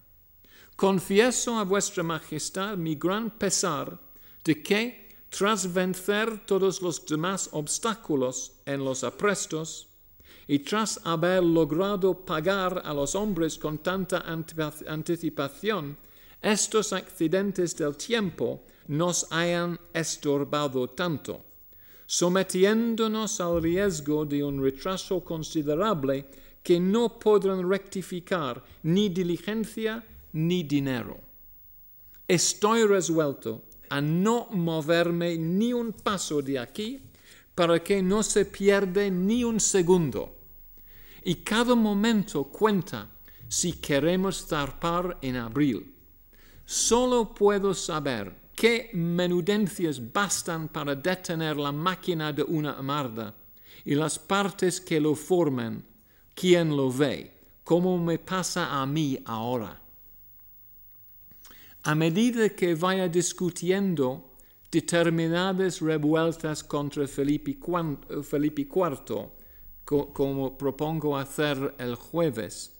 Confieso 0.75 1.57
a 1.57 1.63
vuestra 1.63 2.03
Majestad 2.03 2.77
mi 2.77 2.93
gran 2.93 3.31
pesar 3.31 3.99
de 4.43 4.61
que, 4.61 5.09
tras 5.29 5.73
vencer 5.73 6.45
todos 6.45 6.83
los 6.83 7.03
demás 7.03 7.49
obstáculos 7.51 8.51
en 8.67 8.85
los 8.85 9.03
aprestos, 9.03 9.87
y 10.47 10.59
tras 10.59 10.99
haber 11.03 11.43
logrado 11.43 12.13
pagar 12.13 12.79
a 12.85 12.93
los 12.93 13.15
hombres 13.15 13.57
con 13.57 13.79
tanta 13.79 14.23
anticipación, 14.87 15.97
estos 16.43 16.93
accidentes 16.93 17.75
del 17.75 17.97
tiempo 17.97 18.63
nos 18.87 19.25
hayan 19.31 19.79
estorbado 19.93 20.91
tanto 20.91 21.43
sometiéndonos 22.13 23.41
al 23.41 23.59
riesgo 23.59 24.23
de 24.23 24.43
un 24.43 24.61
retraso 24.61 25.23
considerable 25.23 26.27
que 26.61 26.79
no 26.79 27.17
podrán 27.17 27.67
rectificar 27.67 28.63
ni 28.83 29.09
diligencia 29.09 30.05
ni 30.33 30.61
dinero. 30.61 31.19
Estoy 32.27 32.85
resuelto 32.85 33.63
a 33.89 33.99
no 33.99 34.47
moverme 34.51 35.39
ni 35.39 35.73
un 35.73 35.91
paso 35.91 36.43
de 36.43 36.59
aquí 36.59 37.01
para 37.55 37.83
que 37.83 38.03
no 38.03 38.21
se 38.21 38.45
pierda 38.45 39.09
ni 39.09 39.43
un 39.43 39.59
segundo. 39.59 40.35
Y 41.23 41.41
cada 41.41 41.73
momento 41.73 42.43
cuenta 42.43 43.09
si 43.47 43.73
queremos 43.73 44.45
zarpar 44.45 45.17
en 45.23 45.37
abril. 45.37 45.95
Solo 46.63 47.33
puedo 47.33 47.73
saber 47.73 48.42
qué 48.55 48.89
menudencias 48.93 49.99
bastan 49.99 50.67
para 50.69 50.95
detener 50.95 51.57
la 51.57 51.71
máquina 51.71 52.31
de 52.31 52.43
una 52.43 52.73
amarda 52.73 53.35
y 53.85 53.95
las 53.95 54.17
partes 54.17 54.79
que 54.79 54.99
lo 54.99 55.15
forman, 55.15 55.83
quién 56.33 56.75
lo 56.75 56.91
ve, 56.91 57.31
como 57.63 57.97
me 57.97 58.19
pasa 58.19 58.81
a 58.81 58.85
mí 58.85 59.19
ahora. 59.25 59.79
A 61.83 61.95
medida 61.95 62.49
que 62.49 62.75
vaya 62.75 63.09
discutiendo 63.09 64.31
determinadas 64.71 65.81
revueltas 65.81 66.63
contra 66.63 67.07
Felipe, 67.07 67.57
IV, 67.59 69.29
como 69.85 70.57
propongo 70.57 71.17
hacer 71.17 71.75
el 71.77 71.95
jueves, 71.95 72.71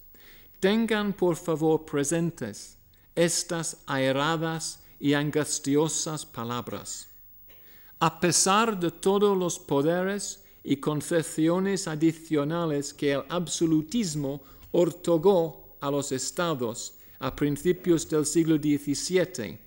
tengan 0.58 1.12
por 1.12 1.36
favor 1.36 1.84
presentes 1.84 2.78
estas 3.14 3.76
aeradas 3.86 4.83
y 5.04 5.12
angustiosas 5.12 6.24
palabras. 6.24 7.06
A 7.98 8.18
pesar 8.18 8.80
de 8.80 8.90
todos 8.90 9.36
los 9.36 9.58
poderes 9.58 10.42
y 10.62 10.78
concesiones 10.78 11.86
adicionales 11.86 12.94
que 12.94 13.12
el 13.12 13.22
absolutismo 13.28 14.40
otorgó 14.72 15.76
a 15.82 15.90
los 15.90 16.10
estados 16.10 16.94
a 17.18 17.36
principios 17.36 18.08
del 18.08 18.24
siglo 18.24 18.56
XVII, 18.56 19.58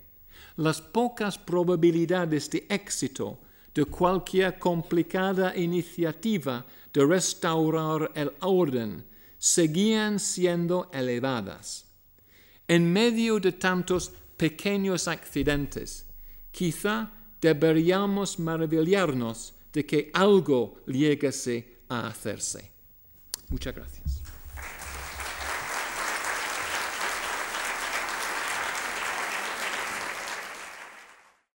las 0.56 0.82
pocas 0.82 1.38
probabilidades 1.38 2.50
de 2.50 2.66
éxito 2.68 3.38
de 3.72 3.84
cualquier 3.84 4.58
complicada 4.58 5.56
iniciativa 5.56 6.66
de 6.92 7.06
restaurar 7.06 8.10
el 8.16 8.32
orden 8.40 9.04
seguían 9.38 10.18
siendo 10.18 10.90
elevadas. 10.92 11.86
En 12.66 12.92
medio 12.92 13.38
de 13.38 13.52
tantos 13.52 14.10
pequeños 14.38 15.08
accidentes. 15.08 16.06
Quizá 16.50 17.12
deberíamos 17.42 18.38
maravillarnos 18.38 19.54
de 19.72 19.84
que 19.84 20.10
algo 20.14 20.80
llegase 20.86 21.82
a 21.88 22.06
hacerse. 22.08 22.70
Muchas 23.50 23.74
gracias. 23.74 24.17